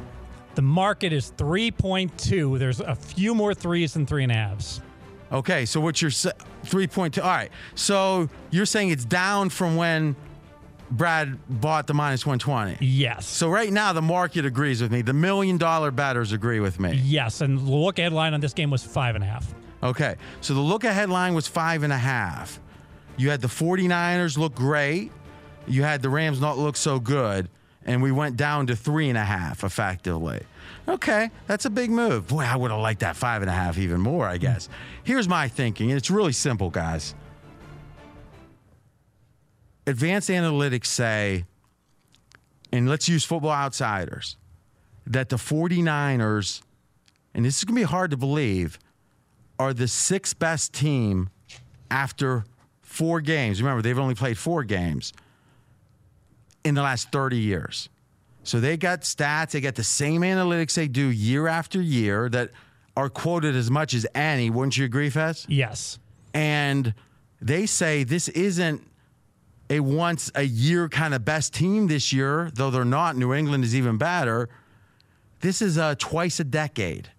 The 0.56 0.62
market 0.62 1.12
is 1.12 1.32
3.2. 1.36 2.58
There's 2.58 2.80
a 2.80 2.96
few 2.96 3.32
more 3.32 3.54
threes 3.54 3.94
than 3.94 4.06
three 4.06 4.24
and 4.24 4.32
a 4.32 4.34
halves. 4.34 4.80
Okay, 5.30 5.64
so 5.64 5.80
what's 5.80 6.02
your 6.02 6.10
se- 6.10 6.32
3.2? 6.64 7.22
All 7.22 7.30
right. 7.30 7.52
So 7.76 8.28
you're 8.50 8.66
saying 8.66 8.90
it's 8.90 9.04
down 9.04 9.50
from 9.50 9.76
when 9.76 10.16
Brad 10.90 11.38
bought 11.60 11.86
the 11.86 11.94
minus 11.94 12.26
120. 12.26 12.84
Yes. 12.84 13.24
So 13.24 13.48
right 13.48 13.72
now 13.72 13.92
the 13.92 14.02
market 14.02 14.44
agrees 14.44 14.82
with 14.82 14.90
me. 14.90 15.02
The 15.02 15.12
million 15.12 15.58
dollar 15.58 15.92
bettors 15.92 16.32
agree 16.32 16.58
with 16.58 16.80
me. 16.80 17.00
Yes, 17.04 17.40
and 17.40 17.56
the 17.56 17.70
look 17.70 18.00
ahead 18.00 18.12
line 18.12 18.34
on 18.34 18.40
this 18.40 18.52
game 18.52 18.70
was 18.70 18.82
five 18.82 19.14
and 19.14 19.22
a 19.22 19.28
half. 19.28 19.54
Okay. 19.84 20.16
So 20.40 20.54
the 20.54 20.60
look 20.60 20.82
ahead 20.82 21.08
line 21.08 21.34
was 21.34 21.46
five 21.46 21.84
and 21.84 21.92
a 21.92 21.98
half. 21.98 22.58
You 23.16 23.30
had 23.30 23.40
the 23.40 23.48
49ers 23.48 24.36
look 24.36 24.56
great. 24.56 25.12
You 25.70 25.84
had 25.84 26.02
the 26.02 26.10
Rams 26.10 26.40
not 26.40 26.58
look 26.58 26.76
so 26.76 26.98
good. 26.98 27.48
And 27.86 28.02
we 28.02 28.12
went 28.12 28.36
down 28.36 28.66
to 28.66 28.76
three 28.76 29.08
and 29.08 29.16
a 29.16 29.24
half 29.24 29.64
effectively. 29.64 30.42
Okay, 30.86 31.30
that's 31.46 31.64
a 31.64 31.70
big 31.70 31.90
move. 31.90 32.28
Boy, 32.28 32.42
I 32.42 32.56
would 32.56 32.70
have 32.70 32.80
liked 32.80 33.00
that 33.00 33.16
five 33.16 33.40
and 33.40 33.50
a 33.50 33.54
half 33.54 33.78
even 33.78 34.00
more, 34.00 34.26
I 34.26 34.36
guess. 34.36 34.68
Here's 35.02 35.28
my 35.28 35.48
thinking, 35.48 35.90
and 35.90 35.96
it's 35.96 36.10
really 36.10 36.32
simple, 36.32 36.68
guys. 36.68 37.14
Advanced 39.86 40.28
analytics 40.28 40.86
say, 40.86 41.46
and 42.70 42.88
let's 42.88 43.08
use 43.08 43.24
football 43.24 43.50
outsiders, 43.50 44.36
that 45.06 45.30
the 45.30 45.36
49ers, 45.36 46.60
and 47.34 47.44
this 47.44 47.58
is 47.58 47.64
going 47.64 47.76
to 47.76 47.80
be 47.80 47.86
hard 47.86 48.10
to 48.10 48.16
believe, 48.16 48.78
are 49.58 49.72
the 49.72 49.88
sixth 49.88 50.38
best 50.38 50.74
team 50.74 51.30
after 51.90 52.44
four 52.82 53.20
games. 53.22 53.62
Remember, 53.62 53.80
they've 53.80 53.98
only 53.98 54.14
played 54.14 54.36
four 54.36 54.64
games 54.64 55.12
in 56.64 56.74
the 56.74 56.82
last 56.82 57.10
30 57.12 57.38
years. 57.38 57.88
So 58.42 58.60
they 58.60 58.76
got 58.76 59.02
stats, 59.02 59.50
they 59.52 59.60
got 59.60 59.74
the 59.74 59.84
same 59.84 60.22
analytics 60.22 60.74
they 60.74 60.88
do 60.88 61.06
year 61.06 61.46
after 61.46 61.80
year 61.80 62.28
that 62.30 62.50
are 62.96 63.08
quoted 63.08 63.54
as 63.54 63.70
much 63.70 63.94
as 63.94 64.06
any. 64.14 64.50
Wouldn't 64.50 64.76
you 64.76 64.84
agree, 64.84 65.10
Fez? 65.10 65.46
Yes. 65.48 65.98
And 66.34 66.94
they 67.40 67.66
say 67.66 68.04
this 68.04 68.28
isn't 68.28 68.86
a 69.68 69.80
once 69.80 70.30
a 70.34 70.42
year 70.42 70.88
kind 70.88 71.14
of 71.14 71.24
best 71.24 71.54
team 71.54 71.86
this 71.86 72.12
year, 72.12 72.50
though 72.54 72.70
they're 72.70 72.84
not. 72.84 73.16
New 73.16 73.32
England 73.32 73.64
is 73.64 73.74
even 73.74 73.98
better. 73.98 74.48
This 75.40 75.62
is 75.62 75.76
a 75.76 75.94
twice 75.94 76.40
a 76.40 76.44
decade. 76.44 77.10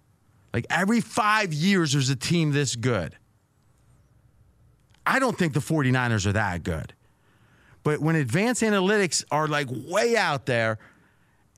Like 0.52 0.66
every 0.68 1.00
five 1.00 1.52
years, 1.52 1.92
there's 1.92 2.10
a 2.10 2.16
team 2.16 2.52
this 2.52 2.76
good. 2.76 3.16
I 5.06 5.18
don't 5.18 5.36
think 5.36 5.54
the 5.54 5.60
49ers 5.60 6.26
are 6.26 6.32
that 6.32 6.62
good. 6.62 6.92
But 7.82 8.00
when 8.00 8.16
advanced 8.16 8.62
analytics 8.62 9.24
are 9.30 9.48
like 9.48 9.68
way 9.70 10.16
out 10.16 10.46
there 10.46 10.78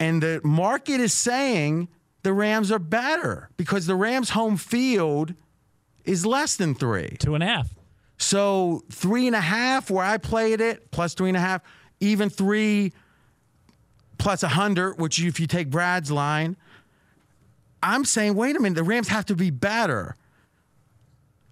and 0.01 0.23
the 0.23 0.41
market 0.43 1.01
is 1.01 1.13
saying 1.13 1.89
the 2.23 2.33
Rams 2.33 2.73
are 2.73 2.79
better 2.79 3.51
because 3.57 3.87
the 3.87 3.95
Rams' 3.95 4.31
home 4.31 4.57
field 4.57 5.35
is 6.05 6.25
less 6.25 6.57
than 6.57 6.75
three. 6.75 7.17
Two 7.19 7.35
and 7.35 7.43
a 7.43 7.47
half. 7.47 7.75
So 8.17 8.83
three 8.91 9.27
and 9.27 9.37
a 9.37 9.41
half 9.41 9.91
where 9.91 10.05
I 10.05 10.19
played 10.19 10.61
it, 10.61 10.91
plus 10.91 11.15
three 11.15 11.29
and 11.29 11.37
a 11.37 11.41
half, 11.41 11.63
even 12.01 12.31
three 12.31 12.93
plus 14.19 14.43
a 14.43 14.49
hundred, 14.49 14.99
which 14.99 15.21
if 15.23 15.39
you 15.41 15.47
take 15.47 15.69
Brad's 15.69 16.11
line, 16.11 16.57
I'm 17.83 18.05
saying, 18.05 18.35
wait 18.35 18.57
a 18.57 18.61
minute, 18.61 18.77
the 18.77 18.83
Rams 18.83 19.09
have 19.09 19.27
to 19.27 19.37
be 19.37 19.51
better. 19.51 20.17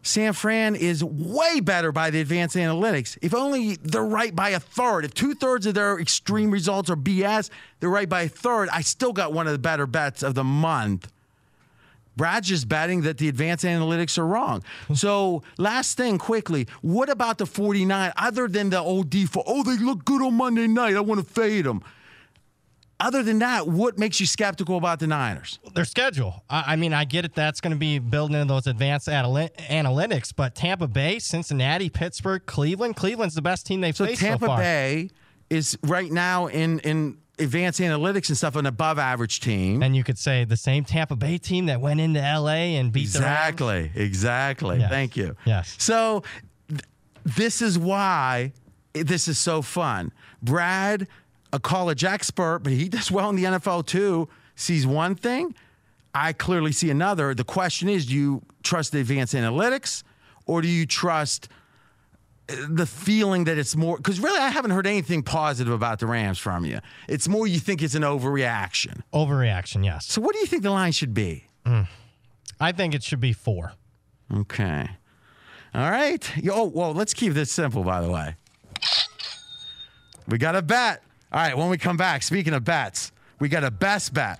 San 0.03 0.32
Fran 0.32 0.74
is 0.74 1.03
way 1.05 1.61
better 1.61 1.92
by 1.92 2.11
the 2.11 2.20
advanced 2.20 2.57
analytics. 2.57 3.16
If 3.22 3.32
only 3.34 3.76
they're 3.76 4.05
right 4.05 4.34
by 4.34 4.50
a 4.50 4.61
third. 4.61 5.05
If 5.05 5.14
two 5.14 5.34
thirds 5.34 5.64
of 5.66 5.74
their 5.74 5.98
extreme 6.00 6.50
results 6.50 6.90
are 6.90 6.96
BS, 6.96 7.50
they're 7.78 7.88
right 7.88 8.09
by 8.09 8.22
a 8.22 8.28
third. 8.28 8.68
I 8.70 8.80
still 8.80 9.12
got 9.12 9.32
one 9.32 9.46
of 9.46 9.53
the 9.53 9.61
better 9.61 9.86
bets 9.86 10.24
of 10.24 10.34
the 10.34 10.44
month. 10.44 11.11
Brad's 12.16 12.48
just 12.48 12.68
betting 12.68 13.03
that 13.03 13.18
the 13.18 13.28
advanced 13.28 13.64
analytics 13.64 14.18
are 14.18 14.26
wrong. 14.26 14.62
Hmm. 14.88 14.94
So, 14.94 15.42
last 15.57 15.96
thing 15.96 16.18
quickly, 16.18 16.66
what 16.82 17.09
about 17.09 17.38
the 17.38 17.46
49 17.46 18.12
other 18.16 18.48
than 18.48 18.70
the 18.70 18.80
old 18.80 19.09
default? 19.09 19.46
Oh, 19.48 19.62
they 19.62 19.82
look 19.82 20.05
good 20.05 20.20
on 20.20 20.34
Monday 20.34 20.66
night. 20.66 20.94
I 20.96 21.00
want 21.00 21.26
to 21.26 21.32
fade 21.32 21.64
them. 21.64 21.82
Other 23.03 23.22
than 23.24 23.40
that, 23.40 23.66
what 23.66 23.98
makes 23.98 24.20
you 24.20 24.26
skeptical 24.26 24.76
about 24.78 25.00
the 25.00 25.09
Niners? 25.09 25.59
Their 25.74 25.84
schedule. 25.84 26.44
I, 26.48 26.64
I 26.68 26.76
mean, 26.76 26.92
I 26.94 27.05
get 27.05 27.24
it. 27.24 27.34
That's 27.34 27.61
going 27.61 27.72
to 27.72 27.78
be 27.78 27.98
building 27.98 28.40
in 28.40 28.46
those 28.46 28.68
advanced 28.68 29.09
anali- 29.09 29.50
analytics, 29.57 30.32
but 30.34 30.55
Tampa 30.55 30.86
Bay, 30.86 31.18
Cincinnati, 31.18 31.90
Pittsburgh, 31.90 32.46
Cleveland. 32.46 32.94
Cleveland's 32.94 33.34
the 33.34 33.42
best 33.42 33.66
team 33.66 33.80
they've 33.80 33.96
So 33.96 34.07
faced 34.07 34.20
Tampa 34.20 34.44
so 34.44 34.46
far. 34.46 34.59
Bay 34.59 35.11
is 35.50 35.76
right 35.82 36.11
now 36.12 36.46
in 36.46 36.78
in 36.80 37.18
advanced 37.38 37.80
analytics 37.80 38.28
and 38.28 38.38
stuff 38.38 38.55
an 38.55 38.66
above 38.66 39.00
average 39.00 39.40
team. 39.40 39.82
And 39.82 39.96
you 39.96 40.05
could 40.05 40.18
say 40.18 40.44
the 40.44 40.57
same 40.57 40.84
Tampa 40.84 41.16
Bay 41.16 41.38
team 41.38 41.66
that 41.66 41.80
went 41.80 41.98
into 42.00 42.20
LA 42.20 42.76
and 42.78 42.92
beat. 42.92 43.03
Exactly. 43.03 43.90
Exactly. 43.96 44.78
Yes. 44.78 44.90
Thank 44.90 45.16
you. 45.16 45.36
Yes. 45.44 45.74
So 45.78 46.22
th- 46.68 46.82
this 47.24 47.61
is 47.62 47.78
why 47.78 48.53
this 48.92 49.26
is 49.26 49.38
so 49.38 49.61
fun. 49.61 50.12
Brad, 50.42 51.09
a 51.53 51.61
college 51.61 52.05
expert, 52.05 52.61
but 52.62 52.72
he 52.72 52.88
does 52.88 53.11
well 53.11 53.28
in 53.30 53.36
the 53.36 53.44
NFL 53.44 53.86
too, 53.86 54.28
sees 54.57 54.86
one 54.86 55.14
thing. 55.14 55.55
I 56.14 56.32
clearly 56.32 56.72
see 56.72 56.90
another. 56.90 57.34
The 57.34 57.44
question 57.44 57.88
is 57.88 58.07
do 58.07 58.14
you 58.14 58.42
trust 58.62 58.92
the 58.92 59.00
advanced 59.00 59.34
analytics 59.34 60.03
or 60.46 60.61
do 60.62 60.68
you 60.68 60.86
trust 60.86 61.48
uh, 62.48 62.55
the 62.68 62.86
feeling 62.86 63.44
that 63.44 63.59
it's 63.59 63.76
more? 63.76 63.96
Because 63.96 64.20
really, 64.20 64.38
I 64.38 64.48
haven't 64.50 64.72
heard 64.72 64.86
anything 64.86 65.22
positive 65.22 65.72
about 65.72 66.00
the 66.00 66.07
Rams 66.07 66.38
from 66.38 66.64
you. 66.64 66.80
It's 67.09 67.28
more 67.28 67.46
you 67.46 67.59
think 67.59 67.82
it's 67.82 67.94
an 67.94 68.03
overreaction. 68.03 69.03
Overreaction, 69.12 69.84
yes. 69.84 70.07
So, 70.07 70.20
what 70.20 70.34
do 70.34 70.40
you 70.40 70.46
think 70.46 70.62
the 70.62 70.70
line 70.70 70.92
should 70.92 71.14
be? 71.14 71.48
I 72.61 72.72
think 72.72 72.94
it 72.94 73.03
should 73.03 73.20
be 73.20 73.32
four. 73.32 73.72
Okay. 74.32 74.88
All 75.74 75.90
right. 75.90 76.30
Oh, 76.50 76.64
well, 76.64 76.92
let's 76.92 77.14
keep 77.14 77.32
this 77.32 77.50
simple, 77.50 77.82
by 77.82 78.00
the 78.03 78.11
way. 78.11 78.36
We 80.28 80.38
got 80.38 80.55
a 80.55 80.62
bet. 80.62 81.03
All 81.33 81.41
right, 81.41 81.57
when 81.57 81.70
we 81.70 81.78
come 81.78 81.97
back, 81.97 82.22
speaking 82.22 82.53
of 82.53 82.62
bets, 82.62 83.11
we 83.39 83.49
got 83.49 83.64
a 83.64 83.70
best 83.70 84.12
bet 84.12 84.39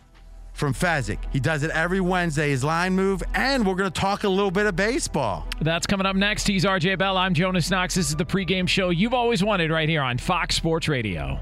from 0.53 0.75
Fezzik. 0.75 1.17
He 1.33 1.41
does 1.41 1.63
it 1.63 1.71
every 1.71 2.03
Wednesday, 2.03 2.51
his 2.51 2.63
line 2.63 2.93
move, 2.93 3.23
and 3.33 3.67
we're 3.67 3.77
going 3.77 3.91
to 3.91 4.01
talk 4.01 4.25
a 4.25 4.29
little 4.29 4.51
bit 4.51 4.67
of 4.67 4.77
baseball. 4.77 5.47
That's 5.63 5.87
coming 5.87 6.05
up 6.05 6.17
next. 6.17 6.47
He's 6.47 6.67
RJ 6.67 6.99
Bell. 6.99 7.17
I'm 7.17 7.33
Jonas 7.33 7.71
Knox. 7.71 7.95
This 7.95 8.11
is 8.11 8.17
the 8.17 8.27
pregame 8.27 8.69
show 8.69 8.91
you've 8.91 9.15
always 9.15 9.43
wanted 9.43 9.71
right 9.71 9.89
here 9.89 10.03
on 10.03 10.19
Fox 10.19 10.55
Sports 10.55 10.87
Radio. 10.87 11.41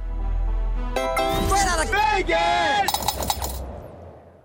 Straight 0.92 1.66
out 1.66 1.84
of 1.84 1.90
Vegas! 1.90 2.92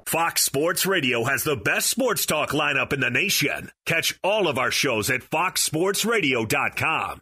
Fox 0.07 0.41
Sports 0.41 0.87
Radio 0.87 1.23
has 1.25 1.43
the 1.43 1.55
best 1.55 1.87
sports 1.87 2.25
talk 2.25 2.49
lineup 2.49 2.93
in 2.93 2.99
the 2.99 3.11
nation. 3.11 3.69
Catch 3.85 4.19
all 4.23 4.47
of 4.47 4.57
our 4.57 4.71
shows 4.71 5.11
at 5.11 5.21
foxsportsradio.com. 5.21 7.21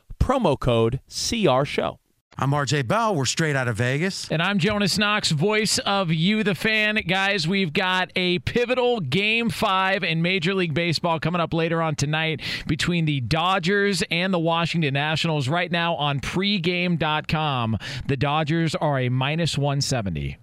promo 0.21 0.57
code 0.57 0.99
CR 1.09 1.65
Show. 1.65 1.97
I'm 2.37 2.51
RJ 2.51 2.87
Bell. 2.87 3.13
We're 3.13 3.25
straight 3.25 3.55
out 3.55 3.67
of 3.67 3.75
Vegas. 3.75 4.31
And 4.31 4.41
I'm 4.41 4.57
Jonas 4.57 4.97
Knox, 4.97 5.31
voice 5.31 5.79
of 5.79 6.11
You, 6.11 6.43
the 6.43 6.55
fan. 6.55 6.95
Guys, 7.07 7.47
we've 7.47 7.73
got 7.73 8.09
a 8.15 8.39
pivotal 8.39 8.99
game 8.99 9.49
five 9.49 10.03
in 10.03 10.21
Major 10.21 10.53
League 10.53 10.73
Baseball 10.73 11.19
coming 11.19 11.41
up 11.41 11.53
later 11.53 11.81
on 11.81 11.95
tonight 11.95 12.41
between 12.67 13.05
the 13.05 13.19
Dodgers 13.19 14.01
and 14.09 14.33
the 14.33 14.39
Washington 14.39 14.93
Nationals. 14.93 15.49
Right 15.49 15.71
now 15.71 15.95
on 15.95 16.19
pregame.com, 16.19 17.77
the 18.07 18.17
Dodgers 18.17 18.75
are 18.75 18.99
a 18.99 19.09
minus 19.09 19.57
170 19.57 20.37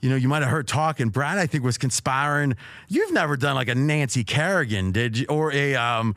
you 0.00 0.10
know, 0.10 0.16
you 0.16 0.28
might 0.28 0.42
have 0.42 0.50
heard 0.50 0.66
talking. 0.66 1.10
Brad, 1.10 1.38
I 1.38 1.46
think, 1.46 1.62
was 1.62 1.78
conspiring. 1.78 2.56
You've 2.88 3.12
never 3.12 3.36
done 3.36 3.54
like 3.54 3.68
a 3.68 3.74
Nancy 3.74 4.24
Kerrigan, 4.24 4.90
did 4.90 5.16
you? 5.16 5.26
Or 5.28 5.52
a 5.52 5.76
um, 5.76 6.16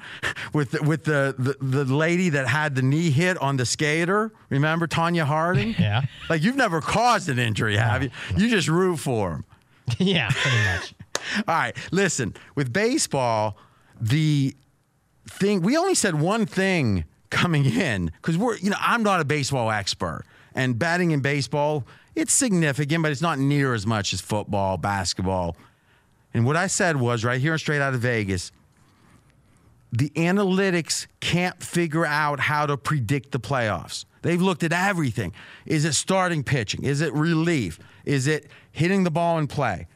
with 0.54 0.82
with 0.82 1.04
the, 1.04 1.36
the 1.38 1.56
the 1.64 1.86
lady 1.86 2.30
that 2.30 2.48
had 2.48 2.76
the 2.76 2.82
knee 2.82 3.12
hit 3.12 3.38
on 3.38 3.58
the 3.58 3.66
skater. 3.66 4.32
Remember 4.50 4.88
Tonya 4.88 5.24
Harding? 5.24 5.76
Yeah. 5.86 6.04
Like 6.30 6.42
you've 6.42 6.56
never 6.56 6.82
caused 6.82 7.30
an 7.30 7.38
injury, 7.38 7.76
have 7.76 8.02
you? 8.02 8.10
You 8.36 8.50
just 8.50 8.68
root 8.68 8.98
for 8.98 9.34
him. 9.34 9.46
yeah, 10.00 10.30
pretty 10.32 10.58
much. 10.58 10.94
All 11.48 11.56
right, 11.56 11.76
listen. 11.92 12.34
With 12.56 12.74
baseball, 12.74 13.58
the 14.00 14.56
thing 15.28 15.62
we 15.62 15.78
only 15.78 15.96
said 15.96 16.20
one 16.20 16.46
thing 16.46 17.04
coming 17.30 17.66
in 17.66 18.06
because 18.06 18.38
we're 18.38 18.58
you 18.58 18.70
know 18.70 18.78
I'm 18.80 19.04
not 19.04 19.20
a 19.20 19.26
baseball 19.26 19.70
expert 19.70 20.24
and 20.54 20.78
batting 20.80 21.12
in 21.12 21.20
baseball 21.20 21.86
it's 22.16 22.34
significant, 22.34 23.04
but 23.04 23.12
it's 23.12 23.22
not 23.22 23.40
near 23.40 23.74
as 23.74 23.86
much 23.86 24.14
as 24.14 24.22
football, 24.22 24.78
basketball. 24.78 25.56
And 26.34 26.46
what 26.46 26.56
I 26.56 26.68
said 26.68 26.98
was 26.98 27.24
right 27.24 27.40
here 27.40 27.58
straight 27.58 27.82
out 27.82 27.94
of 27.94 28.02
Vegas, 28.02 28.52
the 29.92 30.10
analytics 30.12 31.08
can't 31.20 31.62
figure 31.62 32.06
out 32.06 32.40
how 32.40 32.66
to 32.66 32.78
predict 32.78 33.32
the 33.32 33.40
playoffs. 33.40 34.06
They've 34.22 34.42
looked 34.42 34.64
at 34.64 34.74
everything. 34.74 35.34
Is 35.66 35.86
it 35.86 35.94
starting 35.94 36.44
pitching? 36.44 36.84
Is 36.84 37.02
it 37.02 37.14
relief? 37.14 37.80
Is 38.06 38.28
it 38.28 38.48
hitting 38.72 39.04
the 39.04 39.12
ball 39.12 39.38
in 39.38 39.48
play? 39.48 39.88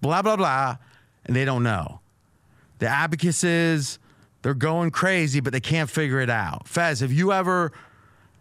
Blah, 0.00 0.22
blah, 0.22 0.36
blah. 0.36 0.76
And 1.24 1.36
they 1.36 1.44
don't 1.44 1.62
know. 1.62 2.00
The 2.80 2.86
abacuses, 2.86 3.98
they're 4.42 4.54
going 4.54 4.90
crazy, 4.90 5.40
but 5.40 5.52
they 5.52 5.60
can't 5.60 5.88
figure 5.88 6.20
it 6.20 6.30
out. 6.30 6.68
Fez, 6.68 7.00
have 7.00 7.12
you 7.12 7.32
ever 7.32 7.72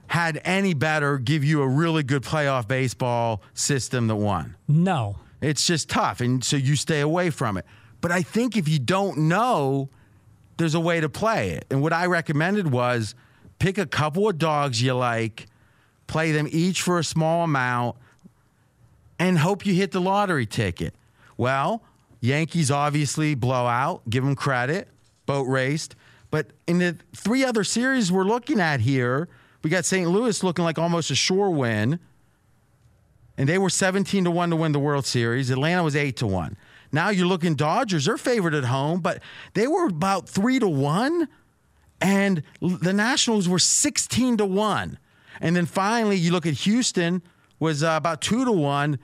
had 0.08 0.42
any 0.44 0.74
bettor 0.74 1.18
give 1.18 1.44
you 1.44 1.62
a 1.62 1.68
really 1.68 2.04
good 2.04 2.24
playoff 2.24 2.68
baseball 2.68 3.42
system 3.54 4.08
that 4.08 4.16
won. 4.16 4.56
No. 4.68 5.18
It's 5.42 5.68
just 5.68 5.90
tough. 5.90 6.22
And 6.22 6.44
so 6.44 6.56
you 6.58 6.76
stay 6.76 7.02
away 7.02 7.30
from 7.30 7.58
it. 7.58 7.66
But 8.02 8.12
I 8.12 8.22
think 8.22 8.58
if 8.58 8.68
you 8.68 8.80
don't 8.80 9.18
know, 9.18 9.90
there's 10.58 10.76
a 10.76 10.80
way 10.80 11.00
to 11.00 11.10
play 11.10 11.52
it. 11.52 11.66
And 11.70 11.82
what 11.82 11.94
I 11.94 12.06
recommended 12.06 12.72
was 12.72 13.16
pick 13.60 13.78
a 13.78 13.86
couple 13.86 14.28
of 14.28 14.38
dogs 14.38 14.82
you 14.82 14.94
like, 14.94 15.48
play 16.08 16.32
them 16.32 16.48
each 16.52 16.82
for 16.82 17.00
a 17.00 17.04
small 17.04 17.44
amount, 17.44 17.98
and 19.20 19.38
hope 19.38 19.66
you 19.66 19.74
hit 19.74 19.92
the 19.92 20.02
lottery 20.02 20.46
ticket. 20.46 20.94
Well, 21.38 21.84
Yankees 22.22 22.72
obviously 22.72 23.36
blow 23.36 23.68
out, 23.68 24.08
give 24.10 24.24
them 24.24 24.36
credit, 24.36 24.88
boat 25.26 25.44
raced. 25.44 25.96
But 26.30 26.48
in 26.68 26.80
the 26.80 26.98
three 27.16 27.44
other 27.44 27.64
series 27.64 28.12
we're 28.12 28.24
looking 28.24 28.60
at 28.60 28.80
here, 28.80 29.28
we 29.68 29.72
got 29.72 29.84
St. 29.84 30.10
Louis 30.10 30.44
looking 30.44 30.64
like 30.64 30.80
almost 30.80 31.12
a 31.12 31.16
sure 31.16 31.50
win. 31.50 32.00
And 33.38 33.50
they 33.50 33.58
were 33.58 33.70
17 33.70 34.24
to 34.24 34.32
1 34.32 34.52
to 34.52 34.56
win 34.56 34.72
the 34.72 34.80
World 34.80 35.06
Series. 35.06 35.50
Atlanta 35.50 35.84
was 35.84 35.94
8 35.94 36.16
to 36.16 36.26
1. 36.26 36.56
Now 36.94 37.10
you're 37.10 37.28
looking 37.28 37.56
Dodgers, 37.56 38.06
they're 38.06 38.18
favored 38.18 38.54
at 38.54 38.64
home, 38.64 39.02
but 39.02 39.22
they 39.56 39.68
were 39.68 39.88
about 39.88 40.30
3 40.30 40.60
to 40.60 40.70
1 40.70 41.28
and 42.00 42.44
the 42.62 42.94
Nationals 42.94 43.50
were 43.50 43.60
16 43.60 44.38
to 44.38 44.46
1. 44.46 44.98
And 45.42 45.54
then 45.54 45.66
finally 45.66 46.16
you 46.16 46.32
look 46.32 46.46
at 46.46 46.54
Houston 46.54 47.22
was 47.60 47.84
uh, 47.84 47.96
about 47.98 48.22
2 48.22 48.46
to 48.46 48.52
1. 48.54 48.98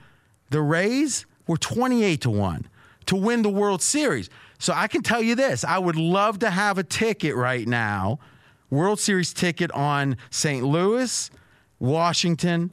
The 0.48 0.62
Rays 0.62 1.26
were 1.46 1.58
28 1.58 2.22
to 2.22 2.30
1 2.30 2.68
to 3.04 3.16
win 3.16 3.42
the 3.42 3.50
World 3.50 3.82
Series. 3.82 4.30
So 4.58 4.72
I 4.72 4.88
can 4.88 5.02
tell 5.02 5.20
you 5.20 5.34
this, 5.34 5.62
I 5.62 5.78
would 5.78 5.96
love 5.96 6.38
to 6.38 6.48
have 6.48 6.78
a 6.78 6.82
ticket 6.82 7.36
right 7.36 7.68
now 7.68 8.18
World 8.74 9.00
Series 9.00 9.32
ticket 9.32 9.70
on 9.72 10.16
St. 10.30 10.64
Louis, 10.64 11.30
Washington, 11.78 12.70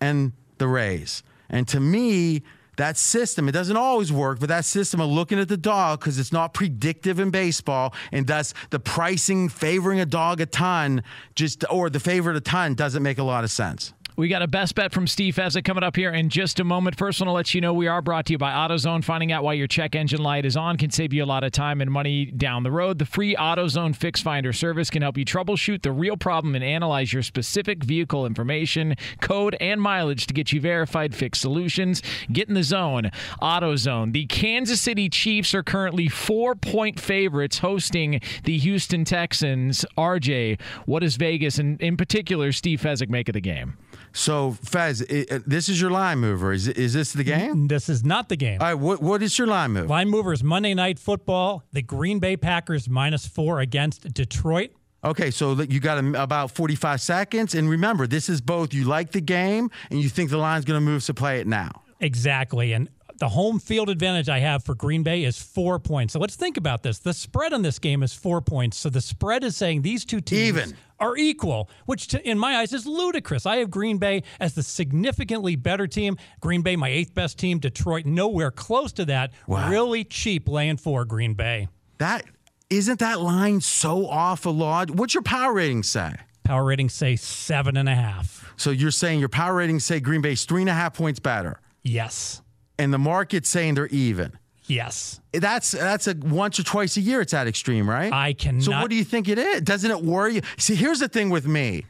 and 0.00 0.32
the 0.58 0.68
Rays. 0.68 1.22
And 1.48 1.66
to 1.68 1.80
me, 1.80 2.42
that 2.76 2.96
system, 2.96 3.48
it 3.48 3.52
doesn't 3.52 3.76
always 3.76 4.12
work, 4.12 4.38
but 4.38 4.48
that 4.48 4.64
system 4.64 5.00
of 5.00 5.10
looking 5.10 5.38
at 5.38 5.48
the 5.48 5.56
dog 5.56 5.98
because 6.00 6.18
it's 6.18 6.32
not 6.32 6.54
predictive 6.54 7.18
in 7.18 7.30
baseball, 7.30 7.92
and 8.12 8.26
thus 8.26 8.54
the 8.70 8.78
pricing 8.78 9.48
favoring 9.48 10.00
a 10.00 10.06
dog 10.06 10.40
a 10.40 10.46
ton, 10.46 11.02
just 11.34 11.64
or 11.70 11.90
the 11.90 12.00
favorite 12.00 12.36
a 12.36 12.40
ton 12.40 12.74
doesn't 12.74 13.02
make 13.02 13.18
a 13.18 13.24
lot 13.24 13.42
of 13.44 13.50
sense. 13.50 13.92
We 14.18 14.26
got 14.26 14.42
a 14.42 14.48
best 14.48 14.74
bet 14.74 14.92
from 14.92 15.06
Steve 15.06 15.36
Fezzik 15.36 15.62
coming 15.62 15.84
up 15.84 15.94
here 15.94 16.10
in 16.10 16.28
just 16.28 16.58
a 16.58 16.64
moment. 16.64 16.98
First, 16.98 17.22
I 17.22 17.24
want 17.24 17.28
to 17.28 17.34
let 17.34 17.54
you 17.54 17.60
know 17.60 17.72
we 17.72 17.86
are 17.86 18.02
brought 18.02 18.26
to 18.26 18.32
you 18.32 18.38
by 18.38 18.50
AutoZone. 18.50 19.04
Finding 19.04 19.30
out 19.30 19.44
why 19.44 19.52
your 19.52 19.68
check 19.68 19.94
engine 19.94 20.20
light 20.20 20.44
is 20.44 20.56
on 20.56 20.76
can 20.76 20.90
save 20.90 21.12
you 21.12 21.22
a 21.22 21.24
lot 21.24 21.44
of 21.44 21.52
time 21.52 21.80
and 21.80 21.88
money 21.88 22.24
down 22.24 22.64
the 22.64 22.72
road. 22.72 22.98
The 22.98 23.04
free 23.06 23.36
AutoZone 23.36 23.94
Fix 23.94 24.20
Finder 24.20 24.52
service 24.52 24.90
can 24.90 25.02
help 25.02 25.16
you 25.18 25.24
troubleshoot 25.24 25.82
the 25.82 25.92
real 25.92 26.16
problem 26.16 26.56
and 26.56 26.64
analyze 26.64 27.12
your 27.12 27.22
specific 27.22 27.84
vehicle 27.84 28.26
information, 28.26 28.96
code, 29.20 29.56
and 29.60 29.80
mileage 29.80 30.26
to 30.26 30.34
get 30.34 30.50
you 30.50 30.60
verified 30.60 31.14
fix 31.14 31.38
solutions. 31.38 32.02
Get 32.32 32.48
in 32.48 32.54
the 32.54 32.64
zone. 32.64 33.12
AutoZone. 33.40 34.12
The 34.12 34.26
Kansas 34.26 34.80
City 34.80 35.08
Chiefs 35.08 35.54
are 35.54 35.62
currently 35.62 36.08
four 36.08 36.56
point 36.56 36.98
favorites 36.98 37.58
hosting 37.58 38.20
the 38.42 38.58
Houston 38.58 39.04
Texans. 39.04 39.84
RJ, 39.96 40.60
what 40.86 41.04
does 41.04 41.14
Vegas 41.14 41.60
and 41.60 41.80
in 41.80 41.96
particular 41.96 42.50
Steve 42.50 42.80
Fezzik 42.80 43.10
make 43.10 43.28
of 43.28 43.34
the 43.34 43.40
game? 43.40 43.76
So, 44.18 44.56
Fez, 44.64 45.00
it, 45.02 45.48
this 45.48 45.68
is 45.68 45.80
your 45.80 45.92
line 45.92 46.18
mover. 46.18 46.52
Is, 46.52 46.66
is 46.66 46.92
this 46.92 47.12
the 47.12 47.22
game? 47.22 47.68
This 47.68 47.88
is 47.88 48.04
not 48.04 48.28
the 48.28 48.34
game. 48.34 48.60
All 48.60 48.66
right, 48.66 48.74
what, 48.74 49.00
what 49.00 49.22
is 49.22 49.38
your 49.38 49.46
line 49.46 49.70
mover? 49.70 49.86
Line 49.86 50.08
mover 50.08 50.32
is 50.32 50.42
Monday 50.42 50.74
Night 50.74 50.98
Football, 50.98 51.62
the 51.72 51.82
Green 51.82 52.18
Bay 52.18 52.36
Packers 52.36 52.88
minus 52.88 53.28
four 53.28 53.60
against 53.60 54.12
Detroit. 54.12 54.72
Okay, 55.04 55.30
so 55.30 55.52
you 55.62 55.78
got 55.78 56.04
about 56.16 56.50
45 56.50 57.00
seconds. 57.00 57.54
And 57.54 57.70
remember, 57.70 58.08
this 58.08 58.28
is 58.28 58.40
both 58.40 58.74
you 58.74 58.84
like 58.86 59.12
the 59.12 59.20
game 59.20 59.70
and 59.88 60.00
you 60.00 60.08
think 60.08 60.30
the 60.30 60.38
line's 60.38 60.64
going 60.64 60.78
to 60.78 60.84
move, 60.84 61.04
so 61.04 61.12
play 61.12 61.38
it 61.38 61.46
now. 61.46 61.82
Exactly. 62.00 62.72
And 62.72 62.88
the 63.18 63.28
home 63.28 63.58
field 63.58 63.88
advantage 63.88 64.28
I 64.28 64.38
have 64.38 64.64
for 64.64 64.74
Green 64.74 65.02
Bay 65.02 65.24
is 65.24 65.40
four 65.40 65.78
points. 65.78 66.12
So 66.12 66.20
let's 66.20 66.36
think 66.36 66.56
about 66.56 66.82
this. 66.82 66.98
The 66.98 67.12
spread 67.12 67.52
on 67.52 67.62
this 67.62 67.78
game 67.78 68.02
is 68.02 68.12
four 68.12 68.40
points. 68.40 68.76
So 68.76 68.90
the 68.90 69.00
spread 69.00 69.44
is 69.44 69.56
saying 69.56 69.82
these 69.82 70.04
two 70.04 70.20
teams 70.20 70.48
Even. 70.48 70.76
are 71.00 71.16
equal, 71.16 71.68
which 71.86 72.08
to, 72.08 72.28
in 72.28 72.38
my 72.38 72.56
eyes 72.56 72.72
is 72.72 72.86
ludicrous. 72.86 73.46
I 73.46 73.56
have 73.56 73.70
Green 73.70 73.98
Bay 73.98 74.22
as 74.40 74.54
the 74.54 74.62
significantly 74.62 75.56
better 75.56 75.86
team. 75.86 76.16
Green 76.40 76.62
Bay, 76.62 76.76
my 76.76 76.88
eighth 76.88 77.14
best 77.14 77.38
team. 77.38 77.58
Detroit, 77.58 78.06
nowhere 78.06 78.50
close 78.50 78.92
to 78.92 79.04
that. 79.06 79.32
Wow. 79.46 79.68
Really 79.68 80.04
cheap 80.04 80.48
laying 80.48 80.76
for 80.76 81.04
Green 81.04 81.34
Bay. 81.34 81.68
That 81.98 82.24
isn't 82.70 83.00
that 83.00 83.20
line 83.20 83.60
so 83.60 84.06
off 84.06 84.46
a 84.46 84.50
lot? 84.50 84.90
What's 84.90 85.14
your 85.14 85.22
power 85.22 85.54
rating 85.54 85.82
say? 85.82 86.14
Power 86.44 86.64
ratings 86.64 86.94
say 86.94 87.16
seven 87.16 87.76
and 87.76 87.88
a 87.88 87.94
half. 87.94 88.52
So 88.56 88.70
you're 88.70 88.90
saying 88.90 89.20
your 89.20 89.28
power 89.28 89.54
ratings 89.54 89.84
say 89.84 90.00
Green 90.00 90.20
Bay's 90.20 90.44
three 90.44 90.62
and 90.62 90.70
a 90.70 90.74
half 90.74 90.94
points 90.94 91.18
better. 91.20 91.60
Yes. 91.82 92.42
And 92.78 92.92
the 92.92 92.98
market's 92.98 93.48
saying 93.48 93.74
they're 93.74 93.88
even. 93.88 94.38
Yes. 94.66 95.20
That's 95.32 95.72
that's 95.72 96.06
a 96.06 96.14
once 96.14 96.60
or 96.60 96.62
twice 96.62 96.96
a 96.96 97.00
year 97.00 97.22
it's 97.22 97.32
that 97.32 97.46
extreme, 97.46 97.88
right? 97.88 98.12
I 98.12 98.34
cannot. 98.34 98.62
So 98.62 98.72
what 98.72 98.90
do 98.90 98.96
you 98.96 99.04
think 99.04 99.28
it 99.28 99.38
is? 99.38 99.62
Doesn't 99.62 99.90
it 99.90 100.02
worry 100.02 100.36
you? 100.36 100.40
See, 100.58 100.74
here's 100.74 101.00
the 101.00 101.08
thing 101.08 101.30
with 101.30 101.46
me. 101.46 101.86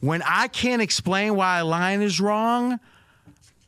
When 0.00 0.22
I 0.22 0.48
can't 0.48 0.82
explain 0.82 1.36
why 1.36 1.60
a 1.60 1.64
line 1.64 2.02
is 2.02 2.20
wrong, 2.20 2.80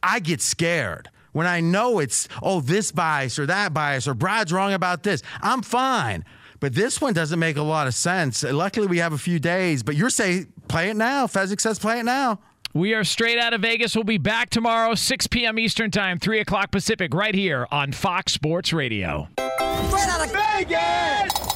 I 0.02 0.20
get 0.20 0.42
scared. 0.42 1.08
When 1.32 1.46
I 1.46 1.60
know 1.60 2.00
it's, 2.00 2.28
oh, 2.42 2.60
this 2.60 2.90
bias 2.90 3.38
or 3.38 3.46
that 3.46 3.72
bias 3.72 4.08
or 4.08 4.14
Brad's 4.14 4.52
wrong 4.52 4.72
about 4.72 5.04
this, 5.04 5.22
I'm 5.40 5.62
fine. 5.62 6.24
But 6.60 6.74
this 6.74 7.00
one 7.00 7.12
doesn't 7.12 7.38
make 7.38 7.56
a 7.56 7.62
lot 7.62 7.86
of 7.86 7.94
sense. 7.94 8.42
Luckily, 8.42 8.88
we 8.88 8.98
have 8.98 9.12
a 9.12 9.18
few 9.18 9.38
days, 9.38 9.82
but 9.82 9.94
you're 9.94 10.10
saying 10.10 10.52
play 10.66 10.90
it 10.90 10.96
now. 10.96 11.26
Fezzik 11.26 11.60
says 11.60 11.78
play 11.78 12.00
it 12.00 12.04
now. 12.04 12.40
We 12.74 12.94
are 12.94 13.04
straight 13.04 13.38
out 13.38 13.54
of 13.54 13.62
Vegas. 13.62 13.94
We'll 13.94 14.04
be 14.04 14.18
back 14.18 14.50
tomorrow, 14.50 14.94
6 14.94 15.26
p.m. 15.28 15.58
Eastern 15.58 15.90
Time, 15.90 16.18
3 16.18 16.40
o'clock 16.40 16.70
Pacific, 16.70 17.14
right 17.14 17.34
here 17.34 17.66
on 17.70 17.92
Fox 17.92 18.32
Sports 18.32 18.72
Radio. 18.72 19.28
Straight 19.38 20.08
out 20.08 20.26
of 20.26 20.32
Vegas! 20.32 21.48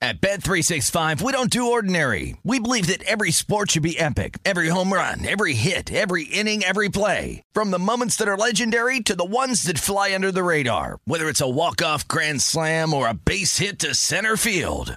At 0.00 0.20
Bet365, 0.20 1.22
we 1.22 1.32
don't 1.32 1.50
do 1.50 1.72
ordinary. 1.72 2.36
We 2.44 2.60
believe 2.60 2.86
that 2.86 3.02
every 3.02 3.32
sport 3.32 3.72
should 3.72 3.82
be 3.82 3.98
epic. 3.98 4.38
Every 4.44 4.68
home 4.68 4.92
run, 4.92 5.26
every 5.26 5.54
hit, 5.54 5.92
every 5.92 6.22
inning, 6.22 6.62
every 6.62 6.88
play. 6.88 7.42
From 7.52 7.72
the 7.72 7.80
moments 7.80 8.14
that 8.16 8.28
are 8.28 8.36
legendary 8.36 9.00
to 9.00 9.16
the 9.16 9.24
ones 9.24 9.64
that 9.64 9.78
fly 9.78 10.14
under 10.14 10.30
the 10.30 10.44
radar. 10.44 11.00
Whether 11.04 11.28
it's 11.28 11.40
a 11.40 11.48
walk-off 11.48 12.06
grand 12.06 12.42
slam 12.42 12.94
or 12.94 13.08
a 13.08 13.14
base 13.14 13.58
hit 13.58 13.80
to 13.80 13.92
center 13.94 14.36
field. 14.36 14.96